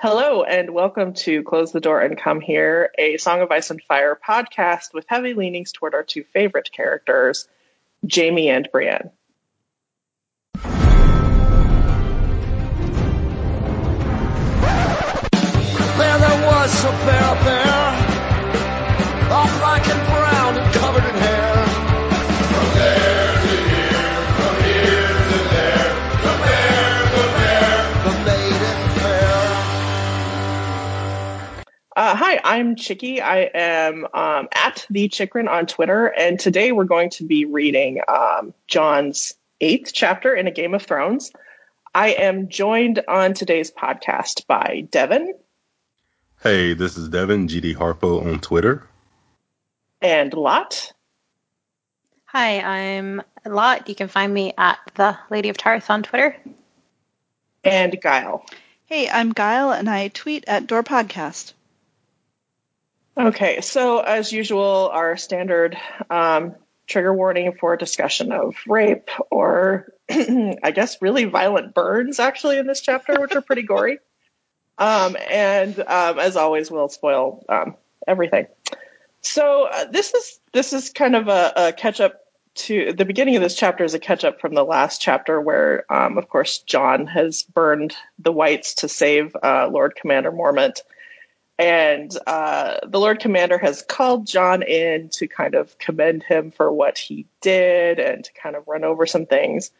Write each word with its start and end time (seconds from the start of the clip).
Hello, 0.00 0.44
and 0.44 0.70
welcome 0.70 1.12
to 1.12 1.42
Close 1.42 1.72
the 1.72 1.80
Door 1.80 2.02
and 2.02 2.16
Come 2.16 2.40
Here, 2.40 2.92
a 2.96 3.16
Song 3.16 3.40
of 3.40 3.50
Ice 3.50 3.72
and 3.72 3.82
Fire 3.82 4.16
podcast 4.16 4.94
with 4.94 5.04
heavy 5.08 5.34
leanings 5.34 5.72
toward 5.72 5.92
our 5.92 6.04
two 6.04 6.22
favorite 6.22 6.70
characters, 6.70 7.48
Jaime 8.08 8.48
and 8.48 8.68
Brienne. 8.70 9.10
There, 15.98 16.18
there 16.20 16.46
was 16.46 16.84
a 16.84 16.92
bear 17.04 17.34
Uh, 31.98 32.14
hi, 32.14 32.40
I'm 32.44 32.76
Chicky. 32.76 33.20
I 33.20 33.50
am 33.52 34.06
um, 34.14 34.46
at 34.52 34.86
the 34.88 35.08
Chikrin 35.08 35.48
on 35.48 35.66
Twitter, 35.66 36.06
and 36.06 36.38
today 36.38 36.70
we're 36.70 36.84
going 36.84 37.10
to 37.10 37.24
be 37.24 37.44
reading 37.44 38.00
um, 38.06 38.54
Jon's 38.68 39.34
eighth 39.60 39.90
chapter 39.92 40.32
in 40.32 40.46
A 40.46 40.52
Game 40.52 40.74
of 40.74 40.84
Thrones. 40.84 41.32
I 41.92 42.10
am 42.10 42.50
joined 42.50 43.02
on 43.08 43.34
today's 43.34 43.72
podcast 43.72 44.46
by 44.46 44.86
Devin 44.92 45.34
Hey, 46.40 46.72
this 46.74 46.96
is 46.96 47.08
Devin, 47.08 47.48
GD 47.48 47.74
Harpo 47.74 48.24
on 48.24 48.38
Twitter. 48.38 48.86
and 50.00 50.32
Lot. 50.32 50.92
Hi, 52.26 52.60
I'm 52.60 53.22
Lot. 53.44 53.88
You 53.88 53.96
can 53.96 54.06
find 54.06 54.32
me 54.32 54.52
at 54.56 54.78
the 54.94 55.18
Lady 55.30 55.48
of 55.48 55.56
Tarth 55.56 55.90
on 55.90 56.04
Twitter. 56.04 56.36
and 57.64 58.00
Guile. 58.00 58.46
Hey, 58.84 59.10
I'm 59.10 59.32
Guile, 59.32 59.72
and 59.72 59.90
I 59.90 60.06
tweet 60.06 60.44
at 60.46 60.68
Door 60.68 60.84
Podcast. 60.84 61.54
Okay, 63.18 63.60
so 63.62 63.98
as 63.98 64.32
usual, 64.32 64.90
our 64.92 65.16
standard 65.16 65.76
um, 66.08 66.54
trigger 66.86 67.12
warning 67.12 67.52
for 67.58 67.76
discussion 67.76 68.30
of 68.30 68.54
rape 68.68 69.10
or, 69.28 69.92
I 70.08 70.70
guess, 70.72 71.02
really 71.02 71.24
violent 71.24 71.74
burns 71.74 72.20
actually 72.20 72.58
in 72.58 72.68
this 72.68 72.80
chapter, 72.80 73.20
which 73.20 73.34
are 73.34 73.42
pretty 73.42 73.62
gory. 73.62 73.98
Um, 74.80 75.16
and 75.28 75.76
um, 75.76 76.20
as 76.20 76.36
always, 76.36 76.70
we'll 76.70 76.88
spoil 76.88 77.44
um, 77.48 77.74
everything. 78.06 78.46
So 79.22 79.64
uh, 79.64 79.86
this 79.86 80.14
is 80.14 80.38
this 80.52 80.72
is 80.72 80.90
kind 80.90 81.16
of 81.16 81.26
a, 81.26 81.52
a 81.56 81.72
catch 81.72 82.00
up 82.00 82.20
to 82.54 82.92
the 82.92 83.04
beginning 83.04 83.34
of 83.34 83.42
this 83.42 83.56
chapter 83.56 83.82
is 83.82 83.94
a 83.94 83.98
catch 83.98 84.22
up 84.22 84.40
from 84.40 84.54
the 84.54 84.62
last 84.62 85.00
chapter 85.00 85.40
where, 85.40 85.84
um, 85.92 86.16
of 86.16 86.28
course, 86.28 86.58
Jon 86.58 87.08
has 87.08 87.42
burned 87.42 87.96
the 88.20 88.30
whites 88.30 88.74
to 88.74 88.88
save 88.88 89.34
uh, 89.42 89.68
Lord 89.68 89.96
Commander 89.96 90.30
Mormont 90.30 90.80
and 91.58 92.16
uh, 92.26 92.78
the 92.86 93.00
Lord 93.00 93.18
Commander 93.18 93.58
has 93.58 93.82
called 93.82 94.26
Jon 94.26 94.62
in 94.62 95.08
to 95.10 95.26
kind 95.26 95.56
of 95.56 95.76
commend 95.78 96.22
him 96.22 96.52
for 96.52 96.72
what 96.72 96.96
he 96.96 97.26
did 97.40 97.98
and 97.98 98.24
to 98.24 98.32
kind 98.34 98.54
of 98.54 98.68
run 98.68 98.84
over 98.84 99.06
some 99.06 99.26
things. 99.26 99.72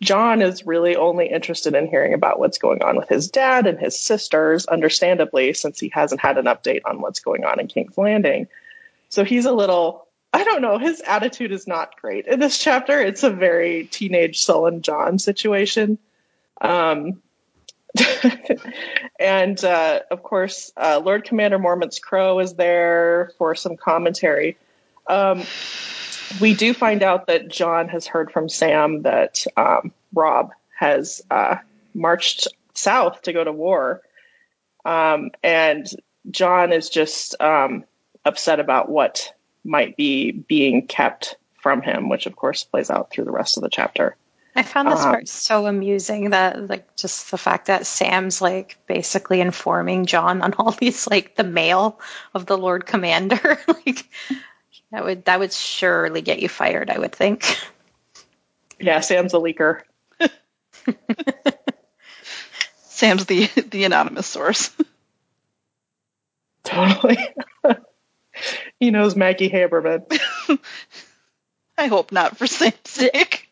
Jon 0.00 0.42
is 0.42 0.66
really 0.66 0.96
only 0.96 1.26
interested 1.26 1.74
in 1.74 1.88
hearing 1.88 2.14
about 2.14 2.38
what's 2.38 2.58
going 2.58 2.82
on 2.82 2.96
with 2.96 3.08
his 3.08 3.30
dad 3.30 3.66
and 3.66 3.78
his 3.78 3.98
sisters, 3.98 4.66
understandably, 4.66 5.54
since 5.54 5.80
he 5.80 5.88
hasn't 5.88 6.20
had 6.20 6.38
an 6.38 6.44
update 6.44 6.82
on 6.84 7.00
what's 7.00 7.20
going 7.20 7.44
on 7.44 7.58
in 7.58 7.66
King's 7.66 7.98
Landing. 7.98 8.46
So 9.08 9.24
he's 9.24 9.44
a 9.44 9.52
little, 9.52 10.06
I 10.32 10.44
don't 10.44 10.62
know, 10.62 10.78
his 10.78 11.00
attitude 11.00 11.52
is 11.52 11.66
not 11.66 12.00
great 12.00 12.26
in 12.26 12.38
this 12.38 12.58
chapter. 12.58 13.00
It's 13.00 13.22
a 13.22 13.30
very 13.30 13.84
teenage 13.86 14.40
sullen 14.42 14.82
Jon 14.82 15.18
situation. 15.18 15.98
Um, 16.60 17.22
and 19.18 19.62
uh, 19.64 20.00
of 20.10 20.22
course, 20.22 20.72
uh, 20.76 21.00
Lord 21.04 21.24
Commander 21.24 21.58
Mormont's 21.58 21.98
Crow 21.98 22.40
is 22.40 22.54
there 22.54 23.32
for 23.38 23.54
some 23.54 23.76
commentary. 23.76 24.56
Um, 25.06 25.44
we 26.40 26.54
do 26.54 26.74
find 26.74 27.02
out 27.02 27.26
that 27.28 27.48
Jon 27.48 27.88
has 27.88 28.06
heard 28.06 28.32
from 28.32 28.48
Sam 28.48 29.02
that 29.02 29.44
um, 29.56 29.92
Robb 30.12 30.50
has 30.76 31.22
uh, 31.30 31.56
marched 31.94 32.48
south 32.74 33.22
to 33.22 33.32
go 33.32 33.44
to 33.44 33.52
war. 33.52 34.02
Um, 34.84 35.30
and 35.42 35.86
Jon 36.30 36.72
is 36.72 36.90
just 36.90 37.40
um, 37.40 37.84
upset 38.24 38.60
about 38.60 38.88
what 38.88 39.32
might 39.64 39.96
be 39.96 40.32
being 40.32 40.86
kept 40.86 41.36
from 41.56 41.80
him, 41.80 42.08
which 42.08 42.26
of 42.26 42.36
course 42.36 42.64
plays 42.64 42.90
out 42.90 43.10
through 43.10 43.24
the 43.24 43.30
rest 43.30 43.56
of 43.56 43.62
the 43.62 43.70
chapter. 43.70 44.16
I 44.56 44.62
found 44.62 44.90
this 44.90 45.00
Um, 45.00 45.10
part 45.10 45.28
so 45.28 45.66
amusing 45.66 46.30
that, 46.30 46.68
like, 46.68 46.94
just 46.96 47.30
the 47.30 47.38
fact 47.38 47.66
that 47.66 47.86
Sam's 47.86 48.40
like 48.40 48.78
basically 48.86 49.40
informing 49.40 50.06
Jon 50.06 50.42
on 50.42 50.54
all 50.54 50.70
these, 50.80 51.06
like, 51.08 51.34
the 51.36 51.44
mail 51.44 52.00
of 52.34 52.46
the 52.46 52.56
Lord 52.58 52.86
Commander. 52.86 53.58
like, 53.68 54.08
that 54.92 55.04
would 55.04 55.24
that 55.24 55.38
would 55.40 55.52
surely 55.52 56.22
get 56.22 56.40
you 56.40 56.48
fired. 56.48 56.90
I 56.90 56.98
would 56.98 57.12
think. 57.12 57.58
Yeah, 58.78 59.00
Sam's 59.00 59.34
a 59.34 59.38
leaker. 59.38 59.80
Sam's 62.88 63.24
the 63.26 63.46
the 63.70 63.84
anonymous 63.84 64.26
source. 64.26 64.70
Totally. 66.64 67.18
he 68.80 68.90
knows 68.90 69.16
Maggie 69.16 69.50
Haberman. 69.50 70.04
I 71.76 71.86
hope 71.88 72.12
not 72.12 72.36
for 72.38 72.46
Sam's 72.46 72.74
sake. 72.84 73.43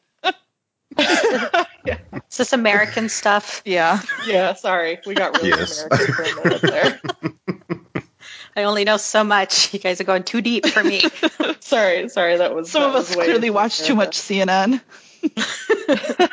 Is 2.31 2.37
this 2.39 2.53
American 2.53 3.09
stuff? 3.09 3.63
Yeah. 3.65 4.01
Yeah, 4.27 4.55
sorry. 4.55 5.01
We 5.07 5.15
got 5.15 5.37
really 5.37 5.51
Yes. 5.51 5.85
American 5.85 6.15
for 6.15 6.23
a 6.23 6.45
minute 6.45 6.63
there. 6.63 7.01
I 8.57 8.65
only 8.65 8.85
know 8.85 8.97
so 8.99 9.25
much. 9.25 9.73
You 9.73 9.81
guys 9.81 10.01
are 10.01 10.05
going 10.05 10.25
too 10.25 10.41
deep 10.41 10.67
for 10.67 10.83
me. 10.85 11.03
sorry, 11.61 12.09
sorry. 12.09 12.37
That 12.37 12.55
was 12.55 12.71
Some 12.71 12.83
that 12.83 12.89
of 12.89 12.95
was 12.95 13.11
us 13.11 13.17
way 13.17 13.25
clearly 13.25 13.51
watch 13.51 13.81
too 13.81 13.95
much 13.95 14.19
CNN. 14.19 14.81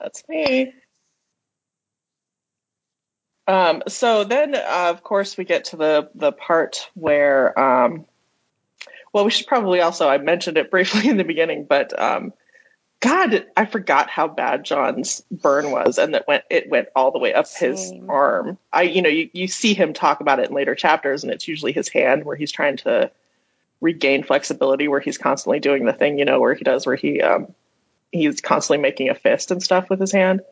That's 0.00 0.22
me. 0.28 0.72
Um, 3.46 3.82
so 3.88 4.24
then, 4.24 4.54
uh, 4.54 4.88
of 4.90 5.02
course, 5.02 5.36
we 5.36 5.44
get 5.44 5.66
to 5.66 5.76
the 5.76 6.10
the 6.14 6.32
part 6.32 6.88
where, 6.94 7.58
um, 7.58 8.06
well, 9.12 9.24
we 9.24 9.30
should 9.30 9.46
probably 9.48 9.80
also 9.80 10.08
I 10.08 10.18
mentioned 10.18 10.56
it 10.58 10.70
briefly 10.70 11.08
in 11.08 11.16
the 11.16 11.24
beginning, 11.24 11.66
but 11.68 11.98
um, 12.00 12.32
God, 13.02 13.46
I 13.56 13.66
forgot 13.66 14.08
how 14.08 14.28
bad 14.28 14.64
Jon's 14.64 15.22
burn 15.28 15.72
was, 15.72 15.98
and 15.98 16.14
that 16.14 16.28
went 16.28 16.44
it 16.48 16.70
went 16.70 16.86
all 16.94 17.10
the 17.10 17.18
way 17.18 17.34
up 17.34 17.48
his 17.48 17.92
arm. 18.08 18.58
I, 18.72 18.82
you 18.82 19.02
know, 19.02 19.08
you 19.08 19.28
you 19.32 19.48
see 19.48 19.74
him 19.74 19.92
talk 19.92 20.20
about 20.20 20.38
it 20.38 20.50
in 20.50 20.54
later 20.54 20.76
chapters, 20.76 21.24
and 21.24 21.32
it's 21.32 21.48
usually 21.48 21.72
his 21.72 21.88
hand 21.88 22.24
where 22.24 22.36
he's 22.36 22.52
trying 22.52 22.76
to 22.78 23.10
regain 23.80 24.22
flexibility, 24.22 24.86
where 24.86 25.00
he's 25.00 25.18
constantly 25.18 25.58
doing 25.58 25.84
the 25.84 25.92
thing, 25.92 26.20
you 26.20 26.24
know, 26.24 26.38
where 26.38 26.54
he 26.54 26.62
does 26.62 26.86
where 26.86 26.94
he 26.94 27.20
um, 27.20 27.52
he's 28.12 28.40
constantly 28.40 28.80
making 28.80 29.08
a 29.08 29.16
fist 29.16 29.50
and 29.50 29.60
stuff 29.60 29.90
with 29.90 29.98
his 29.98 30.12
hand. 30.12 30.42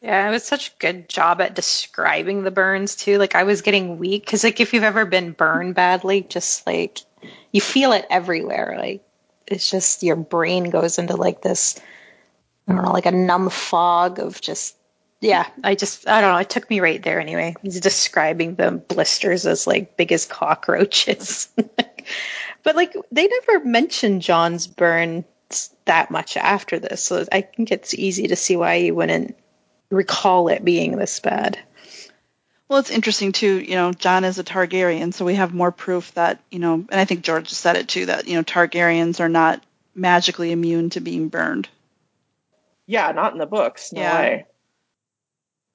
Yeah, 0.00 0.28
it 0.28 0.30
was 0.30 0.44
such 0.44 0.68
a 0.68 0.78
good 0.78 1.08
job 1.08 1.40
at 1.40 1.56
describing 1.56 2.44
the 2.44 2.52
burns 2.52 2.94
too. 2.94 3.18
Like 3.18 3.34
I 3.34 3.42
was 3.42 3.62
getting 3.62 3.98
weak 3.98 4.24
because 4.24 4.44
like 4.44 4.60
if 4.60 4.72
you've 4.72 4.84
ever 4.84 5.06
been 5.06 5.32
burned 5.32 5.74
badly, 5.74 6.20
just 6.22 6.64
like 6.68 7.00
you 7.50 7.60
feel 7.60 7.90
it 7.90 8.06
everywhere. 8.08 8.76
Like 8.78 9.02
it's 9.48 9.68
just 9.68 10.04
your 10.04 10.14
brain 10.14 10.70
goes 10.70 10.98
into 11.00 11.16
like 11.16 11.42
this, 11.42 11.80
I 12.68 12.72
don't 12.72 12.84
know, 12.84 12.92
like 12.92 13.06
a 13.06 13.12
numb 13.12 13.50
fog 13.50 14.18
of 14.18 14.40
just 14.40 14.76
yeah. 15.20 15.46
I 15.64 15.74
just 15.74 16.08
I 16.08 16.20
don't 16.20 16.32
know. 16.32 16.38
It 16.38 16.50
took 16.50 16.68
me 16.68 16.80
right 16.80 17.02
there 17.02 17.20
anyway. 17.20 17.54
He's 17.62 17.80
describing 17.80 18.54
the 18.54 18.72
blisters 18.72 19.46
as 19.46 19.66
like 19.66 19.96
big 19.96 20.12
as 20.12 20.26
cockroaches. 20.26 21.48
but 22.62 22.76
like 22.76 22.94
they 23.10 23.26
never 23.26 23.64
mentioned 23.64 24.22
Jon's 24.22 24.66
burn 24.66 25.24
that 25.84 26.10
much 26.10 26.36
after 26.36 26.78
this, 26.78 27.04
so 27.04 27.24
I 27.30 27.42
think 27.42 27.70
it's 27.70 27.94
easy 27.94 28.28
to 28.28 28.36
see 28.36 28.56
why 28.56 28.80
he 28.80 28.90
wouldn't 28.90 29.36
recall 29.90 30.48
it 30.48 30.64
being 30.64 30.96
this 30.96 31.20
bad. 31.20 31.58
Well, 32.68 32.80
it's 32.80 32.90
interesting 32.90 33.30
too. 33.30 33.60
You 33.60 33.76
know, 33.76 33.92
John 33.92 34.24
is 34.24 34.40
a 34.40 34.44
Targaryen, 34.44 35.14
so 35.14 35.24
we 35.24 35.36
have 35.36 35.54
more 35.54 35.70
proof 35.70 36.12
that 36.14 36.40
you 36.50 36.58
know, 36.58 36.74
and 36.74 37.00
I 37.00 37.04
think 37.04 37.22
George 37.22 37.48
said 37.50 37.76
it 37.76 37.88
too 37.88 38.06
that 38.06 38.26
you 38.26 38.34
know 38.34 38.42
Targaryens 38.42 39.20
are 39.20 39.28
not 39.28 39.62
magically 39.94 40.52
immune 40.52 40.90
to 40.90 41.00
being 41.00 41.28
burned. 41.28 41.68
Yeah, 42.86 43.12
not 43.12 43.32
in 43.32 43.38
the 43.38 43.46
books. 43.46 43.92
No 43.92 44.00
Yeah. 44.00 44.18
way. 44.20 44.46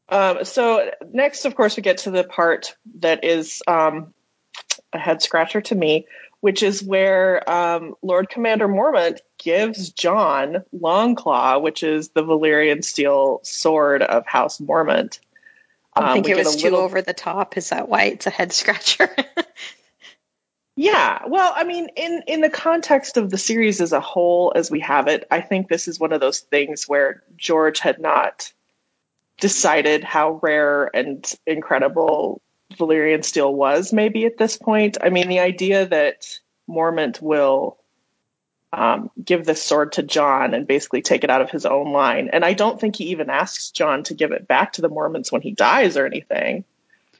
Um, 0.10 0.44
so 0.46 0.92
next, 1.12 1.46
of 1.46 1.56
course, 1.56 1.78
we 1.78 1.84
get 1.84 2.00
to 2.00 2.12
the 2.12 2.24
part 2.24 2.76
that 3.00 3.24
is 3.24 3.62
um, 3.68 4.14
a 4.92 4.98
head 5.00 5.22
scratcher 5.22 5.62
to 5.62 5.76
me, 5.76 6.06
which 6.42 6.64
is 6.64 6.84
where 6.84 7.50
um, 7.50 7.96
Lord 8.02 8.30
Commander 8.30 8.68
Mormont 8.68 9.20
gives 9.38 9.92
Jon 9.92 10.64
Longclaw, 10.78 11.62
which 11.62 11.84
is 11.84 12.10
the 12.10 12.24
Valyrian 12.24 12.84
steel 12.84 13.40
sword 13.44 14.02
of 14.02 14.26
House 14.26 14.60
Mormont. 14.60 15.20
I 15.94 16.10
Um, 16.10 16.14
think 16.14 16.30
it 16.30 16.38
was 16.38 16.56
too 16.58 16.64
little- 16.72 16.80
over 16.82 17.02
the 17.02 17.14
top. 17.14 17.58
Is 17.58 17.70
that 17.70 17.88
why 17.90 18.04
it's 18.06 18.28
a 18.28 18.32
head 18.32 18.52
scratcher? 18.54 19.10
Yeah, 20.76 21.24
well, 21.28 21.54
I 21.56 21.66
mean, 21.66 21.90
in 21.98 22.24
in 22.28 22.42
the 22.42 22.50
context 22.50 23.18
of 23.18 23.30
the 23.30 23.38
series 23.38 23.82
as 23.82 23.92
a 23.92 24.00
whole, 24.00 24.54
as 24.56 24.72
we 24.72 24.80
have 24.80 25.08
it, 25.08 25.28
I 25.30 25.42
think 25.42 25.68
this 25.68 25.88
is 25.88 26.00
one 26.00 26.14
of 26.14 26.22
those 26.22 26.40
things 26.40 26.88
where 26.88 27.24
George 27.36 27.80
had 27.80 28.00
not 28.00 28.52
decided 29.40 30.04
how 30.04 30.40
rare 30.42 30.90
and 30.96 31.30
incredible 31.46 32.42
Valyrian 32.76 33.26
steel 33.26 33.54
was. 33.54 33.92
Maybe 33.92 34.26
at 34.26 34.38
this 34.38 34.56
point, 34.56 34.98
I 35.02 35.10
mean, 35.10 35.28
the 35.28 35.40
idea 35.40 35.88
that 35.88 36.40
Mormont 36.70 37.22
will 37.22 37.78
um, 38.72 39.12
give 39.22 39.46
this 39.46 39.62
sword 39.62 39.94
to 39.94 40.04
Jon 40.04 40.54
and 40.54 40.66
basically 40.66 41.02
take 41.02 41.26
it 41.26 41.30
out 41.30 41.42
of 41.42 41.52
his 41.52 41.66
own 41.66 41.92
line, 41.92 42.30
and 42.32 42.46
I 42.46 42.54
don't 42.54 42.80
think 42.80 42.96
he 42.96 43.10
even 43.10 43.30
asks 43.30 43.72
Jon 43.72 44.04
to 44.04 44.14
give 44.14 44.32
it 44.32 44.48
back 44.48 44.74
to 44.74 44.82
the 44.82 44.90
Mormonts 44.90 45.34
when 45.34 45.42
he 45.42 45.52
dies 45.52 45.98
or 45.98 46.06
anything. 46.06 46.64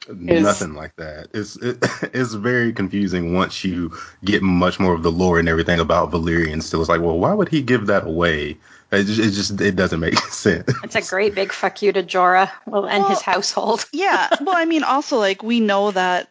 Is- 0.08 0.42
Nothing 0.42 0.74
like 0.74 0.96
that. 0.96 1.28
It's 1.32 1.56
it, 1.56 1.78
it's 2.14 2.34
very 2.34 2.72
confusing 2.72 3.34
once 3.34 3.64
you 3.64 3.92
get 4.24 4.42
much 4.42 4.80
more 4.80 4.94
of 4.94 5.02
the 5.02 5.12
lore 5.12 5.38
and 5.38 5.48
everything 5.48 5.80
about 5.80 6.10
Valyrian 6.10 6.62
steel. 6.62 6.80
It's 6.80 6.88
like, 6.88 7.00
well, 7.00 7.18
why 7.18 7.32
would 7.32 7.48
he 7.48 7.62
give 7.62 7.86
that 7.86 8.06
away? 8.06 8.56
It 8.90 9.04
just 9.04 9.20
it, 9.20 9.30
just, 9.30 9.60
it 9.60 9.76
doesn't 9.76 10.00
make 10.00 10.18
sense. 10.30 10.68
It's 10.84 10.96
a 10.96 11.02
great 11.02 11.34
big 11.34 11.52
fuck 11.52 11.80
you 11.82 11.92
to 11.92 12.02
Jorah 12.02 12.50
well, 12.66 12.86
and 12.86 13.02
Well- 13.02 13.10
his 13.10 13.22
household. 13.22 13.84
Yeah. 13.92 14.28
Well, 14.40 14.56
I 14.56 14.64
mean, 14.64 14.82
also 14.82 15.18
like 15.18 15.42
we 15.42 15.60
know 15.60 15.90
that, 15.92 16.28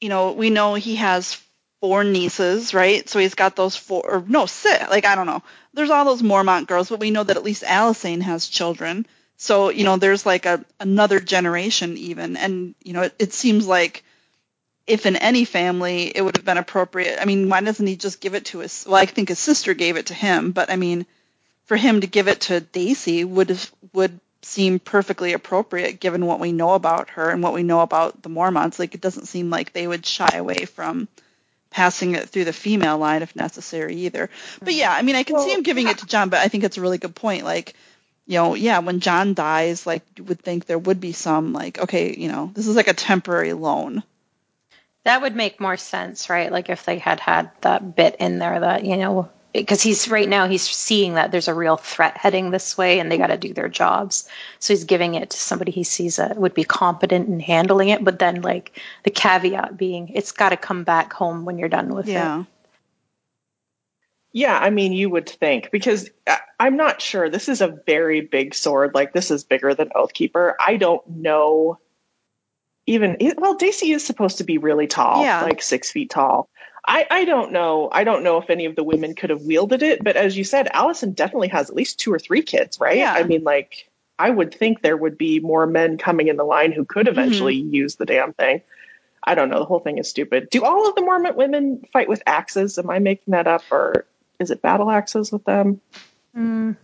you 0.00 0.08
know, 0.08 0.32
we 0.32 0.50
know 0.50 0.74
he 0.74 0.96
has 0.96 1.40
four 1.80 2.04
nieces, 2.04 2.74
right? 2.74 3.08
So 3.08 3.18
he's 3.18 3.34
got 3.34 3.56
those 3.56 3.76
four, 3.76 4.02
or 4.08 4.24
no, 4.26 4.46
six. 4.46 4.88
Like 4.90 5.04
I 5.06 5.14
don't 5.14 5.26
know. 5.26 5.42
There's 5.74 5.90
all 5.90 6.04
those 6.04 6.22
Mormont 6.22 6.66
girls, 6.66 6.88
but 6.90 7.00
we 7.00 7.10
know 7.10 7.22
that 7.24 7.36
at 7.36 7.44
least 7.44 7.62
Alysanne 7.62 8.22
has 8.22 8.46
children. 8.48 9.06
So 9.36 9.70
you 9.70 9.84
know, 9.84 9.96
there's 9.96 10.24
like 10.24 10.46
a 10.46 10.64
another 10.80 11.20
generation 11.20 11.96
even, 11.96 12.36
and 12.36 12.74
you 12.82 12.92
know, 12.92 13.02
it, 13.02 13.14
it 13.18 13.32
seems 13.32 13.66
like 13.66 14.04
if 14.86 15.04
in 15.04 15.16
any 15.16 15.44
family 15.44 16.12
it 16.14 16.22
would 16.22 16.36
have 16.36 16.44
been 16.44 16.58
appropriate. 16.58 17.18
I 17.20 17.24
mean, 17.24 17.48
why 17.48 17.60
doesn't 17.60 17.86
he 17.86 17.96
just 17.96 18.20
give 18.20 18.34
it 18.34 18.46
to 18.46 18.60
his? 18.60 18.84
Well, 18.86 18.96
I 18.96 19.06
think 19.06 19.28
his 19.28 19.38
sister 19.38 19.74
gave 19.74 19.96
it 19.96 20.06
to 20.06 20.14
him, 20.14 20.52
but 20.52 20.70
I 20.70 20.76
mean, 20.76 21.06
for 21.64 21.76
him 21.76 22.00
to 22.00 22.06
give 22.06 22.28
it 22.28 22.42
to 22.42 22.60
Daisy 22.60 23.24
would 23.24 23.50
have, 23.50 23.72
would 23.92 24.20
seem 24.42 24.78
perfectly 24.78 25.32
appropriate 25.32 25.98
given 25.98 26.24
what 26.24 26.38
we 26.38 26.52
know 26.52 26.74
about 26.74 27.10
her 27.10 27.30
and 27.30 27.42
what 27.42 27.52
we 27.52 27.64
know 27.64 27.80
about 27.80 28.22
the 28.22 28.28
Mormonts. 28.28 28.78
Like 28.78 28.94
it 28.94 29.00
doesn't 29.00 29.26
seem 29.26 29.50
like 29.50 29.72
they 29.72 29.88
would 29.88 30.06
shy 30.06 30.30
away 30.34 30.64
from 30.66 31.08
passing 31.70 32.14
it 32.14 32.28
through 32.28 32.44
the 32.44 32.52
female 32.52 32.96
line 32.96 33.22
if 33.22 33.34
necessary 33.34 33.96
either. 33.96 34.30
But 34.60 34.72
hmm. 34.72 34.78
yeah, 34.78 34.92
I 34.92 35.02
mean 35.02 35.16
I 35.16 35.24
can 35.24 35.40
see 35.40 35.52
him 35.52 35.62
giving 35.62 35.88
it 35.88 35.98
to 35.98 36.06
Jon, 36.06 36.28
but 36.28 36.40
I 36.40 36.48
think 36.48 36.64
it's 36.64 36.78
a 36.78 36.80
really 36.80 36.98
good 36.98 37.14
point. 37.14 37.44
Like, 37.44 37.74
you 38.26 38.38
know, 38.38 38.54
yeah, 38.54 38.80
when 38.80 39.00
Jon 39.00 39.34
dies, 39.34 39.86
like 39.86 40.02
you 40.16 40.24
would 40.24 40.40
think 40.40 40.66
there 40.66 40.78
would 40.78 41.00
be 41.00 41.12
some 41.12 41.52
like, 41.52 41.78
okay, 41.78 42.14
you 42.16 42.28
know, 42.28 42.50
this 42.54 42.66
is 42.66 42.76
like 42.76 42.88
a 42.88 42.94
temporary 42.94 43.52
loan. 43.52 44.02
That 45.04 45.22
would 45.22 45.36
make 45.36 45.60
more 45.60 45.76
sense, 45.76 46.28
right? 46.28 46.50
Like 46.50 46.68
if 46.68 46.84
they 46.84 46.98
had 46.98 47.20
had 47.20 47.50
that 47.60 47.94
bit 47.94 48.16
in 48.18 48.40
there 48.40 48.58
that, 48.58 48.84
you 48.84 48.96
know, 48.96 49.28
because 49.52 49.80
he's 49.80 50.08
right 50.08 50.28
now 50.28 50.48
he's 50.48 50.68
seeing 50.68 51.14
that 51.14 51.30
there's 51.30 51.48
a 51.48 51.54
real 51.54 51.76
threat 51.76 52.16
heading 52.16 52.50
this 52.50 52.76
way 52.76 52.98
and 52.98 53.10
they 53.10 53.16
got 53.16 53.28
to 53.28 53.36
do 53.36 53.54
their 53.54 53.68
jobs. 53.68 54.28
So 54.58 54.72
he's 54.72 54.84
giving 54.84 55.14
it 55.14 55.30
to 55.30 55.36
somebody 55.36 55.70
he 55.70 55.84
sees 55.84 56.16
that 56.16 56.36
would 56.36 56.54
be 56.54 56.64
competent 56.64 57.28
in 57.28 57.38
handling 57.38 57.90
it, 57.90 58.02
but 58.04 58.18
then 58.18 58.42
like 58.42 58.78
the 59.04 59.10
caveat 59.10 59.76
being 59.76 60.08
it's 60.08 60.32
got 60.32 60.48
to 60.48 60.56
come 60.56 60.82
back 60.82 61.12
home 61.12 61.44
when 61.44 61.58
you're 61.58 61.68
done 61.68 61.94
with 61.94 62.08
Yeah. 62.08 62.40
it. 62.40 62.46
Yeah, 64.36 64.58
I 64.58 64.68
mean, 64.68 64.92
you 64.92 65.08
would 65.08 65.30
think 65.30 65.70
because 65.70 66.10
I'm 66.60 66.76
not 66.76 67.00
sure. 67.00 67.30
This 67.30 67.48
is 67.48 67.62
a 67.62 67.68
very 67.86 68.20
big 68.20 68.54
sword. 68.54 68.94
Like 68.94 69.14
this 69.14 69.30
is 69.30 69.44
bigger 69.44 69.72
than 69.74 69.88
Oathkeeper. 69.96 70.52
I 70.60 70.76
don't 70.76 71.08
know. 71.08 71.78
Even 72.86 73.16
well, 73.38 73.54
Daisy 73.54 73.92
is 73.92 74.04
supposed 74.04 74.36
to 74.36 74.44
be 74.44 74.58
really 74.58 74.86
tall, 74.88 75.22
Yeah. 75.22 75.42
like 75.42 75.62
six 75.62 75.90
feet 75.90 76.10
tall. 76.10 76.50
I, 76.86 77.06
I 77.10 77.24
don't 77.24 77.50
know. 77.52 77.88
I 77.90 78.04
don't 78.04 78.22
know 78.24 78.36
if 78.36 78.50
any 78.50 78.66
of 78.66 78.76
the 78.76 78.84
women 78.84 79.14
could 79.14 79.30
have 79.30 79.40
wielded 79.40 79.82
it, 79.82 80.04
but 80.04 80.16
as 80.16 80.36
you 80.36 80.44
said, 80.44 80.68
Alysanne 80.74 81.14
definitely 81.14 81.48
has 81.48 81.70
at 81.70 81.74
least 81.74 81.98
two 81.98 82.12
or 82.12 82.18
three 82.18 82.42
kids, 82.42 82.78
right? 82.78 82.98
Yeah. 82.98 83.14
I 83.14 83.22
mean, 83.22 83.42
like 83.42 83.88
I 84.18 84.28
would 84.28 84.54
think 84.54 84.82
there 84.82 84.98
would 84.98 85.16
be 85.16 85.40
more 85.40 85.66
men 85.66 85.96
coming 85.96 86.28
in 86.28 86.36
the 86.36 86.44
line 86.44 86.72
who 86.72 86.84
could 86.84 87.08
eventually 87.08 87.56
Mm-hmm. 87.62 87.74
use 87.74 87.94
the 87.96 88.04
damn 88.04 88.34
thing. 88.34 88.60
I 89.24 89.34
don't 89.34 89.48
know. 89.48 89.60
The 89.60 89.64
whole 89.64 89.80
thing 89.80 89.96
is 89.96 90.10
stupid. 90.10 90.50
Do 90.50 90.62
all 90.62 90.86
of 90.88 90.94
the 90.94 91.00
Mormont 91.00 91.36
women 91.36 91.84
fight 91.90 92.08
with 92.10 92.22
axes? 92.26 92.78
Am 92.78 92.90
I 92.90 92.98
making 92.98 93.32
that 93.32 93.46
up, 93.46 93.62
or 93.72 94.04
is 94.38 94.50
it 94.50 94.62
battle 94.62 94.90
axes 94.90 95.32
with 95.32 95.44
them? 95.44 95.80
Mm, 96.36 96.76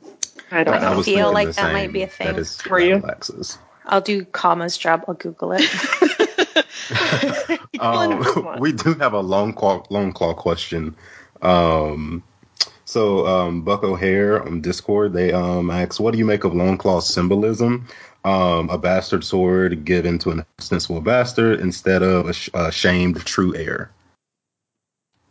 I 0.50 0.64
don't 0.64 0.74
I 0.74 0.80
know. 0.80 0.96
was 0.98 1.06
feel 1.06 1.32
like 1.32 1.48
the 1.48 1.54
that 1.54 1.72
might 1.72 1.92
be 1.92 2.02
a 2.02 2.06
thing. 2.06 2.28
That 2.28 2.38
is 2.38 2.64
Were 2.66 2.80
you? 2.80 2.94
battle 2.96 3.10
axes. 3.10 3.58
I'll 3.84 4.00
do 4.00 4.24
comma's 4.24 4.78
job. 4.78 5.04
I'll 5.08 5.14
Google 5.14 5.52
it. 5.52 5.62
Um, 7.80 8.56
we 8.60 8.72
do 8.72 8.94
have 8.94 9.12
a 9.12 9.20
long 9.20 9.52
claw, 9.54 9.84
long 9.90 10.12
claw 10.12 10.34
question. 10.34 10.94
Um, 11.40 12.22
so 12.84 13.26
um, 13.26 13.62
Buck 13.62 13.82
O'Hare 13.82 14.42
on 14.42 14.60
Discord 14.60 15.12
they 15.12 15.32
um 15.32 15.70
asks, 15.70 15.98
"What 15.98 16.12
do 16.12 16.18
you 16.18 16.24
make 16.24 16.44
of 16.44 16.54
long 16.54 16.78
claw 16.78 17.00
symbolism? 17.00 17.88
Um, 18.24 18.70
a 18.70 18.78
bastard 18.78 19.24
sword 19.24 19.84
given 19.84 20.18
to 20.20 20.30
an 20.30 20.44
ostensible 20.60 21.00
bastard 21.00 21.58
instead 21.60 22.02
of 22.02 22.28
a, 22.28 22.32
sh- 22.32 22.50
a 22.54 22.70
shamed 22.70 23.16
true 23.24 23.54
heir." 23.56 23.90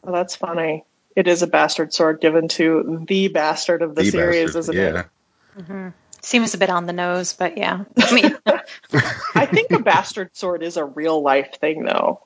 Well, 0.03 0.13
that's 0.13 0.35
funny. 0.35 0.83
It 1.15 1.27
is 1.27 1.41
a 1.41 1.47
bastard 1.47 1.93
sword 1.93 2.21
given 2.21 2.47
to 2.49 3.05
the 3.07 3.27
bastard 3.27 3.81
of 3.81 3.95
the, 3.95 4.03
The 4.03 4.11
series, 4.11 4.53
bastard, 4.53 4.59
isn't 4.59 4.75
yeah. 4.75 5.03
it? 5.57 5.93
Seems 6.21 6.53
a 6.53 6.57
bit 6.57 6.69
on 6.69 6.85
the 6.85 6.93
nose, 6.93 7.33
but 7.33 7.57
yeah. 7.57 7.83
I 7.97 8.13
mean, 8.13 8.37
I 9.35 9.45
think 9.45 9.71
a 9.71 9.79
bastard 9.79 10.35
sword 10.35 10.63
is 10.63 10.77
a 10.77 10.85
real 10.85 11.21
life 11.21 11.55
thing, 11.59 11.83
though. 11.83 12.21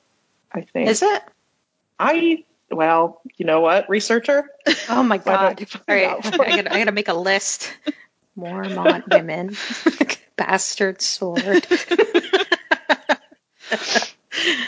I 0.52 0.60
think. 0.62 0.88
is 0.88 1.02
it? 1.02 1.22
I 1.98 2.44
well, 2.70 3.20
you 3.36 3.46
know 3.46 3.60
what, 3.60 3.88
researcher? 3.88 4.48
Oh 4.88 5.02
my 5.02 5.18
god! 5.24 5.66
All 5.88 5.94
right. 5.94 6.24
I 6.24 6.30
gotta, 6.30 6.72
I 6.72 6.78
gotta 6.78 6.92
make 6.92 7.08
a 7.08 7.14
list. 7.14 7.72
Mormont 8.38 9.08
women, 9.08 9.56
bastard 10.36 11.00
sword. 11.00 11.66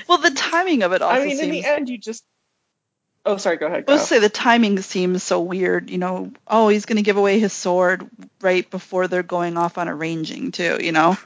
Well, 0.08 0.18
the 0.18 0.30
timing 0.30 0.82
of 0.82 0.92
it 0.92 1.02
also 1.02 1.20
I 1.20 1.24
mean, 1.26 1.40
in 1.40 1.50
the 1.50 1.64
end, 1.64 1.88
you 1.88 1.98
just. 1.98 2.24
Oh, 3.28 3.36
sorry. 3.36 3.58
Go 3.58 3.66
ahead. 3.66 3.80
I 3.80 3.82
Go. 3.82 3.92
was 3.92 4.08
say 4.08 4.20
the 4.20 4.30
timing 4.30 4.80
seems 4.80 5.22
so 5.22 5.42
weird. 5.42 5.90
You 5.90 5.98
know, 5.98 6.32
oh, 6.46 6.68
he's 6.68 6.86
going 6.86 6.96
to 6.96 7.02
give 7.02 7.18
away 7.18 7.38
his 7.38 7.52
sword 7.52 8.08
right 8.40 8.68
before 8.70 9.06
they're 9.06 9.22
going 9.22 9.58
off 9.58 9.76
on 9.76 9.86
a 9.86 9.94
ranging 9.94 10.50
too. 10.50 10.78
You 10.80 10.92
know, 10.92 11.18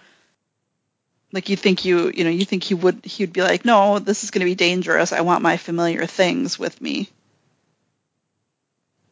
like 1.30 1.48
you 1.48 1.54
think 1.54 1.84
you, 1.84 2.10
you 2.12 2.24
know, 2.24 2.30
you 2.30 2.44
think 2.44 2.64
he 2.64 2.74
would, 2.74 3.04
he'd 3.04 3.32
be 3.32 3.42
like, 3.42 3.64
no, 3.64 4.00
this 4.00 4.24
is 4.24 4.32
going 4.32 4.40
to 4.40 4.50
be 4.50 4.56
dangerous. 4.56 5.12
I 5.12 5.20
want 5.20 5.44
my 5.44 5.56
familiar 5.56 6.04
things 6.06 6.58
with 6.58 6.80
me. 6.80 7.08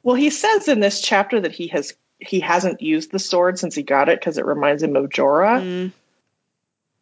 Well, 0.02 0.16
he 0.16 0.30
says 0.30 0.66
in 0.66 0.80
this 0.80 1.00
chapter 1.00 1.42
that 1.42 1.52
he 1.52 1.68
has 1.68 1.94
he 2.18 2.40
hasn't 2.40 2.82
used 2.82 3.12
the 3.12 3.20
sword 3.20 3.56
since 3.60 3.76
he 3.76 3.84
got 3.84 4.08
it 4.08 4.18
because 4.18 4.36
it 4.36 4.44
reminds 4.44 4.82
him 4.82 4.96
of 4.96 5.10
Jorah. 5.10 5.62
Mm, 5.62 5.92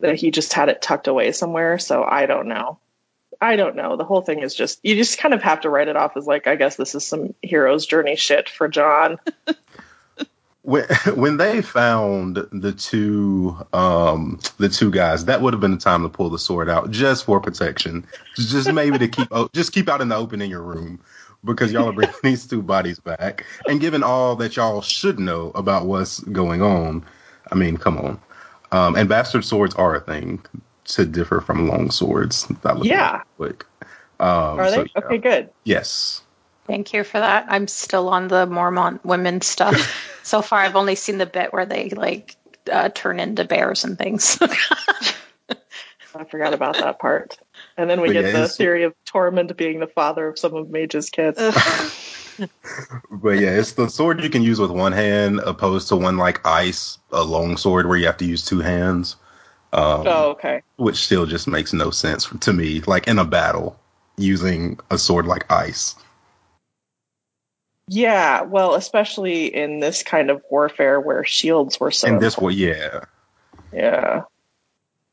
That 0.00 0.17
he 0.17 0.32
just 0.32 0.52
had 0.52 0.69
it 0.69 0.82
tucked 0.82 1.08
away 1.08 1.32
somewhere. 1.32 1.79
So 1.79 2.05
I 2.05 2.26
don't 2.26 2.49
know. 2.49 2.78
I 3.40 3.57
don't 3.57 3.76
know. 3.76 3.97
The 3.97 4.04
whole 4.04 4.23
thing 4.23 4.40
is 4.40 4.54
just 4.54 4.80
you 4.83 4.97
just 4.97 5.18
kind 5.18 5.33
of 5.33 5.42
have 5.42 5.61
to 5.61 5.71
write 5.71 5.88
it 5.88 5.97
off 5.97 6.16
as 6.16 6.26
like 6.26 6.47
I 6.47 6.57
guess 6.57 6.76
this 6.76 6.95
is 6.95 7.07
some 7.07 7.35
hero's 7.42 7.87
journey 7.87 8.16
shit 8.16 8.49
for 8.49 8.68
Jon. 8.68 9.18
When 10.62 10.85
when 11.14 11.38
they 11.38 11.62
found 11.62 12.37
the 12.52 12.73
two 12.73 13.57
um 13.73 14.38
the 14.59 14.68
two 14.68 14.90
guys, 14.90 15.25
that 15.25 15.40
would 15.40 15.54
have 15.54 15.62
been 15.62 15.71
the 15.71 15.78
time 15.78 16.02
to 16.02 16.11
pull 16.11 16.28
the 16.28 16.38
sword 16.38 16.68
out 16.68 16.90
just 16.90 17.25
for 17.25 17.40
protection, 17.40 18.07
just 18.37 18.71
maybe 18.71 18.99
to 18.99 19.09
keep 19.09 19.28
o- 19.30 19.49
just 19.54 19.73
keep 19.73 19.88
out 19.88 20.02
in 20.02 20.09
the 20.09 20.16
open 20.16 20.42
in 20.42 20.50
your 20.50 20.61
room 20.61 21.00
because 21.42 21.73
y'all 21.73 21.88
are 21.88 21.92
bringing 21.92 22.14
these 22.23 22.47
two 22.47 22.61
bodies 22.61 22.99
back. 22.99 23.47
And 23.66 23.80
given 23.80 24.02
all 24.02 24.37
that 24.37 24.57
y'all 24.57 24.83
should 24.83 25.18
know 25.18 25.52
about 25.54 25.87
what's 25.87 26.21
going 26.21 26.61
on, 26.61 27.02
I 27.50 27.54
mean, 27.54 27.78
come 27.78 27.97
on. 27.97 28.21
Um, 28.71 28.95
and 28.95 29.09
bastard 29.09 29.47
swords 29.47 29.75
are 29.76 29.95
a 29.95 30.00
thing 30.00 30.45
to 30.88 31.04
differ 31.04 31.40
from 31.40 31.68
long 31.68 31.90
swords. 31.90 32.47
I 32.64 32.73
looked 32.73 32.87
Yeah. 32.87 33.16
up 33.16 33.26
quick. 33.37 33.64
Um, 34.21 34.61
Are 34.61 34.68
so, 34.68 34.83
they 34.85 34.90
yeah. 34.95 35.04
okay? 35.04 35.18
Good. 35.18 35.50
Yes. 35.64 36.23
Thank 36.66 36.92
you 36.92 37.04
for 37.04 37.18
that. 37.21 37.47
I'm 37.49 37.68
still 37.68 38.09
on 38.09 38.28
the 38.28 38.47
Mormont 38.47 39.04
women 39.04 39.40
stuff. 39.40 40.21
so 40.23 40.42
far, 40.42 40.61
I've 40.61 40.76
only 40.76 40.97
seen 40.97 41.18
the 41.18 41.26
bit 41.26 41.52
where 41.52 41.66
they 41.66 41.90
like 41.90 42.37
uh, 42.71 42.90
turn 42.90 43.21
into 43.21 43.45
bears 43.45 43.85
and 43.85 43.97
things. 43.97 44.38
I 46.14 46.25
forgot 46.25 46.52
about 46.52 46.75
that 46.78 46.99
part. 46.99 47.38
And 47.76 47.88
then 47.88 48.00
we 48.00 48.09
But 48.09 48.12
get 48.14 48.25
yeah, 48.26 48.40
the 48.40 48.49
theory 48.49 48.83
of 48.83 48.95
Tormund 49.07 49.57
being 49.57 49.78
the 49.78 49.87
father 49.87 50.28
of 50.28 50.38
some 50.38 50.54
of 50.54 50.68
Maege's 50.68 51.11
kids. 51.11 51.38
But 53.11 53.40
yeah, 53.40 53.50
it's 53.50 53.73
the 53.73 53.88
sword 53.88 54.23
you 54.23 54.30
can 54.30 54.42
use 54.42 54.61
with 54.61 54.71
one 54.71 54.92
hand, 54.92 55.40
opposed 55.40 55.88
to 55.88 55.97
one 55.97 56.18
like 56.18 56.47
ice, 56.47 56.99
a 57.11 57.25
long 57.25 57.57
sword 57.57 57.88
where 57.88 57.97
you 57.99 58.07
have 58.07 58.16
to 58.18 58.25
use 58.25 58.45
two 58.45 58.61
hands. 58.61 59.16
Um, 59.72 60.06
oh, 60.06 60.30
okay. 60.30 60.62
which 60.76 60.96
still 60.96 61.26
just 61.26 61.46
makes 61.46 61.72
no 61.72 61.90
sense 61.90 62.26
to 62.40 62.52
me. 62.52 62.80
Like 62.80 63.06
in 63.06 63.18
a 63.18 63.25
battle, 63.25 63.78
using 64.16 64.78
a 64.90 64.98
sword 64.98 65.26
like 65.26 65.50
ice. 65.50 65.94
Yeah, 67.88 68.42
well, 68.42 68.75
especially 68.75 69.46
in 69.46 69.80
this 69.80 70.02
kind 70.02 70.30
of 70.30 70.42
warfare 70.50 71.00
where 71.00 71.25
shields 71.25 71.80
were 71.80 71.90
so 71.90 72.08
and 72.08 72.20
this 72.20 72.34
important. 72.34 72.60
yeah, 72.60 73.00
Yeah. 73.72 74.22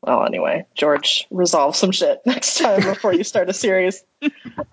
Well, 0.05 0.24
anyway, 0.24 0.67
George, 0.75 1.27
resolve 1.31 1.75
some 1.75 1.91
shit 1.91 2.21
next 2.25 2.59
time 2.59 2.81
before 2.81 3.13
you 3.13 3.24
start 3.24 3.50
a 3.50 3.53
series. 3.53 4.03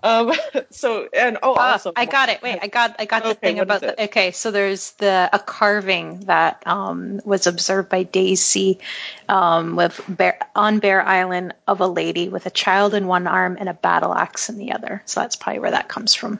Um, 0.03 0.31
so 0.69 1.07
and 1.13 1.39
oh, 1.41 1.53
also 1.53 1.91
I 1.95 2.05
got 2.05 2.29
it. 2.29 2.41
Wait, 2.41 2.59
I 2.61 2.67
got 2.67 2.95
I 2.99 3.05
got 3.05 3.23
the 3.23 3.33
thing 3.33 3.59
about 3.59 3.81
the 3.81 4.03
okay. 4.05 4.31
So 4.31 4.51
there's 4.51 4.91
the 4.91 5.29
a 5.31 5.39
carving 5.39 6.21
that 6.21 6.63
um, 6.65 7.19
was 7.25 7.47
observed 7.47 7.89
by 7.89 8.03
Daisy 8.03 8.79
um, 9.27 9.75
with 9.75 9.99
Bear, 10.07 10.39
on 10.55 10.79
Bear 10.79 11.01
Island 11.01 11.53
of 11.67 11.81
a 11.81 11.87
lady 11.87 12.29
with 12.29 12.45
a 12.45 12.51
child 12.51 12.93
in 12.93 13.07
one 13.07 13.27
arm 13.27 13.57
and 13.59 13.69
a 13.69 13.73
battle 13.73 14.13
axe 14.13 14.49
in 14.49 14.57
the 14.57 14.73
other. 14.73 15.01
So 15.05 15.21
that's 15.21 15.35
probably 15.35 15.59
where 15.59 15.71
that 15.71 15.89
comes 15.89 16.13
from. 16.13 16.39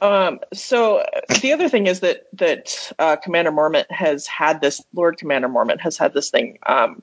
Um, 0.00 0.40
so 0.52 0.98
uh, 0.98 1.20
the 1.40 1.52
other 1.52 1.68
thing 1.68 1.86
is 1.86 2.00
that 2.00 2.26
that 2.34 2.92
uh, 2.98 3.16
Commander 3.16 3.52
Mormont 3.52 3.90
has 3.90 4.26
had 4.26 4.60
this 4.60 4.82
Lord 4.94 5.18
Commander 5.18 5.48
Mormont 5.48 5.80
has 5.80 5.96
had 5.96 6.12
this 6.12 6.30
thing 6.30 6.58
um, 6.64 7.02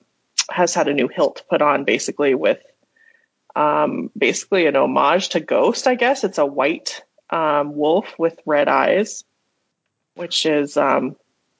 has 0.50 0.74
had 0.74 0.88
a 0.88 0.94
new 0.94 1.08
hilt 1.08 1.44
put 1.50 1.62
on 1.62 1.86
basically 1.86 2.36
with 2.36 2.60
um, 3.56 4.12
basically 4.18 4.68
an 4.68 4.76
homage 4.76 5.30
to 5.30 5.40
Ghost. 5.40 5.88
I 5.88 5.96
guess 5.96 6.24
it's 6.24 6.38
a 6.38 6.46
white 6.46 7.04
um, 7.30 7.76
wolf 7.76 8.18
with 8.18 8.40
red 8.46 8.68
eyes, 8.68 9.24
which 10.16 10.46
is 10.46 10.78
um, 10.78 11.16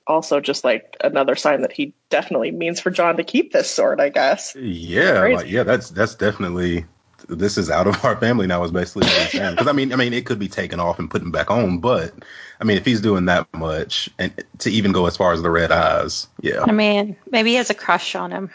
also 0.06 0.40
just 0.40 0.64
like 0.64 0.98
another 1.02 1.36
sign 1.36 1.62
that 1.62 1.72
he 1.72 1.94
definitely 2.10 2.52
means 2.52 2.80
for 2.80 2.92
Jon 2.92 3.18
to 3.18 3.24
keep 3.24 3.52
this 3.52 3.70
sword. 3.70 4.00
I 4.00 4.10
guess. 4.10 4.56
Yeah, 4.56 5.22
like 5.22 5.50
yeah, 5.50 5.64
that's 5.64 5.90
that's 5.90 6.16
definitely 6.16 6.86
this 7.28 7.58
is 7.58 7.70
out 7.70 7.88
of 7.88 8.04
our 8.06 8.16
family 8.18 8.48
now. 8.48 8.64
Is 8.64 8.72
basically 8.72 9.08
what 9.08 9.18
he's 9.18 9.32
saying. 9.32 9.52
Because 9.52 9.68
I 9.68 9.72
mean, 9.72 9.94
I 9.94 9.96
mean, 9.96 10.14
it 10.14 10.26
could 10.26 10.40
be 10.40 10.48
taken 10.48 10.80
off 10.80 11.00
and 11.00 11.10
put 11.10 11.30
back 11.32 11.50
on, 11.52 11.80
but 11.80 12.14
I 12.60 12.64
mean, 12.64 12.78
if 12.78 12.86
he's 12.86 13.02
doing 13.02 13.26
that 13.26 13.48
much, 13.54 14.10
and 14.20 14.34
to 14.60 14.70
even 14.72 14.92
go 14.92 15.06
as 15.06 15.18
far 15.18 15.34
as 15.34 15.42
the 15.42 15.50
red 15.50 15.72
eyes, 15.72 16.28
yeah, 16.42 16.64
I 16.68 16.72
mean, 16.72 17.16
maybe 17.30 17.52
he 17.52 17.56
has 17.56 17.70
a 17.70 17.76
crush 17.76 18.16
on 18.16 18.32
him. 18.32 18.50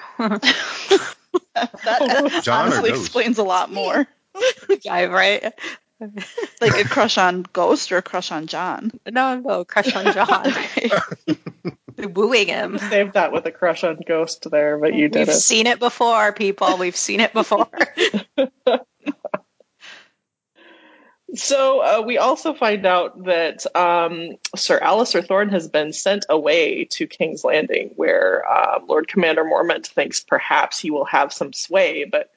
That 1.54 2.40
Jon 2.42 2.66
honestly 2.66 2.90
explains 2.90 3.38
a 3.38 3.42
lot 3.42 3.72
more. 3.72 4.06
Guy, 4.84 5.06
right? 5.06 5.52
Like 6.60 6.76
a 6.76 6.84
crush 6.88 7.18
on 7.18 7.44
Ghost 7.52 7.90
or 7.90 7.96
a 7.96 8.02
crush 8.02 8.30
on 8.30 8.46
Jon. 8.46 8.92
No, 9.10 9.40
no, 9.40 9.64
crush 9.64 9.94
on 9.94 10.12
Jon. 10.12 10.52
Wooing 12.14 12.46
him. 12.46 12.78
Saved 12.78 13.14
that 13.14 13.32
with 13.32 13.44
a 13.46 13.50
crush 13.50 13.82
on 13.82 13.98
Ghost 14.06 14.48
there, 14.48 14.78
but 14.78 14.94
you 14.94 15.08
did 15.08 15.26
We've 15.26 15.28
it. 15.30 15.40
seen 15.40 15.66
it 15.66 15.80
before, 15.80 16.32
people. 16.32 16.76
We've 16.78 16.96
seen 16.96 17.18
it 17.18 17.32
before. 17.32 17.68
So 21.34 21.80
uh, 21.80 22.02
we 22.06 22.16
also 22.16 22.54
find 22.54 22.86
out 22.86 23.24
that 23.24 23.66
um, 23.76 24.36
Sir 24.56 24.80
Alliser 24.80 25.26
Thorne 25.26 25.50
has 25.50 25.68
been 25.68 25.92
sent 25.92 26.24
away 26.28 26.86
to 26.92 27.06
King's 27.06 27.44
Landing, 27.44 27.90
where 27.96 28.48
uh, 28.48 28.80
Lord 28.86 29.08
Commander 29.08 29.44
Mormont 29.44 29.86
thinks 29.86 30.20
perhaps 30.20 30.78
he 30.78 30.90
will 30.90 31.04
have 31.04 31.32
some 31.32 31.52
sway. 31.52 32.04
But 32.04 32.30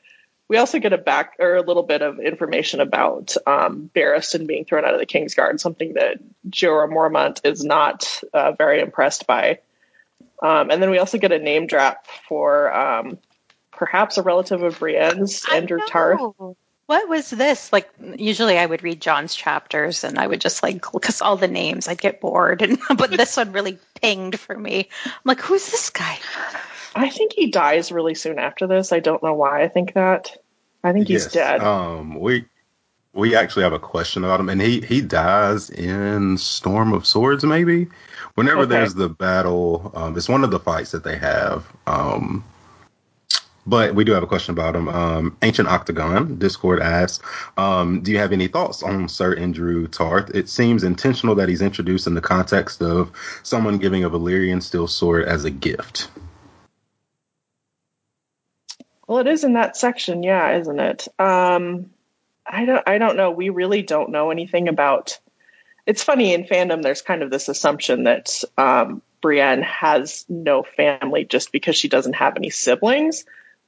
we 0.49 0.57
also 0.57 0.79
get 0.79 0.91
a 0.91 0.97
back 0.97 1.37
or 1.39 1.55
a 1.55 1.61
little 1.61 1.83
bit 1.83 2.01
of 2.01 2.19
information 2.19 2.81
about 2.81 3.37
um, 3.47 3.89
Barristan 3.95 4.45
being 4.45 4.65
thrown 4.65 4.83
out 4.83 4.93
of 4.93 4.99
the 4.99 5.05
King's 5.05 5.35
Guard, 5.35 5.61
something 5.61 5.93
that 5.93 6.17
Jorah 6.49 6.91
Mormont 6.91 7.39
is 7.45 7.63
not 7.63 8.21
uh, 8.33 8.51
very 8.51 8.81
impressed 8.81 9.25
by. 9.25 9.59
Um, 10.43 10.69
and 10.69 10.81
then 10.83 10.89
we 10.89 10.97
also 10.97 11.17
get 11.17 11.31
a 11.31 11.39
name 11.39 11.67
drop 11.67 12.07
for 12.27 12.73
um, 12.73 13.19
perhaps 13.71 14.17
a 14.17 14.23
relative 14.23 14.63
of 14.63 14.79
Brienne's, 14.79 15.45
Andrew 15.49 15.79
Tarth. 15.87 16.19
Know. 16.91 16.97
What 16.97 17.09
was 17.09 17.29
this? 17.29 17.71
Like, 17.71 17.89
usually 18.17 18.57
I 18.57 18.65
would 18.65 18.83
read 18.83 19.01
Jon's 19.01 19.33
chapters 19.33 20.03
and 20.03 20.19
I 20.19 20.27
would 20.27 20.41
just 20.41 20.61
like, 20.61 20.85
because 20.91 21.21
all 21.21 21.37
the 21.37 21.47
names, 21.47 21.87
I'd 21.87 22.01
get 22.01 22.21
bored. 22.21 22.61
And 22.61 22.79
but 22.97 23.11
this 23.11 23.37
one 23.37 23.51
really 23.53 23.79
pinged 24.01 24.39
for 24.39 24.57
me. 24.57 24.89
I'm 25.05 25.11
like, 25.25 25.39
who's 25.39 25.69
this 25.71 25.89
guy? 25.89 26.19
I 26.95 27.09
think 27.09 27.33
he 27.33 27.49
dies 27.51 27.91
really 27.91 28.15
soon 28.15 28.39
after 28.39 28.67
this. 28.67 28.91
I 28.91 28.99
don't 28.99 29.23
know 29.23 29.33
why 29.33 29.63
I 29.63 29.67
think 29.69 29.93
that. 29.93 30.35
I 30.83 30.91
think 30.93 31.07
he's 31.07 31.23
Yes. 31.23 31.33
dead. 31.33 31.61
Um, 31.61 32.19
we 32.19 32.45
we 33.13 33.35
actually 33.35 33.63
have 33.63 33.73
a 33.73 33.79
question 33.79 34.23
about 34.23 34.39
him, 34.39 34.49
and 34.49 34.61
he 34.61 34.81
he 34.81 35.01
dies 35.01 35.69
in 35.69 36.37
Storm 36.37 36.93
of 36.93 37.05
Swords, 37.05 37.43
maybe. 37.43 37.87
Whenever 38.35 38.61
Okay. 38.61 38.69
there's 38.69 38.93
the 38.93 39.09
battle, 39.09 39.91
um, 39.95 40.17
it's 40.17 40.29
one 40.29 40.43
of 40.43 40.51
the 40.51 40.59
fights 40.59 40.91
that 40.91 41.03
they 41.03 41.17
have. 41.17 41.65
Um, 41.87 42.43
but 43.71 43.95
we 43.95 44.03
do 44.03 44.11
have 44.11 44.21
a 44.21 44.27
question 44.27 44.51
about 44.51 44.75
him. 44.75 44.89
Um, 44.89 45.37
Ancient 45.41 45.69
Octagon 45.69 46.37
Discord 46.37 46.81
asks, 46.81 47.25
um, 47.55 48.01
"Do 48.01 48.11
you 48.11 48.17
have 48.17 48.33
any 48.33 48.49
thoughts 48.49 48.83
on 48.83 49.07
Sir 49.07 49.33
Andrew 49.33 49.87
Tarth? 49.87 50.35
It 50.35 50.49
seems 50.49 50.83
intentional 50.83 51.35
that 51.35 51.47
he's 51.47 51.61
introduced 51.61 52.05
in 52.05 52.13
the 52.13 52.19
context 52.19 52.81
of 52.81 53.13
someone 53.43 53.77
giving 53.77 54.03
a 54.03 54.09
Valyrian 54.09 54.61
steel 54.61 54.89
sword 54.89 55.23
as 55.23 55.45
a 55.45 55.49
gift." 55.49 56.09
Well, 59.07 59.19
it 59.19 59.27
is 59.27 59.45
in 59.45 59.53
that 59.53 59.77
section, 59.77 60.21
yeah, 60.21 60.57
isn't 60.57 60.79
it? 60.79 61.07
Um, 61.17 61.91
I 62.45 62.65
don't. 62.65 62.83
I 62.85 62.97
don't 62.97 63.15
know. 63.15 63.31
We 63.31 63.49
really 63.49 63.83
don't 63.83 64.11
know 64.11 64.31
anything 64.31 64.67
about. 64.67 65.17
It's 65.85 66.03
funny 66.03 66.33
in 66.33 66.43
fandom. 66.43 66.83
There's 66.83 67.01
kind 67.01 67.23
of 67.23 67.31
this 67.31 67.47
assumption 67.47 68.03
that 68.03 68.43
um, 68.57 69.01
Brienne 69.21 69.61
has 69.61 70.25
no 70.27 70.63
family 70.63 71.23
just 71.23 71.53
because 71.53 71.77
she 71.77 71.87
doesn't 71.87 72.15
have 72.15 72.35
any 72.35 72.49
siblings. 72.49 73.23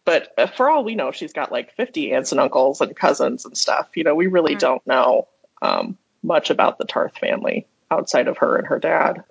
But 0.06 0.34
uh, 0.38 0.48
for 0.48 0.70
all 0.70 0.84
we 0.84 0.96
know, 0.96 1.12
she's 1.12 1.34
got 1.34 1.52
like 1.52 1.74
50 1.76 2.14
aunts 2.14 2.32
and 2.32 2.42
uncles 2.42 2.82
and 2.82 2.96
cousins 2.96 3.46
and 3.46 3.58
stuff. 3.58 3.90
You 3.96 4.04
know, 4.04 4.16
we 4.16 4.28
really 4.28 4.54
Hmm. 4.54 4.60
don't 4.60 4.88
know 4.88 5.28
um, 5.62 5.98
much 6.22 6.50
about 6.50 6.78
the 6.78 6.86
Tarth 6.86 7.18
family 7.18 7.68
outside 7.90 8.28
of 8.28 8.38
her 8.40 8.58
and 8.58 8.68
her 8.68 8.80
dad. 8.80 9.24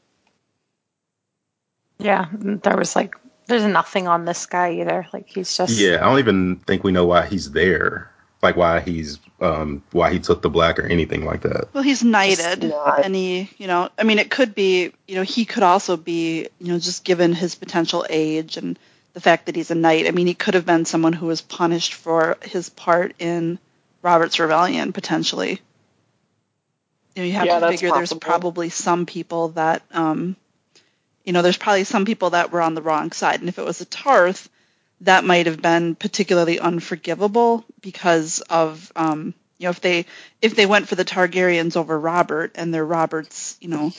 Yeah, 1.99 2.27
there 2.33 2.77
was 2.77 2.97
like, 2.97 3.15
there's 3.47 3.65
nothing 3.65 4.09
on 4.09 4.25
this 4.25 4.47
guy 4.47 4.75
either. 4.81 5.07
Like, 5.13 5.29
he's 5.29 5.57
just. 5.57 5.79
Yeah, 5.79 5.97
I 6.01 6.09
don't 6.09 6.19
even 6.19 6.57
think 6.57 6.83
we 6.85 6.93
know 6.93 7.07
why 7.07 7.27
he's 7.27 7.51
there. 7.53 8.09
Like 8.41 8.57
why 8.57 8.81
he's 8.81 9.21
um 9.41 9.85
why 9.93 10.13
he 10.13 10.19
took 10.19 10.43
the 10.43 10.51
black 10.51 10.81
or 10.81 10.83
anything 10.87 11.25
like 11.25 11.43
that. 11.43 11.73
Well, 11.73 11.85
he's 11.85 12.03
knighted, 12.03 12.65
not. 12.71 13.05
and 13.05 13.15
he, 13.15 13.49
you 13.57 13.69
know, 13.69 13.89
I 13.97 14.03
mean, 14.03 14.19
it 14.19 14.33
could 14.33 14.53
be, 14.53 14.93
you 15.07 15.15
know, 15.15 15.23
he 15.23 15.45
could 15.45 15.63
also 15.63 15.97
be, 15.97 16.49
you 16.59 16.73
know, 16.73 16.79
just 16.81 17.05
given 17.05 17.35
his 17.35 17.55
potential 17.55 18.05
age 18.11 18.57
and 18.57 18.77
the 19.15 19.21
fact 19.21 19.47
that 19.47 19.57
he's 19.57 19.71
a 19.71 19.75
knight. 19.77 20.07
I 20.07 20.11
mean, 20.13 20.27
he 20.27 20.35
could 20.35 20.55
have 20.55 20.67
been 20.67 20.85
someone 20.85 21.13
who 21.13 21.27
was 21.27 21.41
punished 21.41 21.95
for 21.95 22.39
his 22.43 22.69
part 22.71 23.15
in 23.19 23.59
Robert's 24.03 24.39
rebellion, 24.41 24.93
potentially. 24.93 25.61
You 27.15 27.23
know, 27.23 27.27
you 27.27 27.33
have 27.35 27.47
Yeah, 27.47 27.55
to 27.55 27.61
figure 27.61 27.93
there's 27.93 28.15
probably 28.15 28.69
some 28.71 29.07
people 29.07 29.49
that, 29.51 29.83
um, 29.93 30.37
you 31.25 31.33
know, 31.33 31.43
there's 31.43 31.57
probably 31.59 31.85
some 31.85 32.05
people 32.05 32.31
that 32.31 32.51
were 32.53 32.63
on 32.63 32.75
the 32.75 32.83
wrong 32.83 33.13
side, 33.13 33.41
and 33.41 33.49
if 33.49 33.59
it 33.59 33.65
was 33.65 33.81
a 33.81 33.85
Tarth, 33.87 34.49
that 35.03 35.25
might 35.25 35.47
have 35.47 35.61
been 35.63 35.95
particularly 35.97 36.59
unforgivable 36.61 37.65
because 37.81 38.41
of 38.43 38.93
um, 38.97 39.35
you 39.59 39.65
know 39.67 39.71
if 39.71 39.81
they 39.81 40.07
if 40.43 40.57
they 40.57 40.67
went 40.67 40.89
for 40.89 40.97
the 40.97 41.05
Targaryens 41.05 41.77
over 41.77 41.99
Robert 41.99 42.53
and 42.57 42.73
they're 42.75 42.85
Robert's 42.87 43.57
you 43.61 43.69
know 43.69 43.93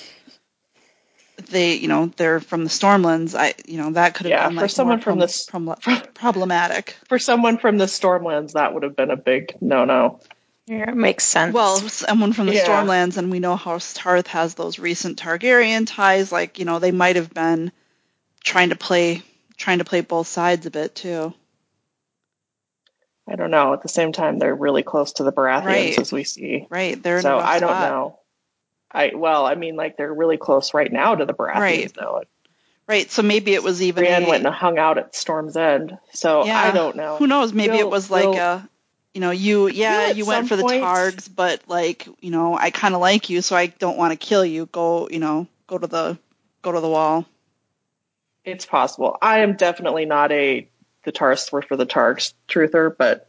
they 1.48 1.76
you 1.76 1.88
know 1.88 2.12
they're 2.18 2.40
from 2.40 2.64
the 2.64 2.70
Stormlands 2.70 3.36
I 3.38 3.54
you 3.66 3.78
know 3.78 3.92
that 3.92 4.16
could 4.16 4.26
have 4.26 4.32
Yeah, 4.32 4.48
been 4.48 4.58
for 4.58 4.62
like 4.64 4.72
someone 4.72 5.00
from 5.00 5.14
prom- 5.14 5.20
this- 5.20 5.46
prom- 5.46 5.76
problematic. 6.14 6.96
For 7.08 7.20
someone 7.20 7.58
from 7.58 7.78
the 7.78 7.86
Stormlands, 7.86 8.54
that 8.54 8.74
would 8.74 8.84
have 8.84 8.96
been 8.96 9.12
a 9.12 9.16
big 9.18 9.56
no-no. 9.62 10.20
Yeah, 10.66 10.90
it 10.92 10.96
makes 10.96 11.26
sense. 11.26 11.54
Well, 11.54 11.78
someone 11.78 12.32
from 12.34 12.46
the 12.48 12.54
Yeah. 12.54 12.66
Stormlands, 12.66 13.18
and 13.18 13.30
we 13.30 13.40
know 13.40 13.58
how 13.58 13.80
Tarth 13.94 14.28
has 14.28 14.54
those 14.56 14.80
recent 14.80 15.20
Targaryen 15.20 15.86
ties. 15.86 16.32
Like 16.32 16.60
you 16.60 16.66
know 16.66 16.80
they 16.80 16.92
might 16.92 17.18
have 17.18 17.34
been 17.34 17.72
trying 18.44 18.70
to 18.70 18.76
play 18.76 19.22
trying 19.58 19.80
to 19.80 19.86
play 19.86 20.02
both 20.02 20.28
sides 20.28 20.66
a 20.66 20.72
bit 20.72 20.96
too. 20.96 21.34
I 23.28 23.36
don't 23.36 23.52
know. 23.52 23.74
At 23.74 23.82
the 23.82 23.88
same 23.90 24.12
time, 24.12 24.38
they're 24.38 24.56
really 24.56 24.84
close 24.84 25.14
to 25.14 25.24
the 25.24 25.32
Baratheons, 25.32 25.66
Right. 25.66 26.00
as 26.00 26.12
we 26.12 26.24
see. 26.26 26.68
Right? 26.70 27.02
They're 27.02 27.16
in 27.16 27.20
a 27.20 27.22
so 27.24 27.38
rough 27.38 27.46
I 27.48 27.60
don't 27.60 27.80
know. 27.80 28.20
I 28.94 29.12
well, 29.16 29.46
I 29.46 29.56
mean, 29.56 29.76
like 29.76 29.98
they're 29.98 30.14
really 30.14 30.38
close 30.38 30.74
right 30.74 30.92
now 30.92 31.16
to 31.16 31.26
the 31.26 31.34
Baratheons, 31.34 31.60
Right. 31.60 31.94
though. 31.94 32.24
Right. 32.88 33.10
So 33.10 33.22
maybe 33.22 33.54
it 33.54 33.64
was 33.64 33.82
even 33.82 34.04
Brienne 34.04 34.24
a, 34.24 34.30
went 34.30 34.46
and 34.46 34.54
hung 34.54 34.78
out 34.78 34.98
at 34.98 35.16
Storm's 35.16 35.56
End, 35.58 35.98
so 36.12 36.46
Yeah. 36.46 36.62
I 36.62 36.72
don't 36.72 36.96
know. 36.96 37.16
Who 37.18 37.28
knows? 37.28 37.54
Maybe 37.54 37.76
it 37.78 37.84
We'll- 37.84 37.92
was 37.92 38.12
like 38.12 38.26
we'll- 38.26 38.38
a, 38.38 38.70
you 39.14 39.22
know, 39.22 39.32
you 39.32 39.68
yeah, 39.68 40.10
you 40.10 40.26
went 40.26 40.48
for 40.50 40.56
the 40.56 40.64
point- 40.64 40.84
Targs, 40.84 41.30
but 41.34 41.62
like, 41.68 42.08
you 42.20 42.30
know, 42.32 42.58
I 42.58 42.72
kind 42.72 42.94
of 42.94 43.02
like 43.02 43.30
you, 43.30 43.42
so 43.42 43.56
I 43.56 43.68
don't 43.68 43.98
want 43.98 44.12
to 44.12 44.18
kill 44.18 44.44
you. 44.46 44.66
Go, 44.68 45.08
you 45.10 45.20
know, 45.20 45.48
go 45.68 45.78
to 45.78 45.88
the 45.88 46.18
go 46.62 46.72
to 46.72 46.80
the 46.80 46.90
wall. 46.90 47.26
It's 48.46 48.66
possible. 48.66 49.18
I 49.22 49.40
am 49.40 49.56
definitely 49.56 50.06
not 50.06 50.32
a 50.32 50.68
the 51.04 51.12
Tarths 51.12 51.52
were 51.52 51.62
for 51.62 51.76
the 51.78 51.86
Targs 51.86 52.34
truther, 52.48 52.94
but 52.98 53.28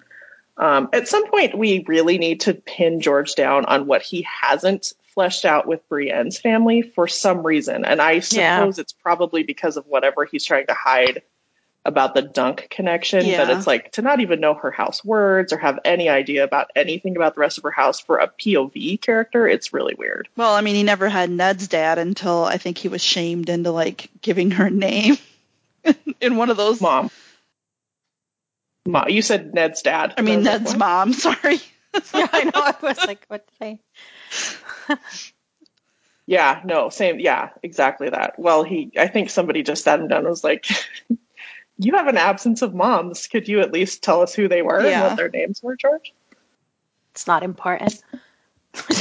um, 0.57 0.89
at 0.93 1.09
some 1.09 1.29
point 1.31 1.57
we 1.57 1.85
really 1.87 2.19
need 2.19 2.41
to 2.43 2.55
pin 2.55 3.01
George 3.01 3.35
down 3.35 3.65
on 3.65 3.87
what 3.87 4.03
he 4.03 4.27
hasn't 4.43 4.93
fleshed 5.15 5.45
out 5.45 5.67
with 5.67 5.89
Brienne's 5.89 6.39
family 6.39 6.83
for 6.83 7.09
some 7.09 7.47
reason, 7.47 7.85
and 7.85 8.01
I 8.01 8.21
suppose 8.21 8.79
it's 8.79 8.93
probably 8.93 9.43
because 9.43 9.77
of 9.77 9.87
whatever 9.87 10.25
he's 10.25 10.45
trying 10.45 10.67
to 10.67 10.75
hide 10.75 11.23
about 11.85 12.15
the 12.15 12.23
Dunk 12.23 12.69
connection. 12.71 13.21
But 13.21 13.51
it's 13.51 13.67
like 13.67 13.93
to 13.93 14.03
not 14.03 14.21
even 14.21 14.41
know 14.41 14.55
her 14.55 14.71
house 14.71 15.05
words 15.05 15.53
or 15.53 15.59
have 15.59 15.79
any 15.85 16.09
idea 16.09 16.45
about 16.45 16.71
anything 16.75 17.17
about 17.17 17.35
the 17.35 17.41
rest 17.41 17.59
of 17.59 17.65
her 17.65 17.71
house 17.71 18.01
for 18.01 18.19
a 18.19 18.29
POV 18.29 19.01
character. 19.01 19.47
It's 19.47 19.73
really 19.73 19.95
weird. 19.95 20.29
Well, 20.37 20.55
I 20.55 20.61
mean, 20.61 20.75
he 20.75 20.83
never 20.83 21.09
had 21.09 21.31
Ned's 21.31 21.69
dad 21.69 21.99
until 21.99 22.45
I 22.45 22.57
think 22.57 22.79
he 22.79 22.89
was 22.89 23.03
shamed 23.03 23.49
into 23.49 23.71
like 23.71 24.11
giving 24.21 24.53
her 24.53 24.71
name. 24.71 25.17
in 26.21 26.37
one 26.37 26.51
of 26.51 26.57
those. 26.57 26.81
Mom. 26.81 27.11
Mom. 28.87 29.09
You 29.09 29.23
said 29.23 29.55
Ned's 29.55 29.83
dad. 29.83 30.15
I 30.17 30.23
mean, 30.23 30.39
was 30.39 30.45
Ned's 30.45 30.71
what? 30.71 30.79
mom. 30.79 31.13
Sorry. 31.13 31.61
yeah, 32.15 32.29
I 32.33 32.45
know. 32.45 32.51
I 32.55 32.75
was 32.83 33.07
like, 33.07 33.25
what 33.29 33.47
did 33.59 33.67
I? 33.67 33.79
Yeah, 36.27 36.63
no, 36.65 36.89
same. 36.89 37.21
Yeah, 37.21 37.51
exactly 37.63 38.09
that. 38.09 38.39
Well, 38.39 38.63
he, 38.63 38.91
I 38.97 39.09
think 39.09 39.29
somebody 39.29 39.63
just 39.63 39.85
sat 39.85 40.01
him 40.01 40.09
down 40.09 40.21
and 40.21 40.29
was 40.29 40.43
like, 40.43 40.67
you 41.79 41.95
have 41.97 42.09
an 42.09 42.17
absence 42.17 42.63
of 42.63 42.75
moms. 42.75 43.27
Could 43.27 43.47
you 43.47 43.61
at 43.61 43.73
least 43.73 44.03
tell 44.03 44.23
us 44.23 44.35
who 44.35 44.49
they 44.49 44.63
were 44.63 44.79
and 44.79 45.03
what 45.03 45.17
their 45.17 45.29
names 45.29 45.63
were, 45.63 45.77
George? 45.77 46.15
It's 47.13 47.27
not 47.27 47.43
important. 47.43 48.03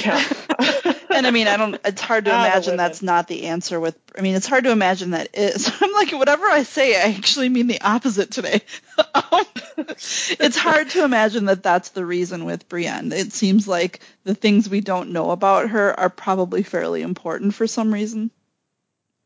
Yeah. 0.03 0.23
And 1.13 1.27
I 1.27 1.31
mean, 1.31 1.47
I 1.47 1.57
don't. 1.57 1.79
It's 1.85 2.01
hard 2.01 2.25
to 2.25 2.31
imagine 2.31 2.75
that's 2.75 3.03
not 3.03 3.27
the 3.27 3.45
answer. 3.45 3.79
With 3.79 3.95
I 4.17 4.21
mean, 4.21 4.33
it's 4.33 4.47
hard 4.47 4.63
to 4.63 4.71
imagine 4.71 5.11
that 5.11 5.29
is. 5.35 5.71
I'm 5.81 5.91
like, 5.93 6.11
whatever 6.11 6.45
I 6.47 6.63
say, 6.63 6.95
I 6.95 7.13
actually 7.13 7.49
mean 7.49 7.67
the 7.67 7.81
opposite 7.81 8.31
today. 8.31 8.61
it's 9.77 10.57
hard 10.57 10.89
to 10.91 11.03
imagine 11.03 11.45
that 11.45 11.61
that's 11.61 11.89
the 11.89 12.03
reason 12.03 12.45
with 12.45 12.67
Brienne. 12.67 13.11
It 13.11 13.31
seems 13.31 13.67
like 13.67 13.99
the 14.23 14.33
things 14.33 14.67
we 14.67 14.81
don't 14.81 15.11
know 15.11 15.29
about 15.29 15.69
her 15.69 15.99
are 15.99 16.09
probably 16.09 16.63
fairly 16.63 17.03
important 17.03 17.53
for 17.53 17.67
some 17.67 17.93
reason 17.93 18.31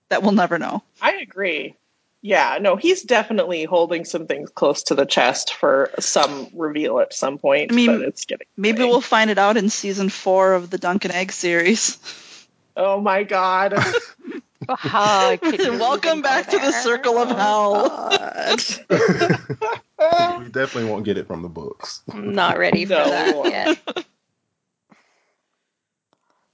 that 0.10 0.24
we'll 0.24 0.34
never 0.34 0.60
know. 0.60 0.84
I 1.02 1.14
agree. 1.14 1.76
Yeah, 2.28 2.58
no, 2.60 2.76
he's 2.76 3.04
definitely 3.04 3.64
holding 3.64 4.04
some 4.04 4.28
things 4.28 4.50
close 4.50 4.84
to 4.84 4.96
the 4.96 5.06
chest 5.06 5.54
for 5.54 5.92
some 6.02 6.50
reveal 6.54 7.00
at 7.00 7.14
some 7.14 7.38
point. 7.38 7.72
I 7.72 7.76
mean, 7.76 7.88
but 7.88 8.02
it's 8.02 8.26
getting 8.26 8.48
Maybe 8.58 8.80
late. 8.80 8.90
we'll 8.90 9.00
find 9.00 9.30
it 9.30 9.38
out 9.38 9.56
in 9.56 9.70
season 9.70 10.10
four 10.10 10.52
of 10.52 10.70
the 10.70 10.78
Dunk 10.78 11.06
and 11.06 11.14
Egg 11.14 11.32
series. 11.32 11.98
Oh 12.76 13.00
my 13.00 13.24
god. 13.24 13.76
Oh, 14.70 15.38
could 15.42 15.62
Welcome 15.80 16.22
back 16.22 16.50
to 16.50 16.58
the 16.58 16.74
circle 16.74 17.18
of 17.18 17.30
hell. 17.30 18.10
we 20.40 20.50
definitely 20.50 20.90
won't 20.90 21.06
get 21.06 21.18
it 21.18 21.28
from 21.28 21.44
the 21.44 21.48
books. 21.48 22.02
I'm 22.12 22.34
not 22.34 22.58
ready 22.58 22.84
for 22.84 22.96
No, 22.96 23.06
that 23.10 23.78
yet. 23.96 24.06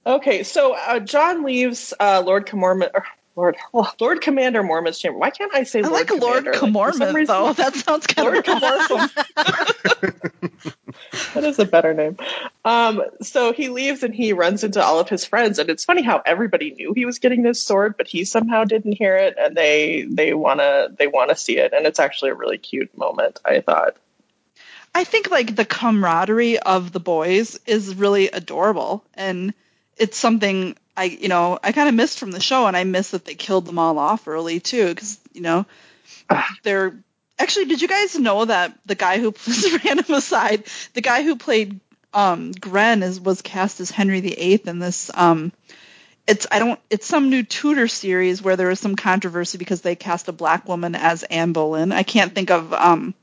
Okay, 0.06 0.44
so 0.44 0.74
uh, 0.74 1.00
Jon 1.00 1.42
leaves 1.42 1.92
uh, 1.98 2.22
Lord 2.24 2.46
Comormont. 2.46 2.90
Or 2.94 3.04
Lord, 3.36 3.56
oh, 3.72 3.90
Lord 4.00 4.20
Commander 4.20 4.62
Mormont's 4.62 5.00
chamber. 5.00 5.18
Why 5.18 5.30
can't 5.30 5.52
I 5.54 5.64
say 5.64 5.80
I 5.80 5.88
Lord 5.88 6.08
like 6.10 6.20
Lord 6.20 6.44
Commander? 6.44 6.52
Like, 6.52 6.92
for 6.92 6.98
some 6.98 7.16
reason- 7.16 7.34
though. 7.34 7.52
That 7.54 7.74
sounds 7.74 8.06
kind 8.06 8.28
of 8.36 8.46
Lord 8.46 8.90
of. 8.90 10.74
That 11.34 11.44
is 11.44 11.58
a 11.58 11.64
better 11.64 11.92
name. 11.94 12.16
Um, 12.64 13.02
so 13.20 13.52
he 13.52 13.68
leaves 13.68 14.04
and 14.04 14.14
he 14.14 14.32
runs 14.32 14.62
into 14.62 14.82
all 14.82 15.00
of 15.00 15.08
his 15.08 15.24
friends, 15.24 15.58
and 15.58 15.68
it's 15.68 15.84
funny 15.84 16.02
how 16.02 16.22
everybody 16.24 16.72
knew 16.72 16.92
he 16.92 17.06
was 17.06 17.18
getting 17.18 17.42
this 17.42 17.60
sword, 17.60 17.96
but 17.96 18.06
he 18.06 18.24
somehow 18.24 18.64
didn't 18.64 18.92
hear 18.92 19.16
it, 19.16 19.34
and 19.38 19.56
they 19.56 20.02
they 20.08 20.32
wanna 20.32 20.88
they 20.96 21.08
wanna 21.08 21.34
see 21.36 21.58
it, 21.58 21.72
and 21.72 21.86
it's 21.86 21.98
actually 21.98 22.30
a 22.30 22.34
really 22.34 22.58
cute 22.58 22.96
moment. 22.96 23.40
I 23.44 23.60
thought. 23.60 23.96
I 24.94 25.02
think 25.04 25.30
like 25.30 25.56
the 25.56 25.64
camaraderie 25.64 26.60
of 26.60 26.92
the 26.92 27.00
boys 27.00 27.58
is 27.66 27.96
really 27.96 28.28
adorable 28.28 29.04
and 29.14 29.52
it's 29.96 30.16
something 30.16 30.76
I 30.96 31.04
you 31.04 31.28
know 31.28 31.58
I 31.62 31.72
kind 31.72 31.88
of 31.88 31.94
missed 31.94 32.18
from 32.18 32.30
the 32.30 32.40
show 32.40 32.66
and 32.66 32.76
I 32.76 32.84
miss 32.84 33.10
that 33.10 33.24
they 33.24 33.34
killed 33.34 33.66
them 33.66 33.78
all 33.78 33.98
off 33.98 34.28
early 34.28 34.60
too 34.60 34.94
cuz 34.94 35.18
you 35.32 35.42
know 35.42 35.66
they're 36.62 36.96
actually 37.38 37.66
did 37.66 37.82
you 37.82 37.88
guys 37.88 38.18
know 38.18 38.44
that 38.44 38.78
the 38.86 38.94
guy 38.94 39.18
who 39.18 39.34
random 39.84 40.14
aside 40.14 40.64
the 40.94 41.00
guy 41.00 41.22
who 41.22 41.36
played 41.36 41.80
um 42.12 42.52
Grenn 42.52 43.02
is 43.02 43.20
was 43.20 43.42
cast 43.42 43.80
as 43.80 43.90
Henry 43.90 44.20
VIII 44.20 44.62
in 44.66 44.78
this 44.78 45.10
um 45.14 45.52
it's 46.26 46.46
I 46.50 46.58
don't 46.58 46.80
it's 46.90 47.06
some 47.06 47.28
new 47.30 47.42
Tudor 47.42 47.88
series 47.88 48.40
where 48.40 48.56
there 48.56 48.68
was 48.68 48.80
some 48.80 48.96
controversy 48.96 49.58
because 49.58 49.82
they 49.82 49.94
cast 49.96 50.28
a 50.28 50.32
black 50.32 50.66
woman 50.68 50.94
as 50.94 51.22
Anne 51.22 51.52
Boleyn. 51.52 51.92
I 51.92 52.02
can't 52.02 52.34
think 52.34 52.50
of 52.50 52.72
um 52.72 53.14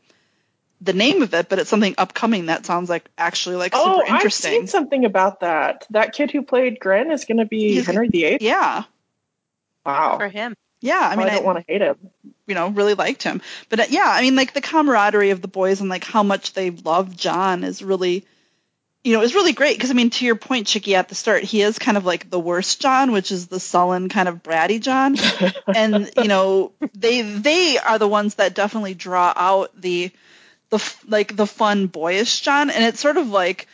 the 0.82 0.94
name 0.94 1.22
of 1.22 1.34
it, 1.34 1.48
but 1.48 1.60
it's 1.60 1.70
something 1.70 1.94
upcoming 1.98 2.48
that 2.48 2.66
sounds 2.66 2.90
like 2.90 3.10
actually 3.18 3.56
like 3.56 3.76
super 3.76 3.88
oh, 3.88 4.02
I've 4.02 4.16
interesting. 4.16 4.52
seen 4.52 4.68
something 4.68 5.06
about 5.06 5.42
that. 5.42 5.86
That 5.92 6.14
kid 6.14 6.32
who 6.32 6.42
played 6.42 6.80
Grenn 6.80 7.12
is 7.12 7.26
going 7.26 7.38
to 7.38 7.46
be 7.46 7.74
He's- 7.74 7.86
Henry 7.86 8.10
VIII. 8.10 8.40
Yeah. 8.42 8.84
Wow. 9.86 10.18
For 10.18 10.28
him. 10.28 10.56
Yeah, 10.82 11.00
I 11.00 11.16
mean 11.16 11.28
I, 11.28 11.30
mean, 11.30 11.36
don't 11.36 11.46
want 11.46 11.60
to 11.60 11.72
hate 11.72 11.82
him. 11.82 11.98
you 12.48 12.56
know, 12.56 12.70
really 12.70 12.96
liked 12.96 13.22
him. 13.22 13.42
But 13.70 13.82
uh, 13.82 13.86
yeah, 13.90 14.08
I 14.08 14.22
mean, 14.22 14.36
like 14.36 14.54
the 14.54 14.62
camaraderie 14.62 15.30
of 15.30 15.42
the 15.42 15.48
boys 15.48 15.80
and 15.80 15.90
like 15.90 16.04
how 16.04 16.24
much 16.24 16.54
they 16.54 16.72
love 16.72 17.16
Jon 17.16 17.64
is 17.64 17.84
really, 17.84 18.26
you 19.04 19.14
know, 19.14 19.22
is 19.22 19.36
really 19.36 19.54
great. 19.54 19.78
Because 19.78 19.92
I 19.92 19.94
mean, 19.94 20.10
to 20.10 20.26
your 20.26 20.36
point, 20.36 20.66
Chicky, 20.66 20.96
at 20.96 21.08
the 21.08 21.14
start, 21.14 21.44
he 21.44 21.62
is 21.62 21.78
kind 21.78 21.98
of 21.98 22.06
like 22.06 22.32
the 22.32 22.40
worst 22.40 22.82
Jon, 22.82 23.12
which 23.12 23.32
is 23.32 23.46
the 23.46 23.60
sullen 23.60 24.10
kind 24.10 24.28
of 24.28 24.42
bratty 24.42 24.82
Jon. 24.82 25.18
and 25.76 26.10
you 26.18 26.28
know, 26.28 26.72
they 26.96 27.22
they 27.22 27.78
are 27.78 28.00
the 28.00 28.08
ones 28.08 28.36
that 28.36 28.56
definitely 28.56 28.96
draw 28.96 29.32
out 29.36 29.80
the 29.80 30.12
the 30.72 30.96
like 31.08 31.36
the 31.36 31.46
fun 31.46 31.88
boyish 31.88 32.42
Jon, 32.42 32.70
and 32.70 32.84
it's 32.84 33.00
sort 33.00 33.18
of 33.18 33.30
like 33.30 33.68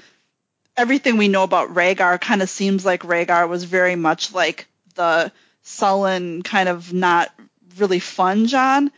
everything 0.76 1.18
we 1.18 1.30
know 1.30 1.44
about 1.44 1.74
Rhaegar 1.74 2.20
kind 2.20 2.42
of 2.42 2.50
seems 2.50 2.86
like 2.86 3.04
Rhaegar 3.04 3.48
was 3.48 3.64
very 3.64 3.96
much 3.96 4.34
like 4.34 4.68
the 4.96 5.32
sullen 5.64 6.44
kind 6.44 6.70
of 6.70 6.92
not 6.94 7.30
really 7.78 8.00
fun 8.00 8.48
Jon 8.48 8.92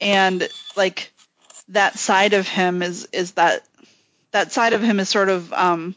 and 0.00 0.48
like 0.76 1.12
that 1.68 1.98
side 1.98 2.34
of 2.34 2.48
him 2.48 2.82
is 2.82 3.08
is 3.12 3.32
that 3.32 3.64
that 4.32 4.52
side 4.52 4.72
of 4.72 4.82
him 4.82 5.00
is 5.00 5.08
sort 5.08 5.28
of 5.28 5.52
um 5.52 5.94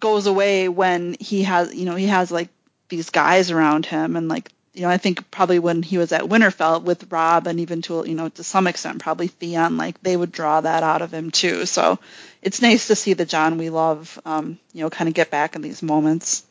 goes 0.00 0.26
away 0.26 0.68
when 0.68 1.16
he 1.18 1.44
has 1.44 1.74
you 1.74 1.84
know 1.84 1.94
he 1.94 2.06
has 2.06 2.30
like 2.30 2.48
these 2.88 3.10
guys 3.10 3.50
around 3.50 3.86
him 3.86 4.16
and 4.16 4.28
like 4.28 4.50
you 4.78 4.84
know 4.84 4.90
I 4.90 4.98
think 4.98 5.30
probably 5.30 5.58
when 5.58 5.82
he 5.82 5.98
was 5.98 6.12
at 6.12 6.22
Winterfell 6.22 6.82
with 6.82 7.10
Robb 7.10 7.46
and 7.46 7.60
even 7.60 7.82
to 7.82 8.04
you 8.06 8.14
know 8.14 8.28
to 8.30 8.44
some 8.44 8.66
extent 8.66 9.02
probably 9.02 9.26
Theon 9.26 9.76
like 9.76 10.00
they 10.02 10.16
would 10.16 10.32
draw 10.32 10.60
that 10.60 10.82
out 10.82 11.02
of 11.02 11.12
him 11.12 11.30
too 11.30 11.66
so 11.66 11.98
it's 12.40 12.62
nice 12.62 12.86
to 12.88 12.96
see 12.96 13.12
the 13.14 13.26
Jon 13.26 13.58
we 13.58 13.70
love 13.70 14.18
um 14.24 14.58
you 14.72 14.82
know 14.82 14.90
kind 14.90 15.08
of 15.08 15.14
get 15.14 15.30
back 15.30 15.56
in 15.56 15.62
these 15.62 15.82
moments 15.82 16.44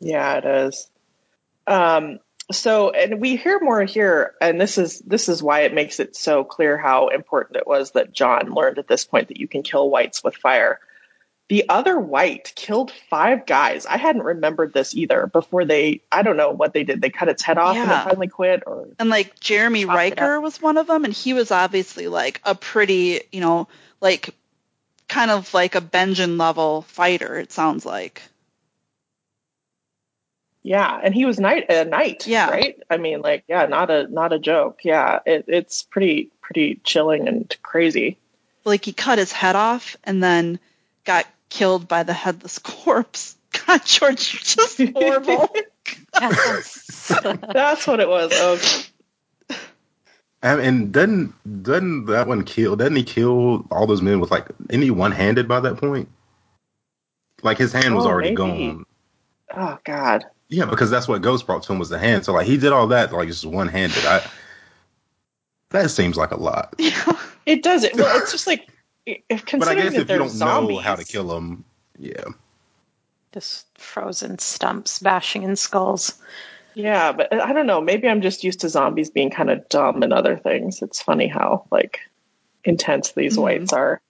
Yeah, 0.00 0.38
it 0.38 0.44
is. 0.44 0.88
Um, 1.66 2.18
so, 2.50 2.90
and 2.90 3.20
we 3.20 3.36
hear 3.36 3.60
more 3.60 3.84
here, 3.84 4.34
and 4.40 4.60
this 4.60 4.78
is 4.78 4.98
this 5.00 5.28
is 5.28 5.42
why 5.42 5.60
it 5.60 5.74
makes 5.74 6.00
it 6.00 6.16
so 6.16 6.42
clear 6.42 6.76
how 6.76 7.08
important 7.08 7.58
it 7.58 7.66
was 7.66 7.92
that 7.92 8.12
Jon 8.12 8.52
learned 8.52 8.78
at 8.78 8.88
this 8.88 9.04
point 9.04 9.28
that 9.28 9.36
you 9.36 9.46
can 9.46 9.62
kill 9.62 9.88
whites 9.88 10.24
with 10.24 10.34
fire. 10.34 10.80
The 11.50 11.68
other 11.68 11.98
white 11.98 12.52
killed 12.54 12.92
five 13.10 13.44
guys. 13.44 13.84
I 13.84 13.96
hadn't 13.96 14.22
remembered 14.22 14.72
this 14.72 14.94
either 14.94 15.26
before 15.26 15.64
they. 15.64 16.00
I 16.12 16.22
don't 16.22 16.36
know 16.36 16.50
what 16.52 16.72
they 16.72 16.84
did. 16.84 17.00
They 17.02 17.10
cut 17.10 17.28
its 17.28 17.42
head 17.42 17.58
off 17.58 17.74
and 17.76 17.90
Yeah. 17.90 18.02
it 18.02 18.04
finally 18.04 18.28
quit, 18.28 18.62
or 18.66 18.86
And 19.00 19.08
like 19.10 19.38
Jaremy 19.40 19.84
Rykker 19.84 20.40
was 20.40 20.62
one 20.62 20.78
of 20.78 20.86
them, 20.86 21.04
and 21.04 21.12
he 21.12 21.34
was 21.34 21.50
obviously 21.50 22.06
like 22.06 22.40
a 22.44 22.54
pretty, 22.54 23.22
you 23.32 23.40
know, 23.40 23.66
like 24.00 24.30
kind 25.08 25.32
of 25.32 25.52
like 25.52 25.74
a 25.74 25.80
Benjen 25.80 26.38
level 26.38 26.82
fighter. 26.82 27.36
It 27.36 27.50
sounds 27.50 27.84
like. 27.84 28.22
yeah. 30.62 31.00
And 31.02 31.14
he 31.14 31.24
was 31.24 31.40
night 31.40 31.66
a 31.68 31.84
knight, 31.84 32.26
Yeah. 32.26 32.48
right? 32.50 32.80
I 32.88 32.96
mean, 32.98 33.22
like, 33.22 33.44
yeah, 33.48 33.66
not 33.66 33.90
a 33.90 34.06
not 34.06 34.32
a 34.32 34.38
joke. 34.38 34.80
Yeah, 34.84 35.18
it, 35.26 35.46
it's 35.48 35.82
pretty 35.82 36.30
pretty 36.42 36.80
chilling 36.84 37.28
and 37.28 37.54
crazy. 37.62 38.18
Like 38.64 38.84
he 38.84 38.92
cut 38.92 39.18
his 39.18 39.32
head 39.32 39.56
off 39.56 39.96
and 40.04 40.22
then 40.22 40.60
got 41.04 41.26
killed 41.50 41.86
by 41.88 42.02
the 42.04 42.12
headless 42.14 42.58
corpse. 42.58 43.36
God, 43.66 43.84
George, 43.84 44.32
you're 44.32 44.40
just 44.42 44.80
horrible. 44.94 45.54
That's 47.52 47.86
what 47.86 48.00
it 48.00 48.08
was. 48.08 48.30
Oh, 48.34 49.56
And, 50.42 50.60
and 50.60 50.92
doesn't 50.92 51.62
doesn't 51.62 52.06
that 52.06 52.26
one 52.26 52.44
kill? 52.44 52.76
Doesn't 52.76 52.96
he 52.96 53.02
kill 53.04 53.66
all 53.70 53.86
those 53.86 54.00
men 54.02 54.20
with 54.20 54.30
like? 54.30 54.46
Isn't 54.70 54.82
he 54.82 54.90
one 54.90 55.12
handed 55.12 55.46
by 55.48 55.60
that 55.60 55.76
point? 55.76 56.08
Like 57.42 57.58
his 57.58 57.72
hand 57.72 57.94
was 57.94 58.06
Oh, 58.06 58.08
already 58.08 58.30
maybe. 58.34 58.36
gone. 58.36 58.84
oh 59.54 59.78
God. 59.84 60.24
Yeah, 60.48 60.64
because 60.64 60.90
that's 60.90 61.06
what 61.08 61.22
Ghost 61.22 61.46
brought 61.46 61.62
to 61.64 61.72
him 61.72 61.78
was 61.78 61.88
the 61.90 61.98
hand. 61.98 62.24
So 62.24 62.32
like 62.32 62.46
he 62.46 62.56
did 62.56 62.72
all 62.72 62.86
that 62.88 63.12
like 63.12 63.28
just 63.28 63.44
one 63.44 63.68
handed. 63.68 64.04
I 64.06 64.26
that 65.70 65.90
seems 65.90 66.16
like 66.16 66.30
a 66.32 66.40
lot. 66.40 66.74
yeah. 66.78 67.18
It 67.46 67.62
does 67.62 67.84
it. 67.84 67.94
Well, 67.96 68.18
it's 68.20 68.32
just 68.32 68.46
like 68.46 68.68
if 69.28 69.44
But 69.46 69.68
I 69.68 69.74
guess 69.74 69.92
that 69.92 70.00
if 70.02 70.06
they're 70.06 70.16
you 70.16 70.24
don't 70.24 70.28
zombies, 70.30 70.76
know 70.76 70.82
how 70.82 70.96
to 70.96 71.04
kill 71.04 71.28
them, 71.28 71.64
yeah. 71.98 72.24
Just 73.32 73.66
frozen 73.78 74.38
stumps 74.38 74.98
bashing 74.98 75.44
in 75.44 75.54
skulls. 75.56 76.14
Yeah, 76.74 77.12
but 77.12 77.32
I 77.32 77.52
don't 77.52 77.66
know. 77.66 77.80
Maybe 77.80 78.08
I'm 78.08 78.22
just 78.22 78.44
used 78.44 78.60
to 78.60 78.68
zombies 78.68 79.10
being 79.10 79.30
kind 79.30 79.50
of 79.50 79.68
dumb 79.68 80.02
and 80.02 80.12
other 80.12 80.36
things. 80.36 80.82
It's 80.82 81.02
funny 81.02 81.26
how 81.28 81.66
like 81.70 82.00
intense 82.64 83.12
these 83.12 83.36
Mhm. 83.36 83.42
whites 83.42 83.72
are. 83.72 84.00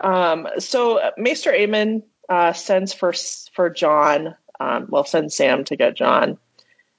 Um, 0.00 0.48
so 0.58 0.98
uh, 0.98 1.10
Maester 1.16 1.52
Aemon 1.52 2.02
uh, 2.28 2.52
sends 2.52 2.92
for 2.92 3.12
for 3.54 3.70
Jon. 3.70 4.36
Um, 4.58 4.86
well, 4.88 5.04
sends 5.04 5.34
Sam 5.34 5.64
to 5.64 5.76
get 5.76 5.96
Jon, 5.96 6.38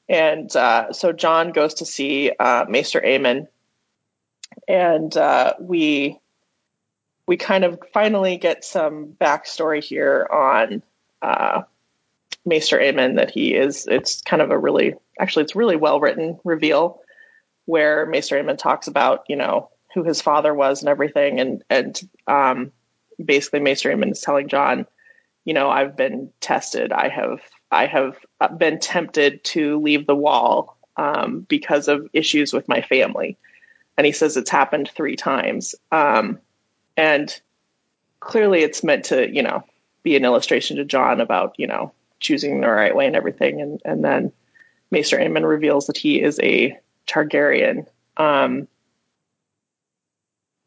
and 0.10 0.54
uh, 0.56 0.92
so 0.94 1.12
Jon 1.14 1.52
goes 1.52 1.76
to 1.76 1.86
see 1.86 2.32
uh, 2.38 2.66
Maester 2.68 3.00
Aemon, 3.02 3.48
and 4.68 5.16
uh, 5.16 5.54
we 5.60 6.20
we 7.28 7.38
kind 7.38 7.64
of 7.64 7.80
finally 7.94 8.38
get 8.38 8.66
some 8.66 9.16
backstory 9.20 9.84
here 9.84 10.28
on 10.30 10.84
uh, 11.22 11.64
Maester 12.46 12.78
Aemon 12.78 13.16
that 13.16 13.32
he 13.32 13.54
is. 13.54 13.88
It's 13.88 14.22
kind 14.22 14.42
of 14.42 14.52
a 14.52 14.58
really, 14.58 14.96
actually, 15.20 15.44
it's 15.44 15.56
really 15.56 15.78
well 15.78 16.00
written 16.00 16.40
reveal 16.44 17.02
where 17.66 18.06
Maester 18.06 18.42
Aemon 18.42 18.58
talks 18.58 18.88
about, 18.88 19.26
you 19.30 19.38
know, 19.38 19.70
who 19.94 20.04
his 20.04 20.22
father 20.22 20.54
was 20.54 20.82
and 20.82 20.90
everything. 20.90 21.40
And, 21.40 21.64
and, 21.70 22.10
um, 22.28 22.72
basically 23.24 23.62
Maester 23.62 23.90
Aemon 23.90 24.12
is 24.12 24.22
telling 24.22 24.50
Jon, 24.50 24.86
you 25.46 25.54
know, 25.54 25.70
I've 25.70 25.96
been 25.96 26.32
tested. 26.42 26.92
I 26.92 27.08
have, 27.08 27.40
I 27.72 27.86
have 27.86 28.18
been 28.58 28.80
tempted 28.80 29.44
to 29.46 29.80
leave 29.80 30.06
the 30.06 30.16
wall, 30.16 30.78
um, 30.98 31.42
because 31.42 31.88
of 31.88 32.10
issues 32.12 32.52
with 32.52 32.68
my 32.68 32.82
family. 32.82 33.38
And 33.98 34.06
he 34.06 34.12
says 34.12 34.36
it's 34.36 34.50
happened 34.50 34.90
three 34.94 35.16
times. 35.16 35.76
Um, 35.92 36.40
and 36.98 37.42
clearly 38.20 38.62
it's 38.62 38.84
meant 38.84 39.06
to, 39.06 39.30
you 39.30 39.42
know, 39.42 39.64
be 40.04 40.16
an 40.16 40.26
illustration 40.26 40.78
to 40.78 40.86
Jon 40.86 41.22
about, 41.22 41.56
you 41.58 41.68
know, 41.68 41.92
choosing 42.20 42.62
the 42.62 42.68
right 42.68 42.96
way 42.96 43.08
and 43.08 43.16
everything. 43.16 43.62
And, 43.62 43.82
and 43.86 44.04
then 44.04 44.32
Maester 44.92 45.18
Aemon 45.18 45.48
reveals 45.48 45.88
that 45.88 45.98
he 45.98 46.22
is 46.22 46.40
a 46.42 46.78
Targaryen. 47.08 47.86
Um, 48.18 48.68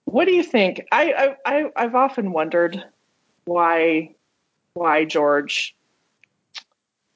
what 0.04 0.26
do 0.26 0.34
you 0.34 0.42
think? 0.42 0.82
I, 0.92 1.36
I, 1.44 1.58
I 1.58 1.70
I've 1.76 1.94
often 1.94 2.32
wondered 2.32 2.82
why 3.44 4.14
why 4.74 5.04
George 5.04 5.74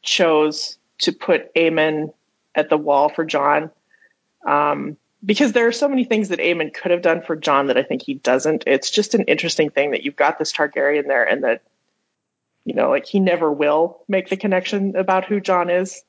chose 0.03 0.79
to 0.99 1.12
put 1.12 1.55
Aemon 1.55 2.12
at 2.55 2.68
the 2.68 2.79
wall 2.79 3.09
for 3.09 3.25
Jon. 3.25 3.70
Um, 4.46 4.96
because 5.25 5.53
there 5.53 5.67
are 5.67 5.73
so 5.73 5.89
many 5.89 6.05
things 6.05 6.29
that 6.29 6.39
Aemon 6.39 6.73
could 6.73 6.91
have 6.91 7.03
done 7.03 7.23
for 7.23 7.37
Jon 7.37 7.67
that 7.67 7.77
I 7.77 7.83
think 7.83 8.03
he 8.03 8.15
doesn't. 8.15 8.65
It's 8.67 8.91
just 8.91 9.15
an 9.15 9.25
interesting 9.25 9.71
thing 9.71 9.91
that 9.91 10.03
you've 10.03 10.17
got 10.17 10.39
this 10.39 10.53
Targaryen 10.53 11.07
there 11.07 11.25
and 11.25 11.45
that, 11.45 11.63
you 12.65 12.75
know, 12.75 12.91
like 12.91 13.07
he 13.07 13.21
never 13.21 13.51
will 13.51 14.03
make 14.09 14.29
the 14.29 14.37
connection 14.37 14.97
about 14.97 15.27
who 15.27 15.41
Jon 15.41 15.71
is. 15.71 16.03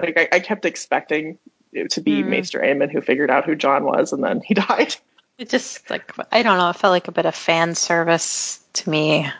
Like 0.00 0.18
I, 0.18 0.36
I 0.36 0.40
kept 0.40 0.64
expecting 0.64 1.38
it 1.72 1.90
to 1.92 2.00
be 2.00 2.22
Hmm. 2.22 2.30
Maester 2.30 2.60
Aemon 2.60 2.90
who 2.90 3.00
figured 3.00 3.30
out 3.30 3.44
who 3.44 3.54
Jon 3.54 3.84
was 3.84 4.12
and 4.12 4.24
then 4.24 4.40
he 4.40 4.54
died. 4.54 4.94
It 5.36 5.50
just 5.50 5.88
like 5.90 6.12
I 6.32 6.42
don't 6.42 6.58
know. 6.58 6.70
It 6.70 6.76
felt 6.76 6.92
like 6.92 7.08
a 7.08 7.12
bit 7.12 7.26
of 7.26 7.34
fan 7.34 7.74
service 7.74 8.60
to 8.74 8.90
me. 8.90 9.30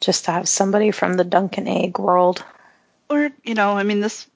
Just 0.00 0.26
to 0.26 0.32
have 0.32 0.48
somebody 0.48 0.90
from 0.90 1.14
the 1.14 1.24
Dunk 1.24 1.58
and 1.58 1.68
Egg 1.68 1.98
world. 1.98 2.44
Or, 3.08 3.30
you 3.42 3.54
know, 3.54 3.72
I 3.72 3.82
mean, 3.82 4.00
this. 4.00 4.26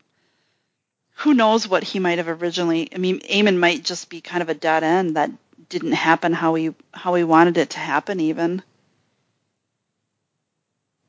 Who 1.19 1.35
knows 1.35 1.67
what 1.67 1.83
he 1.83 1.99
might 1.99 2.19
have 2.19 2.29
originally? 2.29 2.89
I 2.95 2.99
mean, 2.99 3.19
Aemon 3.21 3.59
might 3.59 3.83
just 3.83 4.09
be 4.09 4.21
kind 4.21 4.41
of 4.41 4.49
a 4.49 4.55
dead 4.55 4.85
end 4.85 5.17
that 5.17 5.33
didn't 5.69 5.93
happen 5.93 6.33
how 6.33 6.55
he 6.55 6.75
how 6.93 7.15
he 7.15 7.25
wanted 7.25 7.59
it 7.59 7.71
to 7.71 7.79
happen, 7.81 8.21
even. 8.21 8.63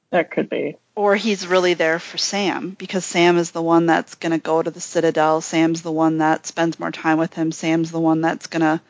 That 0.09 0.31
could 0.31 0.49
be. 0.49 0.77
Or 0.95 1.15
he's 1.15 1.45
really 1.45 1.75
there 1.75 1.99
for 1.99 2.17
Sam 2.17 2.71
because 2.71 3.05
Sam 3.05 3.37
is 3.37 3.51
the 3.51 3.61
one 3.61 3.85
that's 3.85 4.15
going 4.15 4.31
to 4.31 4.39
go 4.39 4.63
to 4.63 4.71
the 4.71 4.81
Citadel. 4.81 5.41
Sam's 5.41 5.83
the 5.83 5.91
one 5.91 6.17
that 6.17 6.47
spends 6.47 6.79
more 6.79 6.91
time 6.91 7.19
with 7.19 7.35
him. 7.35 7.51
Sam's 7.51 7.91
the 7.91 7.99
one 7.99 8.21
that's 8.21 8.47
going 8.47 8.61
to. 8.61 8.81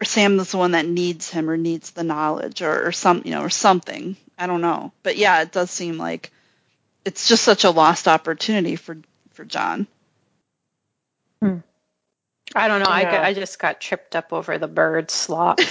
Or 0.00 0.04
Sam 0.04 0.38
is 0.38 0.52
the 0.52 0.58
one 0.58 0.72
that 0.72 0.86
needs 0.86 1.28
him 1.28 1.50
or 1.50 1.56
needs 1.56 1.90
the 1.90 2.04
knowledge 2.04 2.62
or, 2.62 2.86
or 2.86 2.92
some, 2.92 3.22
you 3.24 3.32
know, 3.32 3.42
or 3.42 3.50
something. 3.50 4.16
I 4.38 4.46
don't 4.46 4.60
know. 4.60 4.92
But 5.02 5.16
yeah, 5.16 5.42
it 5.42 5.50
does 5.50 5.72
seem 5.72 5.98
like 5.98 6.30
it's 7.04 7.28
just 7.28 7.42
such 7.42 7.64
a 7.64 7.70
lost 7.70 8.06
opportunity 8.06 8.76
for 8.76 8.96
for 9.36 9.44
Jon. 9.44 9.86
Hmm. 11.40 11.58
I 12.54 12.68
don't 12.68 12.80
know. 12.80 12.86
I, 12.88 13.02
Yeah. 13.02 13.22
I 13.22 13.34
just 13.34 13.58
got 13.58 13.80
tripped 13.80 14.16
up 14.16 14.32
over 14.32 14.58
the 14.58 14.68
bird 14.68 15.10
slop. 15.10 15.60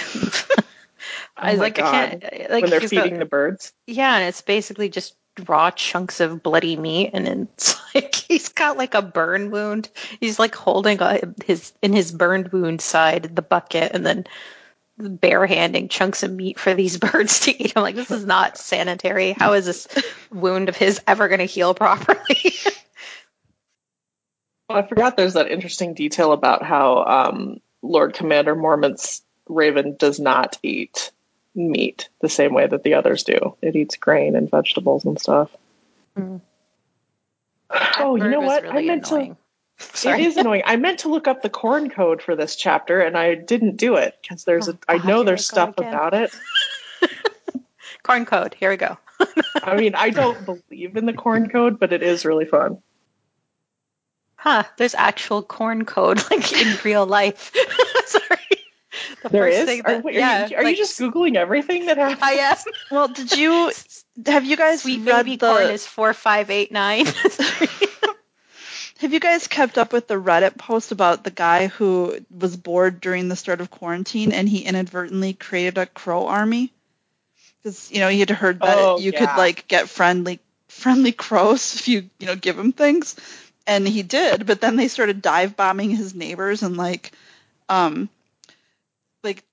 Oh 1.38 1.42
I 1.42 1.50
was 1.50 1.58
my 1.58 1.64
like, 1.66 1.78
I 1.78 1.90
can't. 1.90 2.22
Like 2.50 2.62
when 2.62 2.70
they're 2.70 2.80
he's 2.80 2.90
got- 2.90 3.04
feeding 3.04 3.18
the 3.18 3.26
birds. 3.26 3.72
Yeah, 3.86 4.16
and 4.16 4.24
it's 4.24 4.40
basically 4.40 4.88
just 4.88 5.14
raw 5.46 5.70
chunks 5.70 6.20
of 6.20 6.42
bloody 6.42 6.76
meat, 6.76 7.10
and 7.12 7.28
it's 7.28 7.76
like 7.94 8.14
he's 8.14 8.48
got 8.48 8.78
like 8.78 8.94
a 8.94 9.02
burn 9.02 9.50
wound. 9.50 9.90
He's 10.18 10.38
like 10.38 10.54
holding 10.54 11.00
a, 11.02 11.20
his 11.44 11.72
in 11.82 11.92
his 11.92 12.10
burned 12.10 12.48
wound 12.48 12.80
side 12.80 13.36
the 13.36 13.42
bucket, 13.42 13.92
and 13.92 14.04
then 14.06 14.24
barehanding 14.98 15.90
chunks 15.90 16.22
of 16.22 16.32
meat 16.32 16.58
for 16.58 16.72
these 16.72 16.96
birds 16.96 17.40
to 17.40 17.62
eat. 17.62 17.74
I'm 17.76 17.82
like, 17.82 17.96
this 17.96 18.10
is 18.10 18.24
not 18.24 18.56
sanitary. 18.56 19.32
How 19.32 19.52
is 19.52 19.66
this 19.66 19.86
wound 20.32 20.70
of 20.70 20.76
his 20.76 21.00
ever 21.06 21.28
going 21.28 21.40
to 21.40 21.44
heal 21.44 21.74
properly? 21.74 22.54
Well, 24.68 24.78
I 24.78 24.86
forgot 24.86 25.16
there's 25.16 25.34
that 25.34 25.50
interesting 25.50 25.94
detail 25.94 26.32
about 26.32 26.62
how 26.62 27.04
um, 27.04 27.60
Lord 27.82 28.14
Commander 28.14 28.54
Mormont's 28.54 29.22
raven 29.48 29.96
does 29.96 30.18
not 30.18 30.58
eat 30.62 31.12
meat 31.54 32.08
the 32.20 32.28
same 32.28 32.52
way 32.52 32.66
that 32.66 32.82
the 32.82 32.94
others 32.94 33.22
do. 33.22 33.56
It 33.62 33.76
eats 33.76 33.96
grain 33.96 34.36
and 34.36 34.50
vegetables 34.50 35.04
and 35.04 35.20
stuff. 35.20 35.50
Hmm. 36.16 36.38
Oh, 37.98 38.16
you 38.16 38.28
know 38.28 38.40
what? 38.40 38.62
Really 38.62 38.84
I 38.84 38.94
meant 38.94 39.10
annoying. 39.10 39.34
to. 39.34 39.38
Sorry. 39.96 40.22
It 40.22 40.26
is 40.28 40.36
annoying. 40.36 40.62
I 40.64 40.76
meant 40.76 41.00
to 41.00 41.08
look 41.08 41.28
up 41.28 41.42
the 41.42 41.50
corn 41.50 41.90
code 41.90 42.22
for 42.22 42.34
this 42.34 42.56
chapter, 42.56 43.00
and 43.00 43.16
I 43.16 43.34
didn't 43.34 43.76
do 43.76 43.96
it 43.96 44.16
because 44.22 44.44
there's. 44.44 44.68
Oh, 44.68 44.78
I 44.88 44.98
know 44.98 45.22
there's 45.22 45.46
stuff 45.46 45.74
about 45.78 46.14
it. 46.14 46.34
Corn 48.02 48.24
code. 48.24 48.54
Here 48.54 48.70
we 48.70 48.76
go. 48.76 48.96
I 49.62 49.76
mean, 49.76 49.94
I 49.94 50.10
don't 50.10 50.44
believe 50.44 50.96
in 50.96 51.06
the 51.06 51.12
corn 51.12 51.48
code, 51.48 51.78
but 51.80 51.92
it 51.92 52.02
is 52.02 52.24
really 52.24 52.44
fun. 52.44 52.78
Huh? 54.46 54.62
There's 54.76 54.94
actual 54.94 55.42
corn 55.42 55.84
code 55.84 56.22
like 56.30 56.52
in 56.52 56.78
real 56.84 57.04
life. 57.04 57.52
Sorry. 58.06 58.38
The 59.22 59.28
There 59.28 59.42
first 59.42 59.58
is. 59.58 59.66
thing 59.66 59.82
Are, 59.84 59.94
that- 59.94 60.06
are 60.06 60.10
yeah, 60.10 60.46
you, 60.46 60.56
are 60.56 60.62
like, 60.62 60.76
you 60.76 60.82
just 60.84 60.98
googling 61.00 61.34
everything 61.36 61.86
that 61.86 61.98
happens? 61.98 62.18
I 62.22 62.32
am. 62.32 62.56
Well, 62.90 63.08
did 63.08 63.32
you 63.36 63.72
have 64.26 64.44
you 64.44 64.56
guys 64.56 64.82
Sweet 64.82 64.98
read 65.00 65.04
baby 65.04 65.36
the 65.36 65.46
corn 65.48 65.64
is 65.64 65.84
four 65.86 66.14
five 66.14 66.50
eight 66.50 66.70
nine. 66.70 67.06
Have 68.98 69.12
you 69.12 69.20
guys 69.20 69.46
kept 69.46 69.76
up 69.76 69.92
with 69.92 70.06
the 70.06 70.14
Reddit 70.14 70.56
post 70.56 70.90
about 70.92 71.22
the 71.24 71.30
guy 71.30 71.66
who 71.66 72.18
was 72.30 72.56
bored 72.56 73.00
during 73.00 73.28
the 73.28 73.36
start 73.36 73.60
of 73.60 73.70
quarantine 73.70 74.32
and 74.32 74.48
he 74.48 74.60
inadvertently 74.64 75.34
created 75.34 75.76
a 75.76 75.86
crow 75.86 76.26
army? 76.28 76.72
Because 77.62 77.90
you 77.90 77.98
know 78.00 78.08
he 78.08 78.20
had 78.20 78.30
heard 78.30 78.60
that 78.60 78.78
Oh, 78.78 78.98
you 78.98 79.12
yeah. 79.12 79.26
could 79.26 79.38
like 79.38 79.68
get 79.68 79.88
friendly 79.90 80.40
friendly 80.68 81.12
crows 81.12 81.74
if 81.74 81.88
you 81.88 82.08
you 82.18 82.26
know 82.26 82.36
give 82.36 82.56
them 82.56 82.72
things, 82.72 83.16
and 83.66 83.86
he 83.86 84.02
did. 84.02 84.46
But 84.46 84.60
then 84.60 84.76
they 84.76 84.88
started 84.88 85.22
dive 85.22 85.56
bombing 85.56 85.90
his 85.90 86.14
neighbors 86.14 86.62
and 86.62 86.76
like 86.76 87.12
um 87.68 88.08
like 89.22 89.44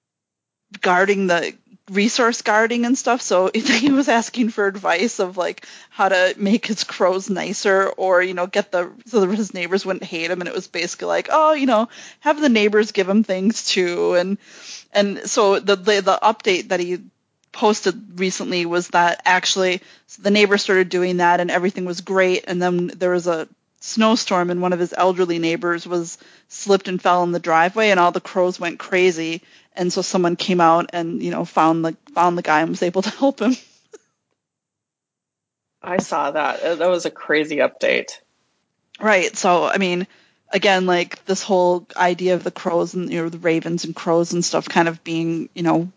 guarding 0.81 1.27
the 1.27 1.53
resource 1.91 2.41
guarding 2.41 2.85
and 2.85 2.97
stuff. 2.97 3.21
So 3.21 3.51
he 3.53 3.91
was 3.91 4.07
asking 4.07 4.49
for 4.49 4.67
advice 4.67 5.19
of 5.19 5.37
like 5.37 5.65
how 5.89 6.09
to 6.09 6.33
make 6.37 6.65
his 6.65 6.83
crows 6.83 7.29
nicer 7.29 7.89
or 7.89 8.21
you 8.21 8.33
know 8.33 8.47
get 8.47 8.71
the 8.71 8.91
so 9.05 9.21
that 9.21 9.35
his 9.35 9.53
neighbors 9.53 9.85
wouldn't 9.85 10.03
hate 10.03 10.31
him. 10.31 10.41
And 10.41 10.47
it 10.47 10.55
was 10.55 10.67
basically 10.67 11.07
like 11.07 11.29
oh 11.31 11.53
you 11.53 11.65
know 11.65 11.89
have 12.21 12.39
the 12.39 12.49
neighbors 12.49 12.91
give 12.91 13.09
him 13.09 13.23
things 13.23 13.65
too. 13.65 14.15
And 14.15 14.37
and 14.93 15.19
so 15.29 15.59
the 15.59 15.75
the, 15.75 16.01
the 16.01 16.19
update 16.21 16.69
that 16.69 16.79
he 16.79 16.99
posted 17.51 18.19
recently 18.19 18.65
was 18.65 18.89
that 18.89 19.21
actually 19.25 19.81
the 20.19 20.31
neighbors 20.31 20.63
started 20.63 20.89
doing 20.89 21.17
that 21.17 21.39
and 21.39 21.51
everything 21.51 21.85
was 21.85 22.01
great. 22.01 22.45
And 22.47 22.61
then 22.61 22.87
there 22.87 23.11
was 23.11 23.27
a 23.27 23.47
snowstorm 23.85 24.49
and 24.49 24.61
one 24.61 24.71
of 24.71 24.79
his 24.79 24.93
elderly 24.97 25.39
neighbors 25.39 25.85
was 25.85 26.17
slipped 26.47 26.87
and 26.87 27.01
fell 27.01 27.21
in 27.23 27.33
the 27.33 27.39
driveway 27.39 27.89
and 27.89 27.99
all 27.99 28.13
the 28.13 28.21
crows 28.21 28.57
went 28.57 28.79
crazy 28.79 29.41
and 29.73 29.91
so 29.91 30.01
someone 30.01 30.37
came 30.37 30.61
out 30.61 30.91
and 30.93 31.21
you 31.21 31.31
know 31.31 31.43
found 31.43 31.83
the 31.83 31.97
found 32.15 32.37
the 32.37 32.41
guy 32.41 32.61
and 32.61 32.69
was 32.69 32.81
able 32.81 33.01
to 33.01 33.09
help 33.09 33.41
him 33.41 33.53
I 35.85 35.97
saw 35.97 36.31
that. 36.31 36.79
That 36.79 36.87
was 36.87 37.05
a 37.05 37.11
crazy 37.11 37.57
update. 37.57 38.11
right 39.01 39.35
so 39.35 39.65
i 39.65 39.77
mean 39.77 40.07
again 40.53 40.85
like 40.85 41.25
this 41.25 41.43
whole 41.43 41.85
idea 41.97 42.35
of 42.35 42.45
the 42.45 42.51
crows 42.51 42.93
and 42.93 43.11
you 43.11 43.21
know 43.21 43.27
the 43.27 43.37
ravens 43.37 43.83
and 43.83 43.93
crows 43.93 44.31
and 44.31 44.45
stuff 44.45 44.69
kind 44.69 44.87
of 44.87 45.03
being 45.03 45.49
you 45.53 45.63
know 45.63 45.91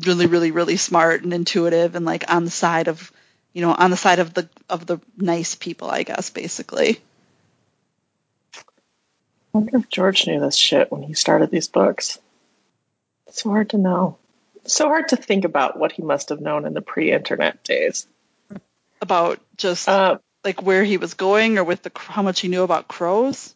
really 0.00 0.24
really 0.24 0.50
really 0.50 0.78
smart 0.78 1.24
and 1.24 1.34
intuitive 1.34 1.94
and 1.94 2.06
like 2.06 2.24
on 2.32 2.46
the 2.46 2.50
side 2.50 2.88
of 2.88 3.12
you 3.54 3.62
know 3.62 3.72
on 3.72 3.90
the 3.90 3.96
side 3.96 4.18
of 4.18 4.34
the 4.34 4.48
of 4.68 4.84
the 4.84 5.00
nice 5.16 5.54
people 5.54 5.90
i 5.90 6.02
guess 6.02 6.28
basically 6.30 7.00
I 9.54 9.58
wonder 9.58 9.76
if 9.76 9.88
George 9.88 10.26
knew 10.26 10.40
this 10.40 10.56
shit 10.56 10.90
when 10.90 11.02
he 11.02 11.14
started 11.14 11.48
these 11.48 11.68
books. 11.68 12.18
It's 13.28 13.42
so 13.44 13.50
hard 13.50 13.70
to 13.70 13.78
know. 13.78 14.18
So 14.64 14.88
hard 14.88 15.10
to 15.10 15.16
think 15.16 15.44
about 15.44 15.78
what 15.78 15.92
he 15.92 16.02
must 16.02 16.30
have 16.30 16.40
known 16.40 16.66
in 16.66 16.74
the 16.74 16.80
pre-internet 16.82 17.62
days. 17.62 18.08
about 19.00 19.38
just 19.56 19.88
Uh, 19.88 20.18
like 20.42 20.60
where 20.60 20.82
he 20.82 20.96
was 20.96 21.14
going 21.14 21.58
or 21.58 21.62
with 21.64 21.82
the 21.82 21.92
how 21.94 22.22
much 22.22 22.40
he 22.40 22.48
knew 22.48 22.64
about 22.64 22.88
crows 22.88 23.53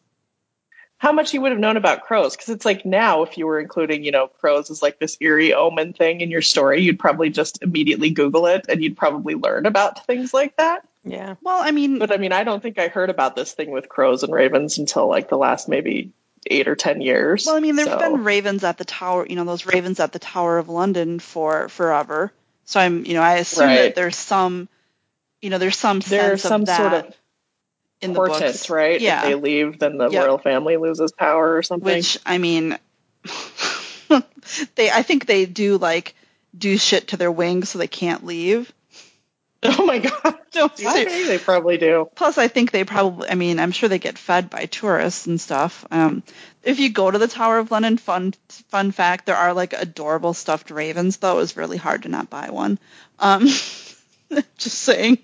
how 0.99 1.13
much 1.13 1.31
he 1.31 1.39
would 1.39 1.53
have 1.53 1.61
known 1.61 1.77
about 1.77 2.03
crows? 2.03 2.35
Because 2.37 2.49
it's 2.51 2.65
like 2.65 2.85
now, 2.85 3.23
if 3.23 3.39
you 3.39 3.47
were 3.47 3.61
including, 3.61 4.05
you 4.05 4.11
know, 4.11 4.27
crows 4.27 4.71
as 4.71 4.83
like 4.83 4.99
this 4.99 5.17
eerie 5.21 5.55
omen 5.55 5.93
thing 5.93 6.21
in 6.21 6.31
your 6.31 6.43
story, 6.43 6.83
you'd 6.83 6.99
probably 6.99 7.31
just 7.31 7.63
immediately 7.63 8.11
Google 8.11 8.47
it, 8.47 8.67
and 8.69 8.83
you'd 8.83 8.97
probably 8.97 9.35
learn 9.35 9.65
about 9.67 10.05
things 10.07 10.35
like 10.35 10.57
that. 10.57 10.87
yeah. 11.05 11.37
well 11.43 11.59
i 11.63 11.71
mean 11.71 11.99
But 12.01 12.13
I 12.13 12.17
mean, 12.17 12.33
I 12.33 12.45
don't 12.45 12.63
think 12.63 12.79
I 12.79 12.89
heard 12.89 13.11
about 13.11 13.37
this 13.37 13.53
thing 13.53 13.71
with 13.71 13.89
crows 13.89 14.23
and 14.25 14.33
ravens 14.33 14.79
until 14.79 15.07
like 15.09 15.29
the 15.29 15.39
last 15.39 15.69
maybe 15.69 16.11
eight 16.47 16.67
or 16.69 16.75
ten 16.77 17.01
years. 17.01 17.47
Well, 17.47 17.57
I 17.57 17.61
mean, 17.61 17.77
there've 17.77 17.89
So- 17.89 17.99
been 17.99 18.25
ravens 18.25 18.65
at 18.65 18.77
the 18.79 18.85
tower, 18.85 19.27
you 19.29 19.37
know, 19.37 19.45
those 19.45 19.67
ravens 19.67 20.01
at 20.01 20.13
the 20.13 20.19
Tower 20.19 20.59
of 20.59 20.69
London 20.69 21.19
for 21.21 21.69
forever. 21.69 22.33
So 22.65 22.81
I'm, 22.81 23.05
you 23.07 23.15
know, 23.15 23.23
I 23.23 23.35
assume 23.37 23.67
Right. 23.67 23.77
that 23.83 23.95
there's 23.95 24.17
some, 24.17 24.69
you 25.41 25.51
know, 25.51 25.59
there's 25.59 25.77
some 25.77 26.01
There's 26.01 26.43
sense 26.43 26.43
some 26.43 26.61
of 26.63 26.67
that. 26.67 26.77
sort 26.77 26.93
of 26.93 27.15
in 28.01 28.13
the 28.13 28.19
portent, 28.21 28.53
books, 28.53 28.71
right? 28.71 29.01
Yeah, 29.01 29.19
If 29.19 29.25
they 29.25 29.35
leave, 29.35 29.79
then 29.79 29.99
the 29.99 30.11
Yep. 30.11 30.25
royal 30.25 30.39
family 30.39 30.77
loses 30.77 31.13
power 31.13 31.57
or 31.57 31.63
something. 31.63 31.87
which 31.97 32.19
I 32.25 32.39
mean, 32.39 32.79
they 34.77 34.91
I 34.91 35.03
think 35.03 35.27
they 35.27 35.47
do 35.47 35.79
like 35.79 36.15
do 36.57 36.79
shit 36.79 37.09
to 37.09 37.17
their 37.17 37.33
wings 37.33 37.71
so 37.71 37.79
they 37.79 37.89
can't 37.89 38.25
leave. 38.25 38.73
oh 39.65 39.85
my 39.85 39.99
god. 39.99 40.35
No, 40.55 40.69
they 40.77 41.39
probably 41.39 41.77
do. 41.77 42.09
Plus, 42.17 42.37
I 42.37 42.49
think 42.49 42.73
they 42.73 42.83
probably, 42.83 43.29
I 43.31 43.37
mean, 43.37 43.61
I'm 43.61 43.71
sure 43.71 43.89
they 43.89 43.99
get 44.01 44.19
fed 44.19 44.51
by 44.51 44.65
tourists 44.65 45.27
and 45.29 45.41
stuff. 45.41 45.85
Um, 45.93 46.25
if 46.65 46.81
you 46.81 46.89
go 46.91 47.09
to 47.09 47.19
the 47.19 47.29
Tower 47.29 47.59
of 47.59 47.71
London, 47.71 47.97
fun 47.97 48.35
fun 48.69 48.91
fact, 48.91 49.27
there 49.27 49.37
are 49.37 49.53
like 49.53 49.73
adorable 49.73 50.35
stuffed 50.35 50.71
ravens, 50.73 51.19
though. 51.19 51.35
It 51.35 51.41
was 51.43 51.57
really 51.57 51.77
hard 51.77 52.03
to 52.05 52.09
not 52.09 52.29
buy 52.31 52.51
one. 52.51 52.79
Um, 53.21 53.43
just 54.57 54.79
saying. 54.81 55.19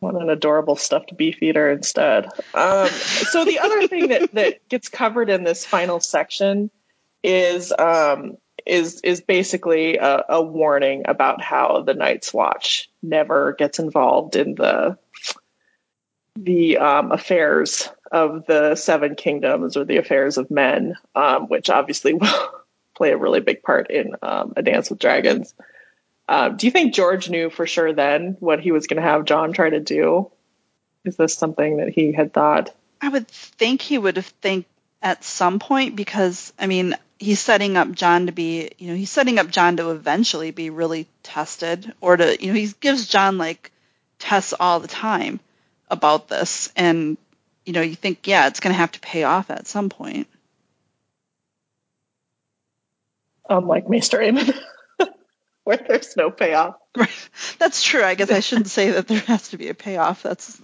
Want 0.00 0.22
an 0.22 0.30
adorable 0.30 0.76
stuffed 0.76 1.16
beef 1.16 1.42
eater 1.42 1.70
instead. 1.70 2.26
Um, 2.54 2.88
so 2.88 3.44
the 3.44 3.58
other 3.58 3.88
thing 3.88 4.08
that, 4.08 4.32
that 4.34 4.68
gets 4.68 4.88
covered 4.88 5.30
in 5.30 5.44
this 5.44 5.64
final 5.64 6.00
section 6.00 6.70
is 7.22 7.72
um, 7.76 8.36
is 8.64 9.00
is 9.00 9.20
basically 9.20 9.96
a, 9.96 10.24
a 10.28 10.42
warning 10.42 11.02
about 11.06 11.42
how 11.42 11.82
the 11.82 11.94
Night's 11.94 12.32
Watch 12.32 12.90
never 13.02 13.54
gets 13.58 13.78
involved 13.78 14.36
in 14.36 14.54
the 14.54 14.98
the 16.36 16.78
um, 16.78 17.10
affairs 17.10 17.88
of 18.12 18.46
the 18.46 18.76
Seven 18.76 19.16
Kingdoms 19.16 19.76
or 19.76 19.84
the 19.84 19.96
affairs 19.96 20.38
of 20.38 20.50
men, 20.50 20.94
um, 21.14 21.48
which 21.48 21.70
obviously 21.70 22.14
will 22.14 22.50
play 22.94 23.10
a 23.10 23.16
really 23.16 23.40
big 23.40 23.62
part 23.62 23.90
in 23.90 24.14
um, 24.22 24.52
A 24.56 24.62
Dance 24.62 24.90
with 24.90 24.98
Dragons. 24.98 25.54
Um, 26.28 26.56
do 26.56 26.66
you 26.66 26.70
think 26.70 26.92
George 26.92 27.30
knew 27.30 27.48
for 27.48 27.66
sure 27.66 27.94
then 27.94 28.36
what 28.38 28.60
he 28.60 28.70
was 28.70 28.86
going 28.86 29.02
to 29.02 29.08
have 29.08 29.24
Jon 29.24 29.52
try 29.52 29.70
to 29.70 29.80
do? 29.80 30.30
Is 31.04 31.16
this 31.16 31.34
something 31.34 31.78
that 31.78 31.88
he 31.88 32.12
had 32.12 32.34
thought? 32.34 32.74
I 33.00 33.08
would 33.08 33.28
think 33.28 33.80
he 33.80 33.96
would 33.96 34.16
have 34.16 34.26
think 34.26 34.66
at 35.00 35.24
some 35.24 35.58
point 35.58 35.96
because 35.96 36.52
I 36.58 36.66
mean 36.66 36.94
he's 37.18 37.40
setting 37.40 37.76
up 37.76 37.92
Jon 37.92 38.26
to 38.26 38.32
be 38.32 38.70
you 38.78 38.88
know 38.88 38.94
he's 38.94 39.10
setting 39.10 39.38
up 39.38 39.48
Jon 39.48 39.76
to 39.78 39.90
eventually 39.90 40.50
be 40.50 40.70
really 40.70 41.06
tested 41.22 41.94
or 42.00 42.16
to 42.16 42.36
you 42.44 42.52
know 42.52 42.58
he 42.58 42.68
gives 42.80 43.08
Jon 43.08 43.38
like 43.38 43.72
tests 44.18 44.52
all 44.58 44.80
the 44.80 44.88
time 44.88 45.40
about 45.88 46.28
this 46.28 46.70
and 46.76 47.16
you 47.64 47.72
know 47.72 47.80
you 47.80 47.94
think 47.94 48.26
yeah 48.26 48.48
it's 48.48 48.60
going 48.60 48.74
to 48.74 48.78
have 48.78 48.92
to 48.92 49.00
pay 49.00 49.22
off 49.22 49.50
at 49.50 49.66
some 49.66 49.88
point. 49.88 50.26
Unlike 53.48 53.88
Maester 53.88 54.18
Aemon, 54.22 54.52
where 55.68 55.76
there's 55.76 56.16
no 56.16 56.30
payoff. 56.30 56.76
Right. 56.96 57.28
That's 57.58 57.82
true. 57.82 58.02
I 58.02 58.14
guess 58.14 58.30
I 58.30 58.40
shouldn't 58.40 58.68
say 58.68 58.92
that 58.92 59.06
there 59.06 59.20
has 59.20 59.50
to 59.50 59.58
be 59.58 59.68
a 59.68 59.74
payoff. 59.74 60.22
That's 60.22 60.58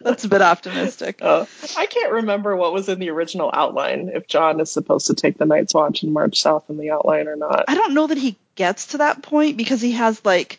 that's 0.00 0.24
a 0.24 0.28
bit 0.28 0.40
optimistic. 0.40 1.18
Uh, 1.20 1.44
I 1.76 1.84
can't 1.84 2.10
remember 2.10 2.56
what 2.56 2.72
was 2.72 2.88
in 2.88 2.98
the 2.98 3.10
original 3.10 3.50
outline, 3.52 4.10
if 4.12 4.26
Jon 4.26 4.60
is 4.60 4.72
supposed 4.72 5.08
to 5.08 5.14
take 5.14 5.36
the 5.36 5.44
Night's 5.44 5.74
Watch 5.74 6.02
and 6.02 6.12
march 6.12 6.40
south 6.40 6.70
in 6.70 6.78
the 6.78 6.90
outline 6.90 7.28
or 7.28 7.36
not. 7.36 7.66
I 7.68 7.74
don't 7.74 7.92
know 7.92 8.06
that 8.06 8.16
he 8.16 8.36
gets 8.54 8.86
to 8.88 8.98
that 8.98 9.22
point 9.22 9.58
because 9.58 9.82
he 9.82 9.92
has 9.92 10.24
like 10.24 10.58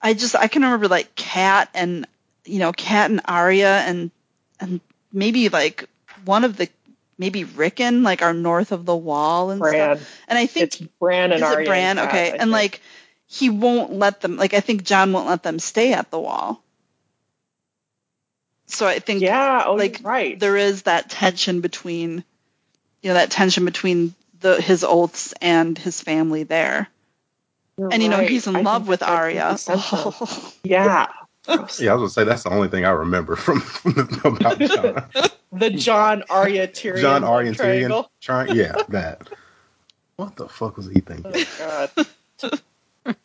I 0.00 0.14
just 0.14 0.34
I 0.34 0.48
can 0.48 0.62
remember 0.62 0.88
like 0.88 1.14
Cat 1.14 1.68
and 1.74 2.06
you 2.46 2.60
know 2.60 2.72
Cat 2.72 3.10
and 3.10 3.20
Arya 3.26 3.76
and 3.86 4.10
and 4.58 4.80
maybe 5.12 5.50
like 5.50 5.86
one 6.24 6.44
of 6.44 6.56
the 6.56 6.70
maybe 7.22 7.44
Rickon 7.44 8.02
like 8.02 8.22
are 8.22 8.34
north 8.34 8.72
of 8.72 8.84
the 8.84 8.96
wall 8.96 9.50
and 9.50 9.60
Bran. 9.60 9.98
stuff. 9.98 10.08
And 10.28 10.38
I 10.38 10.46
think 10.46 10.74
It's 10.74 10.78
Bran 11.00 11.32
and 11.32 11.42
is 11.42 11.42
Arya. 11.42 11.64
it 11.64 11.66
Bran? 11.66 11.96
Cat, 11.96 12.08
okay, 12.08 12.28
I 12.28 12.38
and 12.38 12.38
think. 12.40 12.52
like 12.52 12.80
he 13.26 13.50
won't 13.50 13.92
let 13.94 14.20
them 14.20 14.36
like 14.36 14.54
I 14.54 14.60
think 14.60 14.84
Jon 14.84 15.12
won't 15.12 15.28
let 15.28 15.42
them 15.42 15.58
stay 15.58 15.92
at 15.94 16.10
the 16.10 16.20
wall. 16.20 16.62
So 18.66 18.86
I 18.86 18.98
think 19.00 19.22
yeah, 19.22 19.64
oh, 19.66 19.74
like 19.74 20.00
right. 20.02 20.38
there 20.40 20.56
is 20.56 20.82
that 20.82 21.10
tension 21.10 21.60
between 21.60 22.24
you 23.02 23.08
know 23.10 23.14
that 23.14 23.30
tension 23.30 23.64
between 23.64 24.14
the 24.40 24.60
his 24.60 24.84
oaths 24.84 25.34
and 25.40 25.78
his 25.78 26.00
family 26.00 26.44
there. 26.44 26.88
You're 27.78 27.88
And 27.90 28.02
you 28.02 28.08
know 28.08 28.18
right. 28.18 28.28
he's 28.28 28.46
in 28.46 28.54
I 28.54 28.62
love 28.62 28.88
with 28.88 29.00
that 29.00 29.08
that 29.08 29.10
Arya. 29.10 29.48
makes 29.48 29.62
sense 29.62 29.92
now. 29.92 30.14
Yeah. 30.64 31.08
Yeah, 31.78 31.92
I 31.92 31.94
was 31.96 32.00
gonna 32.00 32.10
say 32.10 32.24
that's 32.24 32.44
the 32.44 32.50
only 32.50 32.68
thing 32.68 32.84
I 32.84 32.90
remember 32.90 33.36
from, 33.36 33.60
from 33.60 34.36
about 34.36 34.62
Jon. 34.62 35.04
The 35.52 35.70
Jon 35.70 36.24
Arya 36.30 36.66
Tyrion 36.68 37.00
Jon 37.00 37.24
Arya 37.24 37.48
and 37.48 37.56
Tyrion 37.58 38.08
triangle. 38.20 38.56
Yeah, 38.56 38.74
that. 38.88 39.28
What 40.16 40.36
the 40.36 40.48
fuck 40.48 40.76
was 40.76 40.86
he 40.88 41.00
thinking? 41.00 41.32
Oh, 41.34 41.90
God. 43.04 43.16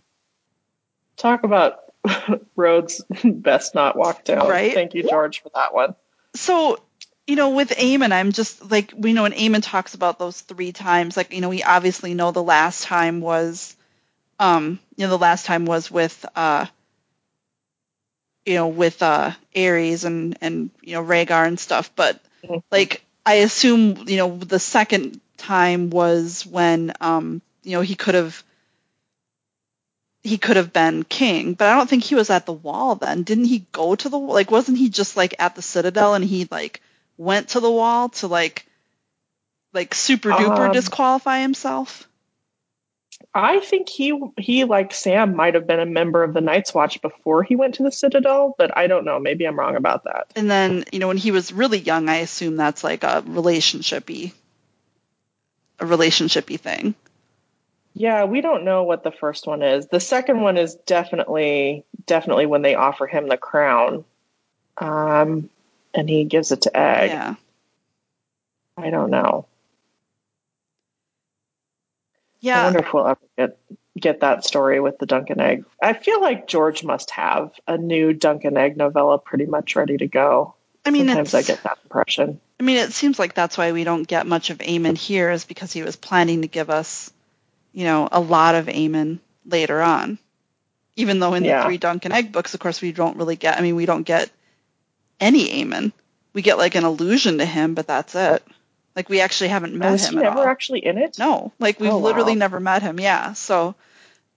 Talk 1.17 1.43
about 1.43 1.79
roads 2.55 3.01
best 3.23 3.75
not 3.75 3.95
walk 3.95 4.23
down. 4.23 4.47
Right? 4.47 4.73
Thank 4.73 4.93
you, 4.93 5.03
George, 5.03 5.41
for 5.41 5.49
that 5.55 5.73
one. 5.73 5.95
so 6.35 6.79
you 7.25 7.35
know 7.35 7.49
with 7.51 7.69
Aemon, 7.69 8.11
I'm 8.11 8.31
just 8.31 8.71
like 8.71 8.93
we 8.95 9.13
know 9.13 9.23
when 9.23 9.33
Aemon 9.33 9.61
talks 9.61 9.93
about 9.93 10.19
those 10.19 10.39
three 10.41 10.71
times, 10.71 11.17
like 11.17 11.33
you 11.33 11.41
know 11.41 11.49
we 11.49 11.63
obviously 11.63 12.13
know 12.13 12.31
the 12.31 12.43
last 12.43 12.83
time 12.83 13.19
was, 13.21 13.75
um, 14.39 14.79
you 14.95 15.05
know 15.05 15.09
the 15.09 15.17
last 15.17 15.45
time 15.45 15.65
was 15.65 15.91
with 15.91 16.25
uh, 16.35 16.65
you 18.47 18.55
know 18.55 18.67
with 18.69 19.03
uh 19.03 19.31
Aerys 19.55 20.05
and 20.05 20.37
and 20.41 20.69
you 20.81 20.93
know 20.93 21.03
Rhaegar 21.03 21.47
and 21.47 21.59
stuff, 21.59 21.91
but 21.95 22.19
Mhm. 22.43 22.63
like 22.71 23.03
I 23.25 23.35
assume 23.35 24.07
you 24.07 24.17
know 24.17 24.37
the 24.37 24.59
second 24.59 25.21
time 25.37 25.89
was 25.89 26.45
when 26.45 26.93
um 27.01 27.41
you 27.63 27.73
know 27.73 27.81
he 27.81 27.95
could 27.95 28.15
have 28.15 28.43
he 30.23 30.37
could 30.37 30.57
have 30.57 30.73
been 30.73 31.03
king, 31.03 31.53
but 31.53 31.67
I 31.69 31.75
don't 31.75 31.89
think 31.89 32.03
he 32.03 32.15
was 32.15 32.29
at 32.29 32.45
the 32.45 32.53
wall 32.53 32.95
then. 32.95 33.23
Didn't 33.23 33.45
he 33.45 33.65
go 33.71 33.95
to 33.95 34.09
the 34.09 34.19
like 34.19 34.51
wasn't 34.51 34.77
he 34.77 34.89
just 34.89 35.17
like 35.17 35.35
at 35.39 35.55
the 35.55 35.61
citadel 35.61 36.13
and 36.15 36.23
he 36.25 36.47
like 36.51 36.81
went 37.17 37.49
to 37.49 37.59
the 37.59 37.71
wall 37.71 38.09
to 38.09 38.27
like 38.27 38.65
like 39.73 39.93
super 39.93 40.31
duper 40.31 40.65
Um, 40.67 40.71
disqualify 40.71 41.39
himself? 41.39 42.07
I 43.37 43.59
think 43.59 43.87
he 43.87 44.19
he 44.37 44.63
like 44.63 44.93
Sam 44.93 45.35
might 45.35 45.53
have 45.53 45.67
been 45.67 45.79
a 45.79 45.85
member 45.85 46.23
of 46.23 46.33
the 46.33 46.41
Night's 46.41 46.73
Watch 46.73 47.01
before 47.01 47.43
he 47.43 47.55
went 47.55 47.75
to 47.75 47.83
the 47.83 47.91
Citadel, 47.91 48.55
but 48.57 48.75
I 48.75 48.87
don't 48.87 49.05
know. 49.05 49.19
Maybe 49.19 49.45
I'm 49.45 49.59
wrong 49.59 49.75
about 49.75 50.05
that. 50.05 50.31
And 50.35 50.49
then, 50.49 50.85
you 50.91 50.99
know, 50.99 51.07
when 51.07 51.17
he 51.17 51.31
was 51.31 51.53
really 51.53 51.77
young, 51.77 52.09
I 52.09 52.17
assume 52.17 52.57
that's 52.57 52.83
like 52.83 53.03
a 53.03 53.21
relationshipy 53.21 54.33
a 55.79 55.85
relationshipy 55.85 56.59
thing. 56.59 56.95
Yeah, 57.93 58.25
we 58.25 58.41
don't 58.41 58.63
know 58.63 58.83
what 58.83 59.03
the 59.03 59.11
first 59.11 59.47
one 59.47 59.63
is. 59.63 59.87
The 59.87 59.99
second 59.99 60.41
one 60.41 60.57
is 60.57 60.75
definitely 60.75 61.83
definitely 62.05 62.45
when 62.45 62.61
they 62.61 62.75
offer 62.75 63.07
him 63.07 63.27
the 63.27 63.37
crown, 63.37 64.05
um, 64.77 65.49
and 65.93 66.09
he 66.09 66.25
gives 66.25 66.51
it 66.51 66.63
to 66.63 66.77
Egg. 66.77 67.09
Yeah. 67.09 67.35
I 68.77 68.91
don't 68.91 69.09
know. 69.09 69.47
I 72.43 72.63
wonder 72.65 72.79
if 72.79 72.93
we'll 72.93 73.07
ever 73.07 73.19
get 73.37 73.57
get 73.99 74.19
that 74.19 74.45
story 74.45 74.79
with 74.79 74.99
the 74.99 75.05
Dunk 75.07 75.31
and 75.31 75.41
Egg. 75.41 75.65
I 75.81 75.93
feel 75.93 76.21
like 76.21 76.47
George 76.47 76.83
must 76.83 77.09
have 77.11 77.51
a 77.67 77.77
new 77.77 78.13
Dunk 78.13 78.45
and 78.45 78.57
Egg 78.57 78.77
novella 78.77 79.17
pretty 79.17 79.45
much 79.45 79.75
ready 79.75 79.97
to 79.97 80.07
go. 80.07 80.53
I 80.85 80.91
mean, 80.91 81.07
Sometimes 81.07 81.33
I 81.33 81.41
get 81.41 81.63
that 81.63 81.79
impression. 81.83 82.39
I 82.59 82.63
mean, 82.63 82.77
it 82.77 82.93
seems 82.93 83.19
like 83.19 83.33
that's 83.33 83.57
why 83.57 83.71
we 83.71 83.83
don't 83.83 84.07
get 84.07 84.25
much 84.25 84.49
of 84.51 84.59
Aemon 84.59 84.97
here 84.97 85.31
is 85.31 85.45
because 85.45 85.73
he 85.73 85.83
was 85.83 85.95
planning 85.95 86.43
to 86.43 86.47
give 86.47 86.69
us, 86.69 87.11
you 87.73 87.85
know, 87.85 88.07
a 88.11 88.19
lot 88.19 88.55
of 88.55 88.67
Aemon 88.67 89.19
later 89.45 89.81
on. 89.81 90.17
Even 90.95 91.19
though 91.19 91.33
in 91.33 91.43
Yeah. 91.43 91.61
the 91.61 91.65
three 91.65 91.77
Dunk 91.77 92.05
and 92.05 92.13
Egg 92.13 92.31
books, 92.31 92.53
of 92.53 92.59
course, 92.59 92.81
we 92.81 92.91
don't 92.91 93.17
really 93.17 93.35
get, 93.35 93.57
I 93.57 93.61
mean, 93.61 93.75
we 93.75 93.85
don't 93.85 94.03
get 94.03 94.29
any 95.19 95.63
Aemon. 95.63 95.91
We 96.33 96.41
get 96.41 96.57
like 96.57 96.75
an 96.75 96.83
allusion 96.83 97.39
to 97.39 97.45
him, 97.45 97.73
but 97.73 97.87
that's 97.87 98.15
it. 98.15 98.43
Like 98.97 99.07
we 99.09 99.21
actually 99.21 99.49
haven't 99.49 99.75
met 99.75 99.91
Was 99.91 100.07
him 100.07 100.13
he 100.15 100.17
at 100.17 100.23
never 100.23 100.39
all. 100.39 100.45
actually 100.47 100.85
in 100.85 100.97
it? 100.97 101.17
No, 101.19 101.53
like 101.59 101.79
we've 101.79 101.91
Oh, 101.91 101.99
literally 101.99 102.33
wow. 102.33 102.39
never 102.39 102.59
met 102.59 102.81
him. 102.81 102.99
Yeah. 102.99 103.33
So 103.33 103.75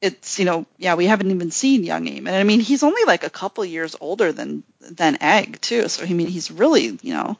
it's, 0.02 0.38
you 0.38 0.44
know, 0.44 0.66
yeah, 0.78 0.94
we 0.94 1.06
haven't 1.06 1.30
even 1.30 1.50
seen 1.50 1.82
young 1.82 2.06
Aemon. 2.06 2.32
I 2.38 2.44
mean, 2.44 2.60
he's 2.60 2.82
only 2.82 3.02
like 3.06 3.24
a 3.24 3.30
couple 3.30 3.64
years 3.64 3.96
older 4.00 4.32
than, 4.32 4.62
than 4.80 5.18
Egg 5.22 5.60
too. 5.62 5.88
So, 5.88 6.04
I 6.04 6.12
mean, 6.12 6.26
he's 6.26 6.50
really, 6.50 6.98
you 7.02 7.14
know, 7.14 7.36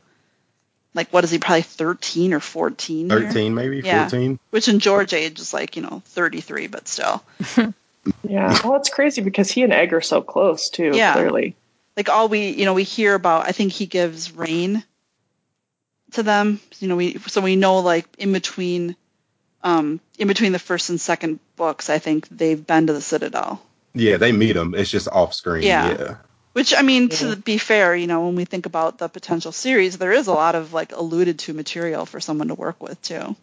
like 0.95 1.11
what 1.13 1.23
is 1.25 1.31
he 1.31 1.39
probably 1.39 1.63
13 1.63 2.33
or 2.35 2.41
14 2.41 3.09
here? 3.11 3.21
Thirteen, 3.21 3.55
maybe 3.55 3.81
Yeah. 3.85 4.09
fourteen. 4.09 4.39
Which 4.51 4.69
in 4.69 4.79
George 4.81 5.13
age 5.15 5.39
is 5.41 5.53
like, 5.55 5.77
you 5.77 5.83
know, 5.83 6.03
33, 6.07 6.67
but 6.69 6.89
still. 6.89 7.23
Yeah. 8.27 8.59
Well, 8.65 8.77
it's 8.77 8.89
crazy 8.89 9.21
because 9.21 9.51
he 9.51 9.63
and 9.63 9.75
Egg 9.75 9.93
are 9.93 10.01
so 10.01 10.23
close 10.23 10.71
too. 10.71 10.93
Yeah. 10.95 11.13
Clearly. 11.13 11.55
Like 11.99 12.09
all 12.09 12.29
we, 12.29 12.49
you 12.49 12.65
know, 12.65 12.73
we 12.73 12.83
hear 12.83 13.15
about, 13.15 13.47
I 13.47 13.53
think 13.53 13.73
he 13.73 13.85
gives 13.85 14.35
rain 14.35 14.83
to 16.13 16.23
them. 16.23 16.61
You 16.79 16.89
know, 16.89 16.97
we, 16.97 17.19
so 17.19 17.41
we 17.41 17.57
know 17.57 17.79
like 17.81 18.07
in 18.19 18.33
between, 18.33 18.97
um, 19.63 20.01
in 20.19 20.29
between 20.29 20.53
the 20.53 20.59
first 20.59 20.91
and 20.91 21.01
second 21.01 21.41
books, 21.57 21.91
I 21.91 21.99
think 21.99 22.29
they've 22.29 22.65
been 22.67 22.87
to 22.87 22.93
the 22.93 23.01
Citadel. 23.01 23.61
Yeah, 23.95 24.17
they 24.19 24.33
meet 24.33 24.53
them. 24.53 24.75
It's 24.75 24.91
just 24.91 25.09
off 25.09 25.35
screen. 25.35 25.63
Yeah. 25.65 25.99
Yeah. 25.99 26.17
Which 26.53 26.75
I 26.77 26.83
mean, 26.83 27.09
to 27.11 27.29
Yeah. 27.29 27.35
be 27.37 27.59
fair, 27.59 27.95
you 27.95 28.07
know, 28.07 28.27
when 28.27 28.35
we 28.35 28.45
think 28.45 28.67
about 28.67 28.99
the 28.99 29.09
potential 29.09 29.53
series, 29.53 29.99
there 29.99 30.13
is 30.13 30.27
a 30.27 30.33
lot 30.33 30.55
of 30.55 30.73
like 30.73 30.93
alluded 30.93 31.39
to 31.41 31.55
material 31.55 32.07
for 32.07 32.21
someone 32.21 32.49
to 32.49 32.55
work 32.55 32.83
with 32.83 33.01
too. 33.03 33.37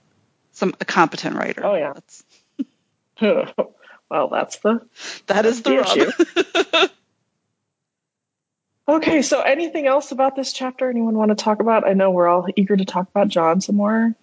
Some 0.53 0.73
a 0.81 0.85
competent 0.85 1.35
writer. 1.35 1.65
Oh, 1.65 1.75
yeah. 1.75 1.93
That's, 1.93 2.23
well, 4.09 4.27
that's 4.29 4.57
the 4.57 4.81
that 5.27 5.45
is 5.45 5.61
the, 5.61 5.69
the 5.69 6.13
rub. 6.81 6.89
Okay, 8.89 9.21
so 9.21 9.41
anything 9.41 9.85
else 9.85 10.11
about 10.11 10.35
this 10.35 10.53
chapter 10.53 10.89
anyone 10.89 11.15
want 11.17 11.29
to 11.29 11.35
talk 11.35 11.59
about? 11.59 11.85
I 11.85 11.93
know 11.93 12.11
we're 12.11 12.27
all 12.27 12.47
eager 12.55 12.77
to 12.77 12.85
talk 12.85 13.09
about 13.09 13.27
Jon 13.27 13.59
some 13.59 13.75
more. 13.75 14.15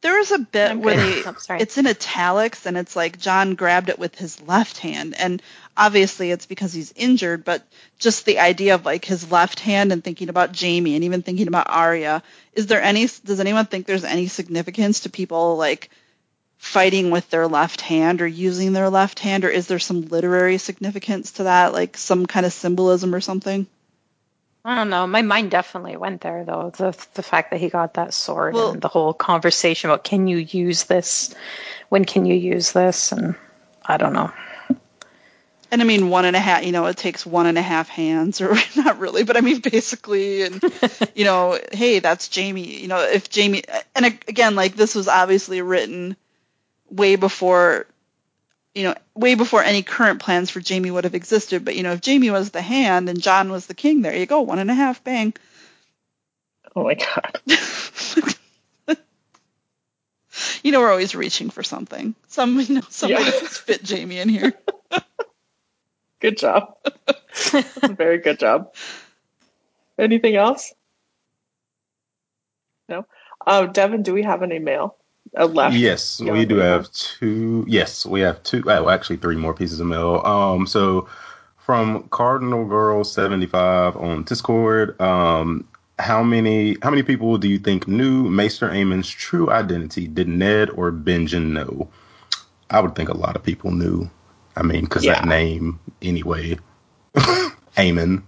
There 0.00 0.18
is 0.18 0.32
a 0.32 0.38
bit 0.38 0.72
I'm 0.72 0.80
where 0.80 0.96
they 0.96 1.22
Oh, 1.26 1.34
sorry. 1.38 1.60
it's 1.60 1.78
in 1.78 1.86
italics 1.86 2.66
and 2.66 2.76
it's 2.76 2.96
like 2.96 3.18
Jon 3.18 3.54
grabbed 3.54 3.88
it 3.88 3.98
with 3.98 4.16
his 4.16 4.40
left 4.42 4.78
hand 4.78 5.14
and 5.18 5.42
obviously 5.76 6.30
it's 6.30 6.46
because 6.46 6.72
he's 6.72 6.92
injured, 6.92 7.44
but 7.44 7.66
just 7.98 8.24
the 8.24 8.38
idea 8.40 8.74
of 8.74 8.84
like 8.84 9.04
his 9.04 9.30
left 9.30 9.60
hand 9.60 9.92
and 9.92 10.02
thinking 10.02 10.28
about 10.28 10.58
Jaime 10.58 10.94
and 10.94 11.04
even 11.04 11.22
thinking 11.22 11.48
about 11.48 11.70
Arya, 11.70 12.22
is 12.54 12.66
there 12.66 12.82
any 12.82 13.06
does 13.24 13.40
anyone 13.40 13.66
think 13.66 13.86
there's 13.86 14.04
any 14.04 14.26
significance 14.26 15.00
to 15.00 15.10
people 15.10 15.56
like 15.56 15.90
fighting 16.58 17.10
with 17.10 17.28
their 17.30 17.46
left 17.46 17.80
hand 17.80 18.20
or 18.20 18.26
using 18.26 18.72
their 18.72 18.90
left 18.90 19.20
hand 19.20 19.44
or 19.44 19.48
is 19.48 19.68
there 19.68 19.78
some 19.78 20.02
literary 20.08 20.58
significance 20.58 21.32
to 21.32 21.44
that 21.44 21.72
like 21.72 21.96
some 21.96 22.26
kind 22.26 22.46
of 22.46 22.52
symbolism 22.52 23.14
or 23.14 23.20
something? 23.20 23.66
I 24.64 24.74
don't 24.74 24.90
know. 24.90 25.06
My 25.06 25.22
mind 25.22 25.50
definitely 25.50 25.96
went 25.96 26.20
there, 26.20 26.44
though. 26.44 26.70
The 26.76 26.96
the 27.14 27.22
fact 27.22 27.50
that 27.50 27.60
he 27.60 27.68
got 27.68 27.94
that 27.94 28.12
sword 28.12 28.54
Well- 28.54 28.72
and 28.72 28.82
the 28.82 28.88
whole 28.88 29.14
conversation 29.14 29.88
about 29.90 30.04
can 30.04 30.26
you 30.26 30.38
use 30.38 30.84
this, 30.84 31.34
when 31.88 32.04
can 32.04 32.26
you 32.26 32.34
use 32.34 32.72
this, 32.72 33.12
and 33.12 33.34
I 33.84 33.96
don't 33.96 34.12
know. 34.12 34.32
And 35.70 35.82
I 35.82 35.84
mean, 35.84 36.08
one 36.08 36.24
and 36.24 36.34
a 36.34 36.38
half, 36.40 36.64
you 36.64 36.72
know, 36.72 36.86
it 36.86 36.96
takes 36.96 37.26
one 37.26 37.46
and 37.46 37.58
a 37.58 37.62
half 37.62 37.88
hands, 37.90 38.40
or 38.42 38.56
not 38.76 38.98
really, 38.98 39.24
but 39.24 39.36
I 39.36 39.40
mean, 39.42 39.60
basically, 39.60 40.42
and, 40.42 40.62
you 41.14 41.24
know, 41.24 41.58
hey, 41.72 41.98
that's 41.98 42.34
Jaime. 42.34 42.80
You 42.80 42.88
know, 42.88 43.00
if 43.00 43.28
Jaime, 43.34 43.62
and 43.94 44.06
again, 44.06 44.54
like, 44.54 44.76
this 44.76 44.94
was 44.94 45.08
obviously 45.08 45.60
written 45.62 46.16
way 46.90 47.16
before, 47.16 47.86
you 48.78 48.84
know, 48.84 48.94
way 49.16 49.34
before 49.34 49.62
any 49.64 49.82
current 49.82 50.20
plans 50.20 50.50
for 50.50 50.62
Jaime 50.66 50.90
would 50.90 51.04
have 51.04 51.16
existed. 51.16 51.64
But, 51.64 51.74
you 51.74 51.82
know, 51.82 51.92
if 51.92 52.04
Jaime 52.04 52.30
was 52.30 52.50
the 52.50 52.62
hand 52.62 53.08
and 53.08 53.20
Jon 53.20 53.50
was 53.50 53.66
the 53.66 53.74
king, 53.74 54.02
there 54.02 54.16
you 54.16 54.26
go, 54.26 54.42
one 54.42 54.60
and 54.60 54.70
a 54.70 54.74
half, 54.74 55.02
bang. 55.02 55.34
Oh 56.76 56.84
my 56.84 56.94
god. 56.94 57.40
You 60.62 60.72
know, 60.72 60.80
we're 60.80 60.90
always 60.90 61.14
reaching 61.14 61.50
for 61.50 61.62
something. 61.62 62.14
Some, 62.28 62.60
you 62.60 62.76
know, 62.76 62.80
some 62.90 63.10
way 63.10 63.22
Yeah. 63.22 63.30
fit 63.30 63.88
Jaime 63.88 64.18
in 64.18 64.28
here. 64.28 64.52
Good 66.20 66.38
job. 66.38 66.74
Very 67.84 68.18
good 68.18 68.38
job. 68.38 68.74
Anything 69.98 70.36
else? 70.36 70.72
No. 72.88 73.06
Uh, 73.46 73.66
Devin, 73.66 74.02
do 74.02 74.14
we 74.14 74.22
have 74.22 74.42
any 74.42 74.58
mail? 74.58 74.96
Uh, 75.36 75.46
left. 75.46 75.76
Yes, 75.76 76.20
we 76.20 76.44
do 76.44 76.56
have 76.56 76.90
two. 76.92 77.64
Yes, 77.68 78.06
we 78.06 78.20
have 78.20 78.42
two. 78.42 78.62
Oh, 78.66 78.88
actually, 78.88 79.16
three 79.16 79.36
more 79.36 79.54
pieces 79.54 79.80
of 79.80 79.86
mail. 79.86 80.22
Um, 80.24 80.66
so 80.66 81.08
from 81.58 82.08
Cardinal 82.08 82.64
Girl 82.64 83.04
seventy 83.04 83.46
five 83.46 83.96
on 83.96 84.22
Discord. 84.24 85.00
Um, 85.00 85.66
how 85.98 86.22
many 86.22 86.76
how 86.82 86.90
many 86.90 87.02
people 87.02 87.36
do 87.38 87.48
you 87.48 87.58
think 87.58 87.88
knew 87.88 88.28
Maester 88.30 88.68
Aemon's 88.68 89.10
true 89.10 89.50
identity? 89.50 90.06
Did 90.06 90.28
Ned 90.28 90.70
or 90.70 90.92
Benjen 90.92 91.50
know? 91.50 91.88
I 92.70 92.80
would 92.80 92.94
think 92.94 93.08
a 93.08 93.16
lot 93.16 93.34
of 93.36 93.42
people 93.42 93.70
knew. 93.72 94.08
I 94.56 94.62
mean, 94.62 94.84
because 94.84 95.04
Yeah. 95.04 95.14
that 95.14 95.26
name 95.26 95.78
anyway, 96.02 96.58
Aemon. 97.76 98.22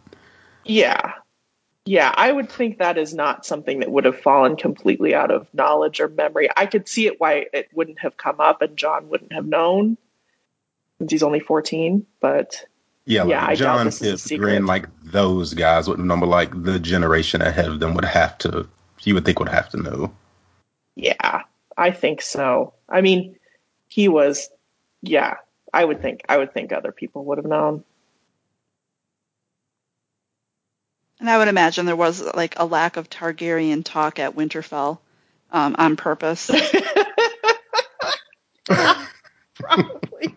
Yeah. 0.64 1.12
Yeah, 1.90 2.14
I 2.16 2.30
would 2.30 2.48
think 2.48 2.78
that 2.78 2.98
is 2.98 3.12
not 3.12 3.44
something 3.44 3.80
that 3.80 3.90
would 3.90 4.04
have 4.04 4.20
fallen 4.20 4.54
completely 4.54 5.12
out 5.12 5.32
of 5.32 5.52
knowledge 5.52 5.98
or 5.98 6.06
memory. 6.06 6.48
I 6.56 6.66
could 6.66 6.86
see 6.86 7.08
it 7.08 7.18
why 7.18 7.46
it 7.52 7.68
wouldn't 7.72 7.98
have 7.98 8.16
come 8.16 8.40
up 8.40 8.62
and 8.62 8.76
Jon 8.76 9.08
wouldn't 9.08 9.32
have 9.32 9.44
known 9.44 9.98
since 10.98 11.10
he's 11.10 11.24
only 11.24 11.40
14, 11.40 12.06
but 12.20 12.64
Yeah, 13.06 13.24
Yeah, 13.24 13.40
like 13.40 13.50
I 13.50 13.54
Jon 13.56 13.88
is 13.88 14.00
a 14.00 14.04
Pitt, 14.04 14.20
secret. 14.20 14.38
Grenn, 14.38 14.66
like 14.66 14.86
those 15.02 15.52
guys 15.54 15.88
would 15.88 15.98
but 15.98 16.26
like 16.28 16.62
the 16.62 16.78
generation 16.78 17.42
ahead 17.42 17.66
of 17.66 17.80
them 17.80 17.94
would 17.94 18.04
have 18.04 18.38
to. 18.38 18.68
You 19.02 19.14
would 19.14 19.24
think 19.24 19.40
would 19.40 19.48
have 19.48 19.70
to 19.70 19.78
know. 19.78 20.12
yeah, 20.94 21.42
I 21.76 21.90
think 21.90 22.22
so. 22.22 22.72
I 22.88 23.00
mean, 23.00 23.34
he 23.88 24.06
was 24.06 24.48
yeah, 25.02 25.38
I 25.74 25.84
would 25.84 26.00
think 26.02 26.20
I 26.28 26.38
would 26.38 26.54
think 26.54 26.72
other 26.72 26.92
people 26.92 27.24
would 27.24 27.38
have 27.38 27.46
known. 27.46 27.82
And 31.20 31.28
I 31.28 31.38
would 31.38 31.48
imagine 31.48 31.84
there 31.86 31.94
was 31.94 32.22
like 32.34 32.54
a 32.58 32.64
lack 32.64 32.96
of 32.96 33.10
Targaryen 33.10 33.84
talk 33.84 34.18
at 34.18 34.34
Winterfell 34.34 34.98
um, 35.52 35.76
on 35.78 35.96
purpose. 35.96 36.50
Probably. 39.54 40.34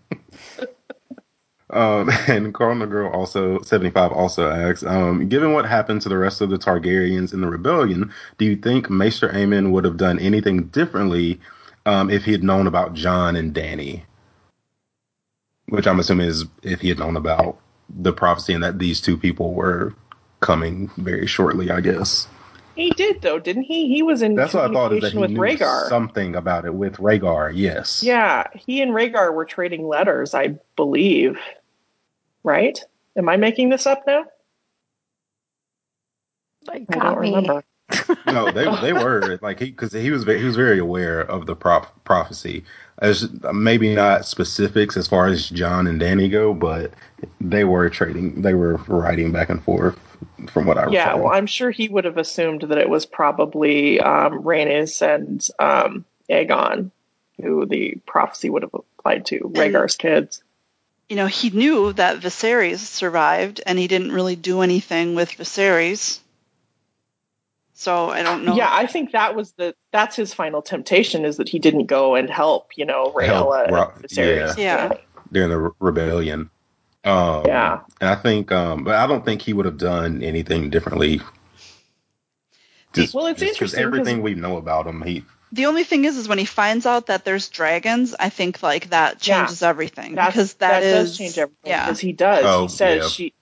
Um, 1.69 2.11
and 2.27 2.53
Cardinal 2.53 2.87
Girl 2.87 3.11
also 3.11 3.61
seventy 3.61 3.89
five 3.89 4.11
also 4.11 4.49
asks, 4.49 4.83
um, 4.83 5.27
given 5.29 5.53
what 5.53 5.65
happened 5.65 6.01
to 6.03 6.09
the 6.09 6.17
rest 6.17 6.41
of 6.41 6.49
the 6.49 6.57
Targaryens 6.57 7.33
in 7.33 7.41
the 7.41 7.49
rebellion, 7.49 8.13
do 8.37 8.45
you 8.45 8.55
think 8.55 8.89
Maester 8.89 9.29
Aemon 9.29 9.71
would 9.71 9.85
have 9.85 9.97
done 9.97 10.19
anything 10.19 10.65
differently 10.65 11.39
um, 11.85 12.09
if 12.11 12.25
he 12.25 12.31
had 12.31 12.43
known 12.43 12.67
about 12.67 12.93
Jon 12.93 13.35
and 13.35 13.55
Dany? 13.55 14.03
Which 15.69 15.87
I'm 15.87 15.99
assuming 15.99 16.27
is 16.27 16.45
if 16.61 16.81
he 16.81 16.89
had 16.89 16.99
known 16.99 17.17
about 17.17 17.57
the 17.89 18.13
prophecy 18.13 18.53
and 18.53 18.63
that 18.63 18.77
these 18.77 19.01
two 19.01 19.17
people 19.17 19.53
were 19.53 19.95
coming 20.43 20.89
very 20.97 21.25
shortly. 21.27 21.71
I 21.71 21.81
guess 21.81 22.27
He 22.75 22.89
did 22.91 23.21
though, 23.21 23.39
didn't 23.39 23.63
he? 23.63 23.87
He 23.87 24.03
was 24.03 24.21
in 24.21 24.35
that's 24.35 24.53
what 24.53 24.69
I 24.69 24.73
thought 24.73 24.93
is 24.93 25.01
that 25.01 25.13
he 25.13 25.17
with 25.19 25.31
knew 25.31 25.39
Rhaegar. 25.39 25.89
something 25.89 26.35
about 26.35 26.65
it 26.65 26.73
with 26.73 26.97
Rhaegar. 26.97 27.51
Yes. 27.55 28.03
Yeah, 28.03 28.47
he 28.55 28.81
and 28.81 28.91
Rhaegar 28.91 29.33
were 29.33 29.45
trading 29.45 29.87
letters, 29.87 30.33
I 30.33 30.55
believe. 30.75 31.37
Right? 32.43 32.79
Am 33.15 33.29
I 33.29 33.37
making 33.37 33.69
this 33.69 33.85
up 33.87 34.03
now? 34.05 34.25
Like, 36.67 36.85
I 36.89 36.93
got 36.95 37.03
don't 37.15 37.21
me. 37.21 37.29
remember. 37.29 37.63
no, 38.27 38.49
they 38.51 38.65
they 38.81 38.93
were 38.93 39.37
like 39.41 39.59
he 39.59 39.65
because 39.71 39.91
he 39.91 40.09
was 40.09 40.23
very, 40.23 40.39
he 40.39 40.45
was 40.45 40.55
very 40.55 40.79
aware 40.79 41.21
of 41.21 41.45
the 41.45 41.55
prop, 41.55 42.03
prophecy. 42.05 42.63
As 42.99 43.29
maybe 43.53 43.93
not 43.93 44.25
specifics 44.25 44.95
as 44.95 45.07
far 45.07 45.27
as 45.27 45.49
Jon 45.49 45.87
and 45.87 45.99
Dany 46.01 46.31
go, 46.31 46.53
but 46.53 46.93
they 47.41 47.65
were 47.65 47.89
trading. 47.89 48.41
They 48.41 48.53
were 48.53 48.75
writing 48.87 49.31
back 49.31 49.49
and 49.49 49.61
forth 49.63 49.99
from 50.49 50.65
what 50.65 50.77
I 50.77 50.89
Yeah, 50.89 51.15
well, 51.15 51.33
I'm 51.33 51.47
sure 51.47 51.71
he 51.71 51.87
would 51.87 52.05
have 52.05 52.17
assumed 52.17 52.63
that 52.63 52.77
it 52.77 52.89
was 52.89 53.05
probably 53.05 53.99
um, 53.99 54.43
Rhaenys 54.43 55.01
and 55.01 55.47
um, 55.59 56.05
Aegon, 56.29 56.91
who 57.41 57.65
the 57.65 57.97
prophecy 58.05 58.49
would 58.49 58.61
have 58.63 58.73
applied 58.73 59.25
to, 59.27 59.39
Rhaegar's 59.39 59.95
kids. 59.95 60.43
you 61.09 61.15
know, 61.15 61.27
he 61.27 61.49
knew 61.49 61.93
that 61.93 62.19
Viserys 62.21 62.79
survived, 62.79 63.61
and 63.65 63.77
he 63.77 63.87
didn't 63.87 64.11
really 64.11 64.35
do 64.35 64.61
anything 64.61 65.15
with 65.15 65.31
Viserys. 65.31 66.19
So 67.75 68.09
I 68.09 68.23
don't 68.23 68.45
know. 68.45 68.55
Yeah, 68.55 68.69
I 68.71 68.85
think 68.87 69.11
that 69.11 69.35
was 69.35 69.51
the 69.53 69.75
that's 69.91 70.15
his 70.15 70.33
final 70.33 70.61
temptation 70.61 71.25
is 71.25 71.37
that 71.37 71.49
he 71.49 71.59
didn't 71.59 71.87
go 71.87 72.15
and 72.15 72.29
help, 72.29 72.77
you 72.77 72.85
know, 72.85 73.13
Help, 73.19 73.49
Rhaella 73.51 73.71
Ro- 73.71 73.91
and 73.95 74.03
Viserys. 74.05 74.57
yeah. 74.57 74.93
during 75.31 75.49
the 75.49 75.57
re- 75.59 75.71
rebellion. 75.79 76.49
Um, 77.03 77.45
Yeah. 77.45 77.81
and 77.99 78.09
I 78.09 78.15
think, 78.15 78.51
um, 78.51 78.83
but 78.83 78.95
I 78.95 79.07
don't 79.07 79.25
think 79.25 79.41
he 79.41 79.53
would 79.53 79.65
have 79.65 79.77
done 79.77 80.23
anything 80.23 80.69
differently. 80.69 81.21
Just, 82.93 83.13
Well, 83.13 83.27
it's 83.27 83.39
just 83.39 83.59
'cause 83.59 83.73
interesting 83.73 83.83
'cause- 83.83 83.99
Everything 83.99 84.21
we 84.21 84.35
know 84.35 84.57
about 84.57 84.85
him, 84.87 85.01
he 85.01 85.23
The 85.51 85.65
only 85.67 85.83
thing 85.83 86.05
is, 86.05 86.17
is 86.17 86.27
when 86.27 86.37
he 86.39 86.45
finds 86.45 86.85
out 86.85 87.07
that 87.07 87.25
there's 87.25 87.49
dragons, 87.49 88.15
I 88.19 88.29
think 88.29 88.63
like 88.63 88.89
that 88.91 89.25
Yeah. 89.27 89.41
changes 89.45 89.61
everything 89.63 90.15
That's, 90.15 90.33
because 90.33 90.53
that 90.55 90.69
that 90.81 90.83
is 90.83 91.09
does 91.09 91.17
change 91.17 91.37
everything 91.37 91.69
Yeah, 91.69 91.85
because 91.85 91.99
he 91.99 92.11
does. 92.13 92.45
Oh, 92.45 92.61
he 92.63 92.67
says 92.69 93.01
yeah. 93.03 93.07
she. 93.09 93.33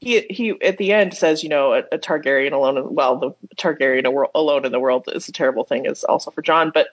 He, 0.00 0.20
he 0.30 0.50
at 0.62 0.78
the 0.78 0.92
end 0.94 1.14
says, 1.14 1.44
you 1.44 1.48
know, 1.48 1.74
a, 1.74 1.84
a 1.92 1.98
Targaryen 1.98 2.50
alone. 2.52 2.76
In, 2.78 2.92
well, 2.92 3.18
the 3.18 3.36
Targaryen 3.56 4.04
a 4.04 4.10
wor- 4.10 4.30
alone 4.34 4.64
in 4.64 4.72
the 4.72 4.80
world 4.80 5.08
is 5.14 5.28
a 5.28 5.32
terrible 5.32 5.62
thing. 5.62 5.86
Is 5.86 6.02
also 6.02 6.32
for 6.32 6.42
Jon, 6.42 6.72
but 6.74 6.88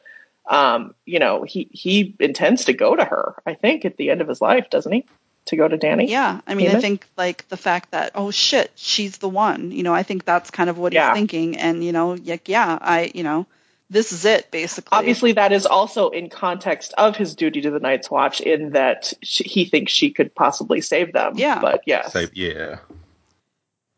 um, 0.47 0.93
you 1.07 1.17
know, 1.17 1.41
he 1.41 1.67
he 1.71 2.15
intends 2.19 2.65
to 2.65 2.73
go 2.73 2.95
to 2.95 3.03
her. 3.03 3.33
I 3.47 3.55
think 3.55 3.85
at 3.85 3.97
the 3.97 4.11
end 4.11 4.21
of 4.21 4.27
his 4.27 4.41
life, 4.41 4.69
doesn't 4.69 4.91
he? 4.91 5.05
To 5.49 5.55
go 5.55 5.67
to 5.67 5.77
Dany. 5.77 6.07
yeah. 6.09 6.41
I 6.47 6.55
mean, 6.55 6.69
I 6.75 6.79
think 6.79 7.05
like 7.17 7.47
the 7.49 7.57
fact 7.57 7.91
that 7.91 8.11
oh 8.15 8.31
shit, 8.31 8.71
she's 8.75 9.17
the 9.17 9.29
one. 9.29 9.71
You 9.71 9.83
know, 9.83 9.93
I 9.93 10.03
think 10.03 10.25
that's 10.25 10.49
kind 10.51 10.69
of 10.69 10.77
what 10.77 10.93
Yeah. 10.93 11.09
he's 11.09 11.17
thinking, 11.19 11.57
and 11.57 11.83
you 11.83 11.91
know, 11.91 12.13
like 12.13 12.49
yeah, 12.49 12.77
I 12.81 13.11
you 13.13 13.23
know, 13.23 13.45
this 13.89 14.11
is 14.11 14.25
it 14.25 14.51
basically. 14.51 14.95
Obviously, 14.97 15.31
that 15.33 15.51
is 15.51 15.65
also 15.65 16.09
in 16.09 16.29
context 16.29 16.93
of 16.97 17.15
his 17.15 17.35
duty 17.35 17.61
to 17.61 17.71
the 17.71 17.79
Night's 17.79 18.09
Watch, 18.11 18.41
in 18.41 18.71
that 18.71 19.11
she, 19.23 19.43
he 19.43 19.65
thinks 19.65 19.91
she 19.91 20.11
could 20.11 20.33
possibly 20.35 20.81
save 20.81 21.13
them. 21.13 21.33
Yeah. 21.37 21.59
but 21.59 21.81
yes, 21.85 22.13
say, 22.13 22.27
yeah, 22.33 22.77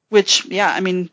which 0.10 0.46
yeah 0.46 0.70
i 0.70 0.80
mean 0.82 1.10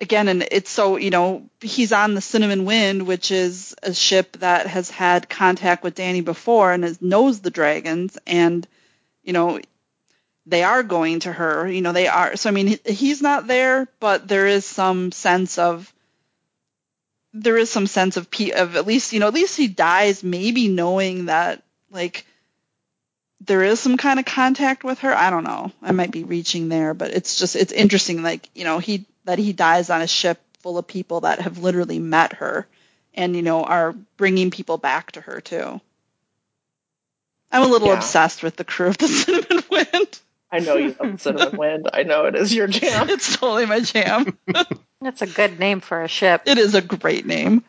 again 0.00 0.28
and 0.28 0.46
it's 0.50 0.70
so 0.70 0.96
you 0.96 1.10
know 1.10 1.48
he's 1.60 1.92
on 1.92 2.14
the 2.14 2.20
cinnamon 2.20 2.64
wind 2.64 3.06
which 3.06 3.30
is 3.30 3.74
a 3.82 3.94
ship 3.94 4.36
that 4.38 4.66
has 4.66 4.90
had 4.90 5.28
contact 5.28 5.82
with 5.82 5.94
dany 5.94 6.24
before 6.24 6.70
and 6.72 6.84
is, 6.84 7.00
knows 7.00 7.40
the 7.40 7.50
dragons 7.50 8.18
and 8.26 8.66
you 9.26 9.34
know 9.34 9.60
they 10.46 10.62
are 10.64 10.82
going 10.82 11.20
to 11.20 11.32
her 11.32 11.68
you 11.68 11.82
know 11.82 11.92
they 11.92 12.08
are 12.08 12.36
so 12.36 12.48
i 12.48 12.52
mean 12.52 12.68
he- 12.68 12.92
he's 12.94 13.22
not 13.22 13.46
there 13.46 13.88
but 14.00 14.28
there 14.28 14.46
is 14.46 14.64
some 14.66 15.12
sense 15.12 15.58
of 15.58 15.92
there 17.32 17.58
is 17.58 17.70
some 17.70 17.86
sense 17.86 18.16
of 18.16 18.28
of 18.54 18.76
at 18.76 18.86
least 18.86 19.12
you 19.12 19.20
know 19.20 19.28
at 19.28 19.34
least 19.34 19.56
he 19.56 19.68
dies 19.68 20.24
maybe 20.24 20.68
knowing 20.68 21.26
that 21.26 21.62
like 21.90 22.24
there 23.40 23.62
is 23.62 23.80
some 23.80 23.96
kind 23.96 24.18
of 24.18 24.24
contact 24.24 24.84
with 24.84 25.00
her. 25.00 25.14
I 25.14 25.30
don't 25.30 25.44
know. 25.44 25.72
I 25.82 25.92
might 25.92 26.10
be 26.10 26.24
reaching 26.24 26.68
there, 26.68 26.94
but 26.94 27.12
it's 27.12 27.38
just 27.38 27.56
it's 27.56 27.72
interesting. 27.72 28.22
Like 28.22 28.48
you 28.54 28.64
know, 28.64 28.78
he 28.78 29.06
that 29.24 29.38
he 29.38 29.52
dies 29.52 29.90
on 29.90 30.02
a 30.02 30.06
ship 30.06 30.40
full 30.60 30.78
of 30.78 30.86
people 30.86 31.20
that 31.20 31.40
have 31.40 31.58
literally 31.58 31.98
met 31.98 32.34
her, 32.34 32.66
and 33.14 33.36
you 33.36 33.42
know 33.42 33.62
are 33.64 33.92
bringing 34.16 34.50
people 34.50 34.78
back 34.78 35.12
to 35.12 35.20
her 35.20 35.40
too. 35.40 35.80
I'm 37.56 37.62
a 37.62 37.68
little 37.72 37.88
Yeah. 37.88 37.94
obsessed 37.96 38.42
with 38.42 38.56
the 38.56 38.64
crew 38.64 38.88
of 38.88 38.98
the 38.98 39.08
Cinnamon 39.08 39.64
Wind. 39.70 40.20
I 40.52 40.58
know 40.58 40.76
you 40.76 40.94
love 41.00 41.20
Cinnamon 41.20 41.56
Wind. 41.58 41.88
I 41.92 42.02
know 42.02 42.26
it 42.26 42.34
is 42.36 42.54
your 42.54 42.66
jam. 42.66 43.08
It's 43.08 43.36
totally 43.36 43.64
my 43.66 43.80
jam. 43.80 44.38
That's 45.00 45.22
a 45.22 45.26
good 45.26 45.58
name 45.58 45.80
for 45.80 46.02
a 46.02 46.08
ship. 46.08 46.42
it 46.46 46.58
is 46.58 46.74
a 46.74 46.82
great 46.82 47.24
name. 47.26 47.64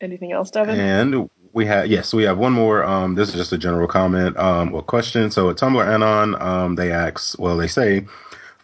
Anything 0.00 0.32
else, 0.32 0.50
Devin? 0.50 0.78
And 0.78 1.30
we 1.52 1.66
have 1.66 1.86
yes, 1.88 2.12
we 2.14 2.24
have 2.24 2.38
one 2.38 2.52
more. 2.52 2.84
Um, 2.84 3.14
this 3.14 3.30
is 3.30 3.34
just 3.34 3.52
a 3.52 3.58
general 3.58 3.88
comment 3.88 4.36
um, 4.36 4.74
or 4.74 4.82
question. 4.82 5.30
So 5.30 5.50
at 5.50 5.56
Tumblr 5.56 5.84
Anon, 5.86 6.40
um, 6.40 6.74
they 6.76 6.92
ask, 6.92 7.38
well, 7.38 7.56
they 7.56 7.66
say, 7.68 8.06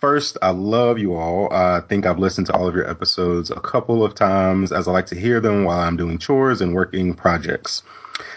first, 0.01 0.37
I 0.43 0.51
love 0.51 0.99
you 0.99 1.15
all. 1.15 1.53
I 1.53 1.81
think 1.81 2.07
I've 2.07 2.19
listened 2.19 2.47
to 2.49 2.55
all 2.55 2.69
of 2.69 2.75
your 2.75 2.89
episodes 2.89 3.51
a 3.51 3.61
couple 3.61 4.05
of 4.05 4.15
times, 4.15 4.73
as 4.73 4.89
I 4.89 4.93
like 4.93 5.07
to 5.07 5.19
hear 5.19 5.41
them 5.41 5.65
while 5.65 5.81
I'm 5.81 5.97
doing 5.97 6.19
chores 6.19 6.61
and 6.61 6.75
working 6.75 7.15
projects. 7.15 7.83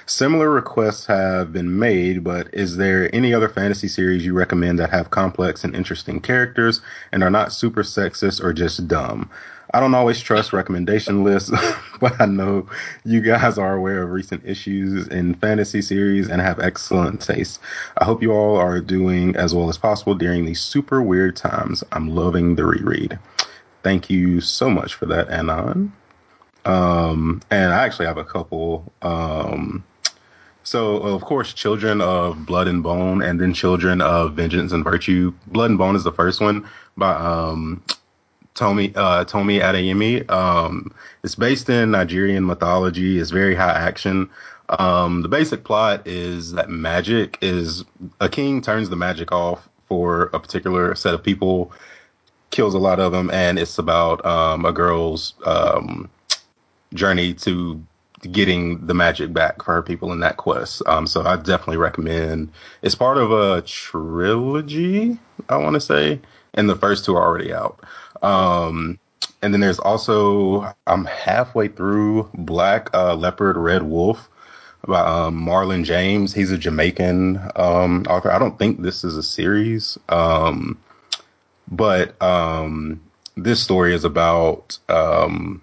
Similar 0.06 0.50
requests 0.50 1.06
have 1.06 1.54
been 1.54 1.80
made, 1.80 2.24
but 2.24 2.54
is 2.54 2.78
there 2.78 3.14
any 3.16 3.34
other 3.34 3.48
fantasy 3.48 3.88
series 3.88 4.26
you 4.26 4.34
recommend 4.34 4.80
that 4.80 4.90
have 4.90 5.12
complex 5.12 5.64
and 5.64 5.76
interesting 5.76 6.20
characters 6.20 6.82
and 7.12 7.24
are 7.24 7.30
not 7.30 7.54
super 7.54 7.84
sexist 7.84 8.44
or 8.44 8.52
just 8.52 8.88
dumb? 8.88 9.30
I 9.74 9.80
don't 9.80 9.94
always 9.94 10.20
trust 10.20 10.52
recommendation 10.52 11.24
lists, 11.24 11.52
but 12.00 12.20
I 12.20 12.26
know 12.26 12.68
you 13.06 13.22
guys 13.22 13.58
are 13.58 13.76
aware 13.76 14.02
of 14.02 14.10
recent 14.10 14.46
issues 14.46 15.08
in 15.08 15.36
fantasy 15.36 15.82
series 15.82 16.28
and 16.28 16.42
have 16.42 16.60
excellent 16.60 17.22
taste. 17.22 17.60
I 17.98 18.06
hope 18.06 18.22
you 18.22 18.32
all 18.32 18.58
are 18.58 18.80
doing 18.80 19.36
as 19.36 19.54
well 19.54 19.70
as 19.70 19.78
possible 19.78 20.16
during 20.16 20.46
these 20.46 20.62
super 20.62 21.02
weird 21.02 21.36
times. 21.36 21.84
I'm 21.92 22.10
loving 22.10 22.56
the 22.56 22.66
reread. 22.66 23.20
Thank 23.84 24.10
you 24.10 24.42
so 24.42 24.70
much 24.70 24.96
for 24.96 25.06
that, 25.08 25.30
Anon. 25.30 25.94
Um, 26.66 27.42
and 27.50 27.72
I 27.72 27.86
actually 27.86 28.08
have 28.08 28.18
a 28.18 28.26
couple. 28.26 28.92
Um, 29.02 29.84
so 30.64 30.98
of 30.98 31.22
course, 31.22 31.54
Children 31.54 32.02
of 32.02 32.46
Blood 32.46 32.68
and 32.68 32.84
Bone, 32.84 33.22
and 33.22 33.40
then 33.40 33.54
Children 33.54 34.02
of 34.02 34.34
Vengeance 34.34 34.72
and 34.72 34.84
Virtue. 34.84 35.34
Blood 35.48 35.72
and 35.72 35.80
Bone 35.80 35.96
is 35.96 36.04
the 36.04 36.12
first 36.12 36.42
one 36.42 36.68
by 36.98 37.14
um, 37.14 37.82
Tomi 38.60 38.92
uh, 38.96 39.24
Tomi 39.24 39.60
Adeyemi. 39.60 40.30
Um, 40.30 40.94
it's 41.24 41.36
based 41.36 41.70
in 41.70 41.92
Nigerian 41.92 42.46
mythology. 42.46 43.18
It's 43.18 43.32
very 43.32 43.56
high 43.56 43.72
action. 43.72 44.30
Um, 44.68 45.22
the 45.22 45.30
basic 45.30 45.64
plot 45.64 46.06
is 46.06 46.52
that 46.52 46.70
magic 46.70 47.38
is 47.42 47.86
a 48.20 48.28
king 48.28 48.62
turns 48.62 48.90
the 48.90 48.98
magic 48.98 49.32
off 49.32 49.68
for 49.88 50.24
a 50.34 50.40
particular 50.40 50.94
set 50.94 51.14
of 51.14 51.24
people, 51.24 51.72
kills 52.52 52.76
a 52.76 52.80
lot 52.80 53.00
of 53.00 53.14
them, 53.14 53.32
and 53.32 53.58
it's 53.58 53.80
about 53.80 54.24
um, 54.26 54.66
a 54.66 54.74
girl's 54.74 55.34
um, 55.46 56.10
journey 56.94 57.34
to 57.36 57.82
getting 58.30 58.86
the 58.86 58.94
magic 58.94 59.32
back 59.32 59.64
for 59.64 59.74
her 59.74 59.82
people 59.82 60.12
in 60.12 60.20
that 60.20 60.36
quest. 60.36 60.84
Um, 60.86 61.08
so 61.08 61.24
I 61.24 61.38
definitely 61.38 61.78
recommend. 61.78 62.52
It's 62.82 62.94
part 62.94 63.18
of 63.18 63.32
a 63.32 63.62
trilogy, 63.62 65.18
I 65.48 65.56
want 65.56 65.76
to 65.76 65.80
say, 65.80 66.20
and 66.54 66.70
the 66.70 66.76
first 66.76 67.06
two 67.06 67.16
are 67.16 67.26
already 67.26 67.54
out. 67.54 67.80
Um, 68.22 69.00
and 69.42 69.54
then 69.54 69.62
there's 69.62 69.80
also 69.80 70.74
I'm 70.88 71.06
halfway 71.06 71.68
through 71.68 72.30
Black 72.34 72.90
uh, 72.94 73.16
Leopard 73.16 73.58
Red 73.58 73.84
Wolf 73.84 74.30
by 74.88 75.00
um, 75.00 75.46
Marlon 75.46 75.84
James. 75.84 76.34
He's 76.34 76.52
a 76.52 76.58
Jamaican 76.58 77.40
um, 77.56 78.06
author. 78.10 78.32
I 78.32 78.40
don't 78.40 78.58
think 78.58 78.82
this 78.82 79.04
is 79.04 79.18
a 79.18 79.24
series, 79.24 79.98
um, 80.10 80.78
but 81.70 82.22
um, 82.22 83.02
this 83.38 83.62
story 83.62 83.94
is 83.94 84.04
about 84.04 84.78
um, 84.90 85.62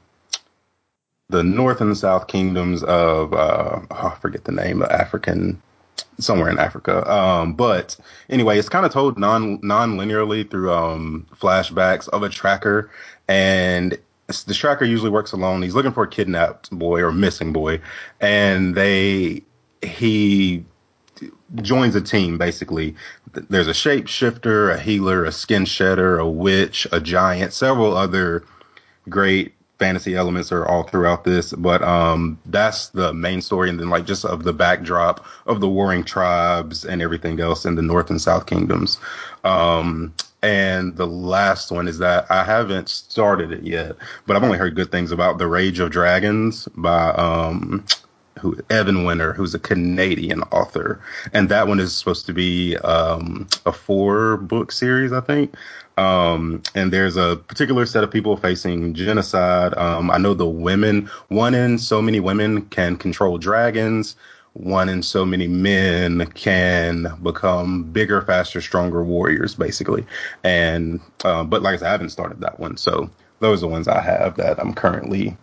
the 1.28 1.42
North 1.42 1.80
and 1.80 1.96
South 1.96 2.28
kingdoms 2.28 2.82
of 2.84 3.32
uh, 3.32 3.80
oh, 3.90 4.06
I 4.06 4.16
forget 4.20 4.44
the 4.44 4.52
name, 4.52 4.82
of 4.82 4.90
African 4.90 5.60
somewhere 6.18 6.50
in 6.50 6.58
Africa. 6.58 7.08
Um, 7.10 7.54
but 7.54 7.96
anyway, 8.30 8.58
it's 8.58 8.68
kind 8.68 8.86
of 8.86 8.92
told 8.92 9.18
non 9.18 9.60
non 9.62 9.96
linearly 9.96 10.48
through 10.50 10.72
um, 10.72 11.26
flashbacks 11.34 12.08
of 12.08 12.22
a 12.22 12.28
tracker, 12.28 12.90
and 13.28 13.98
the 14.46 14.54
tracker 14.54 14.84
usually 14.84 15.10
works 15.10 15.32
alone. 15.32 15.62
He's 15.62 15.74
looking 15.74 15.92
for 15.92 16.04
a 16.04 16.08
kidnapped 16.08 16.70
boy 16.70 17.02
or 17.02 17.12
missing 17.12 17.52
boy, 17.52 17.80
and 18.20 18.74
they 18.74 19.42
he 19.82 20.64
joins 21.56 21.94
a 21.94 22.00
team 22.00 22.38
basically. 22.38 22.94
There's 23.32 23.68
a 23.68 23.72
shapeshifter, 23.72 24.74
a 24.74 24.78
healer, 24.78 25.24
a 25.24 25.32
skin 25.32 25.64
shedder, 25.64 26.18
a 26.18 26.28
witch, 26.28 26.86
a 26.92 27.00
giant, 27.00 27.52
several 27.52 27.96
other 27.96 28.44
great 29.08 29.55
fantasy 29.78 30.14
elements 30.14 30.52
are 30.52 30.66
all 30.66 30.84
throughout 30.84 31.24
this, 31.24 31.52
but 31.52 31.82
um, 31.82 32.38
that's 32.46 32.88
the 32.88 33.12
main 33.12 33.40
story, 33.40 33.68
and 33.68 33.78
then 33.78 33.90
like 33.90 34.06
just 34.06 34.24
of 34.24 34.44
the 34.44 34.52
backdrop 34.52 35.26
of 35.46 35.60
the 35.60 35.68
warring 35.68 36.04
tribes 36.04 36.84
and 36.84 37.02
everything 37.02 37.40
else 37.40 37.64
in 37.64 37.74
the 37.74 37.82
North 37.82 38.10
and 38.10 38.20
South 38.20 38.46
kingdoms. 38.46 38.98
Um, 39.44 40.14
and 40.42 40.96
the 40.96 41.06
last 41.06 41.70
one 41.70 41.88
is 41.88 41.98
that 41.98 42.30
I 42.30 42.44
haven't 42.44 42.88
started 42.88 43.52
it 43.52 43.64
yet, 43.64 43.96
but 44.26 44.36
I've 44.36 44.44
only 44.44 44.58
heard 44.58 44.76
good 44.76 44.90
things 44.90 45.12
about 45.12 45.38
The 45.38 45.46
Rage 45.46 45.80
of 45.80 45.90
Dragons 45.90 46.68
by 46.76 47.10
um, 47.10 47.84
who 48.38 48.58
Evan 48.70 49.04
Winter, 49.04 49.32
who's 49.32 49.54
a 49.54 49.58
Canadian 49.58 50.42
author, 50.44 51.00
and 51.32 51.48
that 51.48 51.68
one 51.68 51.80
is 51.80 51.96
supposed 51.96 52.26
to 52.26 52.32
be 52.32 52.76
um, 52.78 53.48
a 53.64 53.72
four 53.72 54.36
book 54.36 54.72
series, 54.72 55.12
I 55.12 55.20
think. 55.20 55.54
Um, 55.96 56.62
and 56.74 56.92
there's 56.92 57.16
a 57.16 57.36
particular 57.48 57.86
set 57.86 58.04
of 58.04 58.10
people 58.10 58.36
facing 58.36 58.94
genocide. 58.94 59.74
Um, 59.74 60.10
I 60.10 60.18
know 60.18 60.34
the 60.34 60.46
women, 60.46 61.06
one 61.28 61.54
in 61.54 61.78
so 61.78 62.02
many 62.02 62.20
women 62.20 62.62
can 62.66 62.96
control 62.96 63.38
dragons. 63.38 64.16
One 64.52 64.88
in 64.88 65.02
so 65.02 65.24
many 65.26 65.48
men 65.48 66.26
can 66.32 67.14
become 67.22 67.84
bigger, 67.84 68.22
faster, 68.22 68.60
stronger 68.60 69.04
warriors, 69.04 69.54
basically. 69.54 70.06
And, 70.44 71.00
uh, 71.24 71.44
but 71.44 71.62
like 71.62 71.74
I 71.74 71.76
said, 71.78 71.88
I 71.88 71.92
haven't 71.92 72.10
started 72.10 72.40
that 72.40 72.58
one. 72.58 72.76
So 72.78 73.10
those 73.40 73.58
are 73.62 73.66
the 73.66 73.72
ones 73.72 73.86
I 73.86 74.00
have 74.00 74.36
that 74.36 74.58
I'm 74.58 74.72
currently 74.72 75.36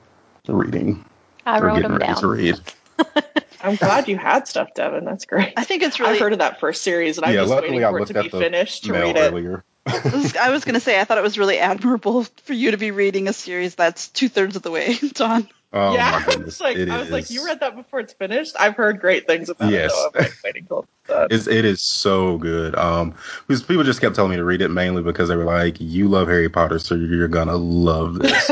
reading 0.48 1.06
I 1.46 1.60
wrote 1.60 1.82
them 1.82 1.98
down. 1.98 2.16
To 2.18 2.28
read. 2.28 2.56
I'm 3.62 3.76
glad 3.76 4.08
you 4.08 4.18
had 4.18 4.48
stuff, 4.48 4.70
Devin. 4.76 5.06
That's 5.06 5.26
great. 5.26 5.54
I 5.58 5.64
think 5.64 5.84
it's 5.84 6.00
I 6.00 6.06
really. 6.06 6.20
heard 6.20 6.34
of 6.34 6.40
that 6.40 6.60
first 6.60 6.84
series, 6.84 7.18
and 7.18 7.26
I'm 7.26 7.34
just 7.34 7.50
luckily 7.50 7.78
waiting 7.78 7.86
I 7.86 7.92
for 7.92 8.00
it 8.00 8.08
to 8.08 8.24
be 8.24 8.30
finished 8.30 8.84
to 8.86 8.94
read 8.94 9.16
it. 9.16 9.32
earlier. 9.32 9.64
I 10.06 10.16
was, 10.16 10.36
I 10.36 10.50
was 10.50 10.66
going 10.66 10.76
to 10.76 10.80
say, 10.80 11.00
I 11.00 11.04
thought 11.04 11.18
it 11.18 11.24
was 11.24 11.38
really 11.38 11.60
admirable 11.60 12.24
for 12.24 12.54
you 12.54 12.72
to 12.72 12.78
be 12.78 12.92
reading 12.92 13.28
a 13.28 13.34
series 13.34 13.76
that's 13.76 14.08
two 14.10 14.30
thirds 14.30 14.56
of 14.56 14.62
the 14.62 14.72
way 14.72 14.96
done. 15.14 15.48
Oh 15.76 15.96
yeah, 15.96 16.12
my 16.12 16.34
I 16.34 16.38
was 16.38 16.62
like, 16.62 16.78
it 16.78 16.90
I 16.90 17.00
was 17.00 17.10
like, 17.10 17.30
you 17.32 17.44
read 17.44 17.60
that 17.62 17.76
before 17.76 18.00
it's 18.00 18.14
finished. 18.14 18.56
I've 18.60 18.76
heard 18.76 19.00
great 19.00 19.26
things 19.26 19.50
about 19.50 19.72
Yes. 19.72 19.92
it. 19.92 19.96
Though. 20.14 20.20
I'm 20.20 20.24
like 20.26 20.38
waiting 20.44 20.66
till 20.66 20.80
it's. 20.80 20.90
It's, 21.34 21.48
it 21.48 21.66
is 21.66 21.82
so 21.82 22.38
good. 22.38 22.76
Um, 22.76 23.16
because 23.48 23.64
people 23.64 23.84
just 23.84 24.00
kept 24.00 24.16
telling 24.16 24.32
me 24.32 24.38
to 24.38 24.44
read 24.44 24.62
it 24.62 24.70
mainly 24.70 25.02
because 25.02 25.30
they 25.30 25.36
were 25.36 25.44
like, 25.46 25.78
"You 25.80 26.08
love 26.08 26.28
Harry 26.28 26.50
Potter, 26.50 26.80
so 26.80 26.96
you're 26.96 27.28
gonna 27.28 27.56
love 27.58 28.20
this," 28.20 28.52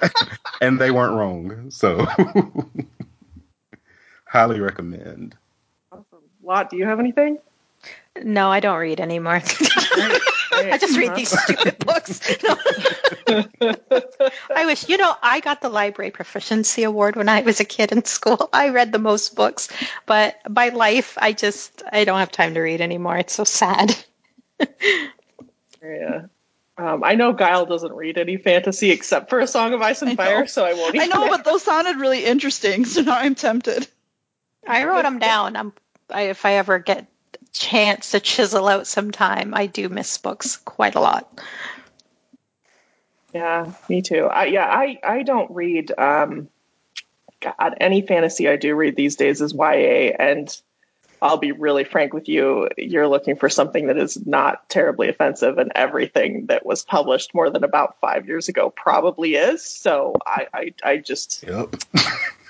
and 0.60 0.80
they 0.80 0.90
weren't 0.90 1.14
wrong. 1.14 1.70
So, 1.70 2.06
highly 4.24 4.60
recommend. 4.60 5.34
Awesome. 5.90 6.04
Lot, 6.42 6.70
do 6.70 6.76
you 6.76 6.86
have 6.86 7.00
anything? 7.00 7.38
No, 8.20 8.50
I 8.50 8.60
don't 8.60 8.78
read 8.78 9.00
anymore. 9.00 9.42
I 10.54 10.78
just 10.78 10.98
read 10.98 11.14
these 11.14 11.30
stupid 11.30 11.78
books. 11.78 12.20
No. 12.42 12.56
I 14.54 14.66
wish, 14.66 14.88
you 14.88 14.98
know, 14.98 15.14
I 15.22 15.40
got 15.40 15.62
the 15.62 15.70
library 15.70 16.10
proficiency 16.10 16.82
award 16.82 17.16
when 17.16 17.28
I 17.28 17.40
was 17.40 17.60
a 17.60 17.64
kid 17.64 17.90
in 17.90 18.04
school. 18.04 18.50
I 18.52 18.68
read 18.68 18.92
the 18.92 18.98
most 18.98 19.34
books, 19.34 19.68
but 20.04 20.36
by 20.48 20.68
life, 20.68 21.16
I 21.20 21.32
just, 21.32 21.82
I 21.90 22.04
don't 22.04 22.18
have 22.18 22.30
time 22.30 22.54
to 22.54 22.60
read 22.60 22.82
anymore. 22.82 23.16
It's 23.16 23.34
so 23.34 23.44
sad. 23.44 23.96
Yeah. 25.82 26.26
Um, 26.78 27.04
I 27.04 27.14
know 27.14 27.32
Guile 27.32 27.66
doesn't 27.66 27.92
read 27.92 28.18
any 28.18 28.36
fantasy 28.36 28.90
except 28.90 29.30
for 29.30 29.40
A 29.40 29.46
Song 29.46 29.74
of 29.74 29.82
Ice 29.82 30.02
and. 30.02 30.16
Fire, 30.16 30.46
so 30.46 30.64
I 30.64 30.74
won't. 30.74 30.98
I 30.98 31.06
know, 31.06 31.28
but 31.28 31.44
those 31.44 31.62
sounded 31.62 31.96
really 31.96 32.24
interesting, 32.24 32.84
so 32.84 33.02
now 33.02 33.18
I'm 33.18 33.34
tempted. 33.34 33.86
I 34.66 34.84
wrote 34.84 35.02
them 35.02 35.18
down. 35.18 35.56
I'm, 35.56 35.72
I, 36.08 36.22
if 36.22 36.46
I 36.46 36.54
ever 36.54 36.78
get 36.78 36.98
a 37.00 37.06
chance 37.52 38.12
to 38.12 38.20
chisel 38.20 38.68
out 38.68 38.86
some 38.86 39.10
time, 39.10 39.54
I 39.54 39.66
do 39.66 39.88
miss 39.88 40.18
books 40.18 40.56
quite 40.56 40.94
a 40.94 41.00
lot. 41.00 41.40
Yeah, 43.34 43.72
me 43.88 44.02
too. 44.02 44.26
I, 44.26 44.46
yeah, 44.46 44.66
I, 44.66 44.98
I 45.02 45.22
don't 45.22 45.50
read. 45.50 45.92
Um, 45.96 46.48
God, 47.40 47.74
any 47.80 48.02
fantasy 48.02 48.48
I 48.48 48.56
do 48.56 48.74
read 48.74 48.94
these 48.94 49.16
days 49.16 49.40
is 49.40 49.54
YA, 49.54 50.12
and 50.18 50.54
I'll 51.20 51.38
be 51.38 51.52
really 51.52 51.84
frank 51.84 52.12
with 52.12 52.28
you. 52.28 52.68
You're 52.76 53.08
looking 53.08 53.36
for 53.36 53.48
something 53.48 53.86
that 53.86 53.96
is 53.96 54.26
not 54.26 54.68
terribly 54.68 55.08
offensive, 55.08 55.58
and 55.58 55.72
everything 55.74 56.46
that 56.46 56.66
was 56.66 56.84
published 56.84 57.34
more 57.34 57.48
than 57.48 57.64
about 57.64 58.00
five 58.00 58.26
years 58.28 58.48
ago 58.48 58.70
probably 58.70 59.34
is. 59.34 59.64
So 59.64 60.14
I, 60.26 60.46
I, 60.52 60.74
I 60.84 60.96
just 60.98 61.44
Yep. 61.46 61.76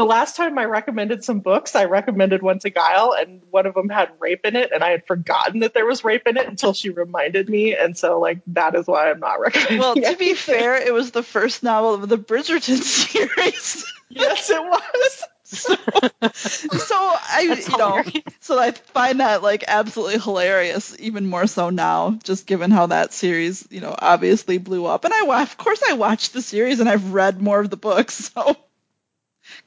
the 0.00 0.06
last 0.06 0.34
time 0.34 0.56
I 0.58 0.64
recommended 0.64 1.22
some 1.22 1.40
books, 1.40 1.76
I 1.76 1.84
recommended 1.84 2.40
one 2.40 2.58
to 2.60 2.70
Guile, 2.70 3.14
and 3.20 3.42
one 3.50 3.66
of 3.66 3.74
them 3.74 3.90
had 3.90 4.08
rape 4.18 4.46
in 4.46 4.56
it, 4.56 4.70
and 4.72 4.82
I 4.82 4.92
had 4.92 5.06
forgotten 5.06 5.60
that 5.60 5.74
there 5.74 5.84
was 5.84 6.04
rape 6.04 6.26
in 6.26 6.38
it 6.38 6.48
until 6.48 6.72
she 6.72 6.88
reminded 6.88 7.50
me, 7.50 7.76
and 7.76 7.98
so 7.98 8.18
like 8.18 8.40
that 8.46 8.74
is 8.74 8.86
why 8.86 9.10
I'm 9.10 9.20
not 9.20 9.40
recommending. 9.40 9.78
Well, 9.78 9.94
to 9.96 10.16
be 10.16 10.32
fair, 10.32 10.76
it 10.76 10.94
was 10.94 11.10
the 11.10 11.22
first 11.22 11.62
novel 11.62 11.92
of 11.92 12.08
the 12.08 12.16
Bridgerton 12.16 12.78
series. 12.82 13.92
yes, 14.08 14.48
it 14.48 14.62
was. 14.62 15.24
so 15.52 15.74
I, 15.74 17.46
That's 17.48 17.68
you 17.68 17.76
know, 17.76 17.88
hilarious. 17.96 18.22
so 18.40 18.58
I 18.58 18.70
find 18.70 19.20
that 19.20 19.42
like 19.42 19.64
absolutely 19.68 20.18
hilarious, 20.18 20.96
even 20.98 21.26
more 21.26 21.46
so 21.46 21.68
now, 21.68 22.18
just 22.24 22.46
given 22.46 22.70
how 22.70 22.86
that 22.86 23.12
series, 23.12 23.68
you 23.70 23.82
know, 23.82 23.94
obviously 23.98 24.56
blew 24.56 24.86
up. 24.86 25.04
And 25.04 25.12
I, 25.12 25.42
of 25.42 25.58
course, 25.58 25.82
I 25.86 25.92
watched 25.92 26.32
the 26.32 26.40
series 26.40 26.80
and 26.80 26.88
I've 26.88 27.12
read 27.12 27.42
more 27.42 27.60
of 27.60 27.68
the 27.68 27.76
books. 27.76 28.30
So, 28.34 28.56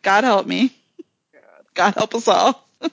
God 0.02 0.24
help 0.24 0.48
me. 0.48 0.76
God 1.74 1.96
help 1.96 2.16
us 2.16 2.28
all. 2.28 2.68
I 2.82 2.90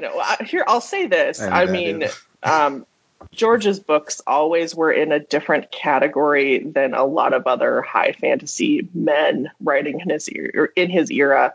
know. 0.00 0.22
Here, 0.46 0.64
I'll 0.66 0.80
say 0.80 1.06
this. 1.06 1.40
And 1.40 1.52
I 1.52 1.66
mean, 1.66 2.04
um, 2.42 2.86
George's 3.32 3.80
books 3.80 4.20
always 4.26 4.74
were 4.74 4.92
in 4.92 5.12
a 5.12 5.20
different 5.20 5.70
category 5.70 6.58
than 6.58 6.94
a 6.94 7.04
lot 7.04 7.34
of 7.34 7.46
other 7.46 7.82
high 7.82 8.12
fantasy 8.12 8.88
men 8.94 9.50
writing 9.60 10.00
in 10.00 10.10
his 10.10 10.28
er- 10.28 10.72
in 10.74 10.90
his 10.90 11.10
era, 11.10 11.54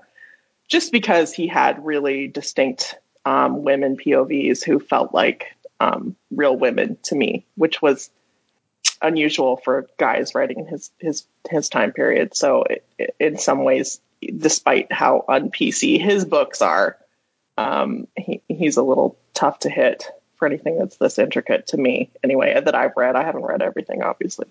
just 0.67 0.91
because 0.91 1.33
he 1.33 1.47
had 1.47 1.85
really 1.85 2.27
distinct 2.27 2.97
um, 3.25 3.63
women 3.63 3.97
POVs 3.97 4.63
who 4.63 4.79
felt 4.79 5.13
like 5.13 5.55
um, 5.79 6.15
real 6.31 6.55
women 6.55 6.97
to 7.03 7.15
me, 7.15 7.45
which 7.55 7.81
was 7.81 8.09
unusual 9.01 9.57
for 9.57 9.87
guys 9.97 10.33
writing 10.35 10.59
in 10.59 10.67
his 10.67 10.91
his 10.99 11.25
his 11.49 11.69
time 11.69 11.91
period. 11.91 12.35
So, 12.35 12.63
it, 12.63 12.85
it- 12.97 13.15
in 13.19 13.37
some 13.37 13.63
ways, 13.63 13.99
despite 14.21 14.91
how 14.91 15.25
un 15.27 15.51
PC 15.51 15.99
his 15.99 16.25
books 16.25 16.61
are, 16.61 16.97
um, 17.57 18.07
he, 18.17 18.41
he's 18.47 18.77
a 18.77 18.83
little 18.83 19.17
tough 19.33 19.59
to 19.59 19.69
hit 19.69 20.09
for 20.37 20.47
anything 20.47 20.77
that's 20.77 20.97
this 20.97 21.17
intricate 21.19 21.67
to 21.67 21.77
me 21.77 22.09
anyway 22.23 22.59
that 22.59 22.75
I've 22.75 22.95
read. 22.97 23.15
I 23.15 23.23
haven't 23.23 23.43
read 23.45 23.61
everything, 23.61 24.01
obviously. 24.03 24.47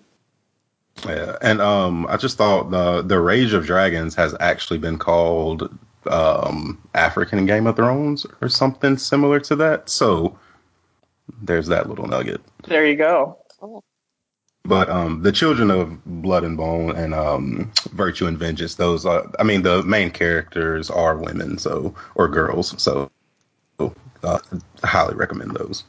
Yeah, 1.05 1.37
and 1.41 1.61
um, 1.61 2.07
I 2.07 2.17
just 2.17 2.37
thought 2.37 2.71
the 2.71 3.01
the 3.01 3.19
Rage 3.19 3.53
of 3.53 3.65
Dragons 3.65 4.15
has 4.15 4.33
actually 4.39 4.79
been 4.79 4.97
called 4.97 5.77
um 6.07 6.81
African 6.93 7.45
Game 7.47 7.65
of 7.67 7.75
Thrones 7.75 8.25
or 8.41 8.47
something 8.47 8.97
similar 8.97 9.39
to 9.41 9.55
that. 9.57 9.89
So 9.89 10.37
there's 11.41 11.67
that 11.67 11.89
little 11.89 12.07
nugget. 12.07 12.41
There 12.63 12.85
you 12.85 12.95
go. 12.95 13.37
But 14.65 14.89
um, 14.89 15.21
the 15.21 15.31
Children 15.31 15.69
of 15.69 16.03
Blood 16.05 16.43
and 16.43 16.57
Bone 16.57 16.95
and 16.95 17.13
um, 17.13 17.71
Virtue 17.91 18.25
and 18.25 18.37
Vengeance, 18.37 18.75
those 18.75 19.05
are, 19.05 19.31
I 19.39 19.43
mean, 19.43 19.61
the 19.61 19.83
main 19.83 20.09
characters 20.09 20.89
are 20.89 21.15
women, 21.15 21.59
so 21.59 21.93
or 22.15 22.27
girls, 22.27 22.81
so 22.81 23.11
uh, 23.79 24.39
I 24.83 24.87
highly 24.87 25.15
recommend 25.15 25.51
those. 25.51 25.83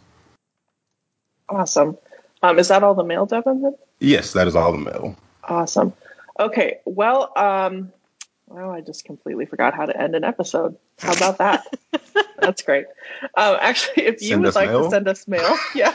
Awesome. 1.48 1.96
Um, 2.42 2.58
is 2.58 2.68
that 2.68 2.82
all 2.82 2.94
the 2.94 3.04
mail, 3.04 3.24
Devin? 3.24 3.62
then? 3.62 3.76
Yes, 3.98 4.34
that 4.34 4.46
is 4.46 4.54
all 4.54 4.72
the 4.72 4.78
mail. 4.78 5.16
Awesome. 5.42 5.94
Okay. 6.38 6.80
Well, 6.84 7.32
um, 7.36 7.92
well, 8.46 8.70
I 8.70 8.80
just 8.80 9.04
completely 9.04 9.46
forgot 9.46 9.74
how 9.74 9.86
to 9.86 9.98
end 9.98 10.14
an 10.14 10.24
episode. 10.24 10.76
How 10.98 11.12
about 11.12 11.38
that? 11.38 11.66
That's 12.38 12.62
great. 12.62 12.86
Um, 13.36 13.56
actually, 13.60 14.04
if 14.04 14.20
you 14.22 14.28
Send 14.28 14.42
would 14.44 14.54
like 14.54 14.68
mail? 14.68 14.84
to 14.84 14.90
send 14.90 15.08
us 15.08 15.26
mail, 15.26 15.56
yeah, 15.74 15.94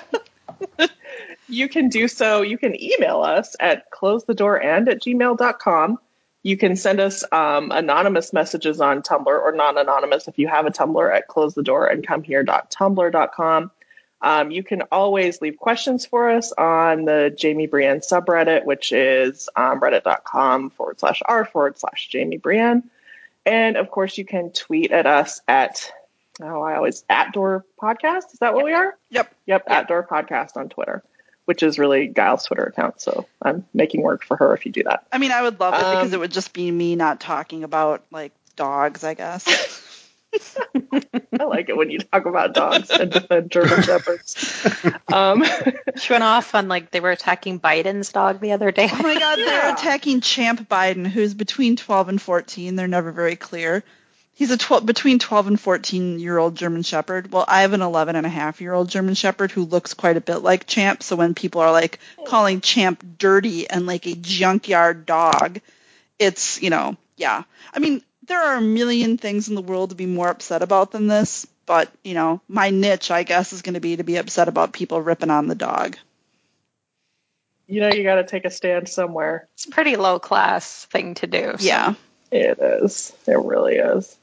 you 1.51 1.69
can 1.69 1.89
do 1.89 2.07
so. 2.07 2.41
You 2.41 2.57
can 2.57 2.81
email 2.81 3.21
us 3.21 3.55
at 3.59 3.89
close 3.91 4.23
the 4.23 4.33
door 4.33 4.61
and 4.61 4.87
at 4.89 5.01
gmail.com. 5.01 5.99
You 6.43 6.57
can 6.57 6.75
send 6.75 6.99
us 6.99 7.23
um, 7.31 7.71
anonymous 7.71 8.33
messages 8.33 8.81
on 8.81 9.03
Tumblr 9.03 9.27
or 9.27 9.51
non 9.51 9.77
anonymous 9.77 10.27
if 10.27 10.39
you 10.39 10.47
have 10.47 10.65
a 10.65 10.71
Tumblr 10.71 11.15
at 11.15 11.27
close 11.27 11.53
the 11.53 11.63
door 11.63 11.85
and 11.85 12.05
come 12.05 12.23
here.tumblr.com. 12.23 13.71
Um, 14.23 14.51
you 14.51 14.63
can 14.63 14.83
always 14.91 15.41
leave 15.41 15.57
questions 15.57 16.05
for 16.05 16.29
us 16.29 16.51
on 16.51 17.05
the 17.05 17.35
Jaime 17.41 17.65
Brienne 17.65 18.01
subreddit, 18.01 18.65
which 18.65 18.91
is 18.91 19.49
um, 19.55 19.81
reddit.com 19.81 20.69
forward 20.71 20.99
slash 20.99 21.21
r 21.25 21.45
forward 21.45 21.79
slash 21.79 22.09
Jaime 22.11 22.37
Brienne. 22.37 22.89
And 23.45 23.77
of 23.77 23.89
course, 23.89 24.17
you 24.17 24.25
can 24.25 24.51
tweet 24.51 24.91
at 24.91 25.07
us 25.07 25.41
at, 25.47 25.91
oh, 26.39 26.61
I 26.61 26.75
always, 26.75 27.03
at 27.09 27.33
Door 27.33 27.65
Podcast. 27.81 28.33
Is 28.33 28.39
that 28.39 28.53
what 28.53 28.65
we 28.65 28.73
are? 28.73 28.95
Yep. 29.09 29.33
Yep, 29.47 29.63
at 29.67 29.87
Door 29.87 30.07
Podcast 30.09 30.55
on 30.55 30.69
Twitter, 30.69 31.03
which 31.45 31.63
is 31.63 31.79
really 31.79 32.07
Giles' 32.07 32.45
Twitter 32.45 32.63
account. 32.63 33.01
So 33.01 33.25
I'm 33.41 33.65
making 33.73 34.01
work 34.01 34.23
for 34.23 34.37
her 34.37 34.53
if 34.53 34.65
you 34.65 34.71
do 34.71 34.83
that. 34.83 35.05
I 35.11 35.17
mean, 35.17 35.31
I 35.31 35.41
would 35.41 35.59
love 35.59 35.73
it 35.73 35.77
because 35.77 36.07
Um, 36.07 36.13
it 36.13 36.19
would 36.19 36.31
just 36.31 36.53
be 36.53 36.69
me 36.71 36.95
not 36.95 37.19
talking 37.19 37.63
about 37.63 38.03
like 38.11 38.31
dogs, 38.55 39.03
I 39.03 39.13
guess. 39.15 39.45
I 41.39 41.43
like 41.43 41.67
it 41.67 41.75
when 41.75 41.89
you 41.89 41.99
talk 41.99 42.25
about 42.25 42.53
dogs 42.53 42.89
and 42.89 43.11
defend 43.11 43.51
German 43.51 43.81
Shepherds. 43.83 44.65
Um, 45.11 45.43
She 45.97 46.13
went 46.13 46.23
off 46.23 46.55
on 46.55 46.67
like 46.69 46.89
they 46.91 46.99
were 47.01 47.11
attacking 47.11 47.59
Biden's 47.59 48.11
dog 48.11 48.39
the 48.39 48.53
other 48.53 48.71
day. 48.71 48.87
Oh 48.91 49.03
my 49.03 49.19
God, 49.19 49.35
they're 49.37 49.73
attacking 49.73 50.21
Champ 50.21 50.69
Biden, 50.69 51.05
who's 51.05 51.33
between 51.33 51.75
12 51.75 52.09
and 52.09 52.21
14. 52.21 52.75
They're 52.75 52.87
never 52.87 53.11
very 53.11 53.35
clear. 53.35 53.83
He's 54.41 54.49
a 54.49 54.57
12, 54.57 54.87
between 54.87 55.19
12 55.19 55.45
and 55.49 55.61
14 55.61 56.17
year 56.19 56.39
old 56.39 56.55
German 56.55 56.81
Shepherd. 56.81 57.31
Well, 57.31 57.45
I 57.47 57.61
have 57.61 57.73
an 57.73 57.83
11 57.83 58.15
and 58.15 58.25
a 58.25 58.29
half 58.29 58.59
year 58.59 58.73
old 58.73 58.89
German 58.89 59.13
Shepherd 59.13 59.51
who 59.51 59.65
looks 59.65 59.93
quite 59.93 60.17
a 60.17 60.21
bit 60.21 60.37
like 60.37 60.65
Champ. 60.65 61.03
So 61.03 61.15
when 61.15 61.35
people 61.35 61.61
are 61.61 61.71
like 61.71 61.99
calling 62.25 62.59
Champ 62.59 63.05
dirty 63.19 63.69
and 63.69 63.85
like 63.85 64.07
a 64.07 64.15
junkyard 64.15 65.05
dog, 65.05 65.59
it's, 66.17 66.59
you 66.59 66.71
know, 66.71 66.97
yeah. 67.17 67.43
I 67.71 67.77
mean, 67.77 68.01
there 68.25 68.41
are 68.41 68.55
a 68.55 68.61
million 68.61 69.19
things 69.19 69.47
in 69.47 69.53
the 69.53 69.61
world 69.61 69.91
to 69.91 69.95
be 69.95 70.07
more 70.07 70.29
upset 70.29 70.63
about 70.63 70.89
than 70.89 71.05
this. 71.05 71.45
But, 71.67 71.91
you 72.03 72.15
know, 72.15 72.41
my 72.47 72.71
niche, 72.71 73.11
I 73.11 73.21
guess, 73.21 73.53
is 73.53 73.61
going 73.61 73.75
to 73.75 73.79
be 73.79 73.97
to 73.97 74.03
be 74.03 74.17
upset 74.17 74.47
about 74.47 74.73
people 74.73 74.99
ripping 75.01 75.29
on 75.29 75.45
the 75.49 75.53
dog. 75.53 75.97
you 77.67 77.79
know, 77.79 77.89
you 77.93 78.01
got 78.01 78.15
to 78.15 78.23
take 78.23 78.45
a 78.45 78.49
stand 78.49 78.89
somewhere. 78.89 79.47
It's 79.53 79.67
a 79.67 79.69
pretty 79.69 79.97
low 79.97 80.17
class 80.17 80.85
thing 80.85 81.13
to 81.13 81.27
do. 81.27 81.53
so- 81.59 81.63
Yeah. 81.63 81.93
It 82.31 82.57
is. 82.59 83.13
It 83.27 83.37
really 83.37 83.75
is. 83.75 84.17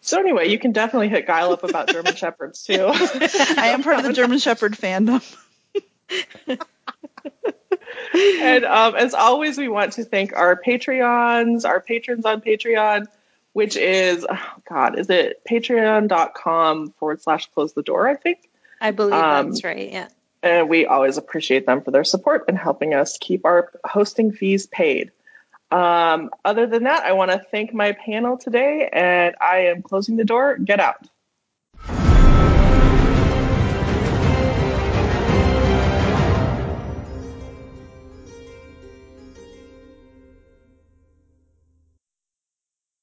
So 0.00 0.18
anyway, 0.18 0.48
you 0.48 0.58
can 0.58 0.72
definitely 0.72 1.08
hit 1.08 1.26
Guile 1.26 1.52
up 1.52 1.64
about 1.64 1.88
German 1.88 2.14
Shepherds 2.16 2.62
too. 2.62 2.86
I 2.88 3.70
am 3.74 3.82
part 3.82 3.98
of 3.98 4.04
the 4.04 4.12
German 4.12 4.38
Shepherd 4.38 4.72
fandom. 4.72 5.22
and 8.14 8.64
um, 8.64 8.94
as 8.96 9.14
always, 9.14 9.58
we 9.58 9.68
want 9.68 9.92
to 9.94 10.04
thank 10.04 10.34
our 10.34 10.60
Patreons, 10.60 11.64
our 11.64 11.80
patrons 11.80 12.24
on 12.24 12.40
Patreon, 12.40 13.06
which 13.52 13.76
is, 13.76 14.26
oh 14.28 14.46
God, 14.68 14.98
is 14.98 15.10
it 15.10 15.42
patreon.com 15.48 16.92
forward 16.92 17.20
slash 17.20 17.50
close 17.52 17.72
the 17.72 17.82
door, 17.82 18.08
I 18.08 18.14
think? 18.14 18.48
I 18.80 18.92
believe 18.92 19.14
Um, 19.14 19.50
that's 19.50 19.64
right. 19.64 19.90
Yeah. 19.90 20.08
And 20.42 20.68
we 20.68 20.86
always 20.86 21.16
appreciate 21.18 21.66
them 21.66 21.82
for 21.82 21.90
their 21.90 22.04
support 22.04 22.44
and 22.46 22.56
helping 22.56 22.94
us 22.94 23.18
keep 23.20 23.44
our 23.44 23.72
hosting 23.84 24.30
fees 24.30 24.66
paid. 24.66 25.10
Um, 25.70 26.30
other 26.44 26.66
than 26.66 26.84
that, 26.84 27.04
I 27.04 27.12
want 27.12 27.30
to 27.30 27.38
thank 27.50 27.74
my 27.74 27.92
panel 27.92 28.38
today, 28.38 28.88
and 28.92 29.34
I 29.40 29.58
am 29.66 29.82
closing 29.82 30.16
the 30.16 30.24
door. 30.24 30.56
Get 30.58 30.80
out. 30.80 31.06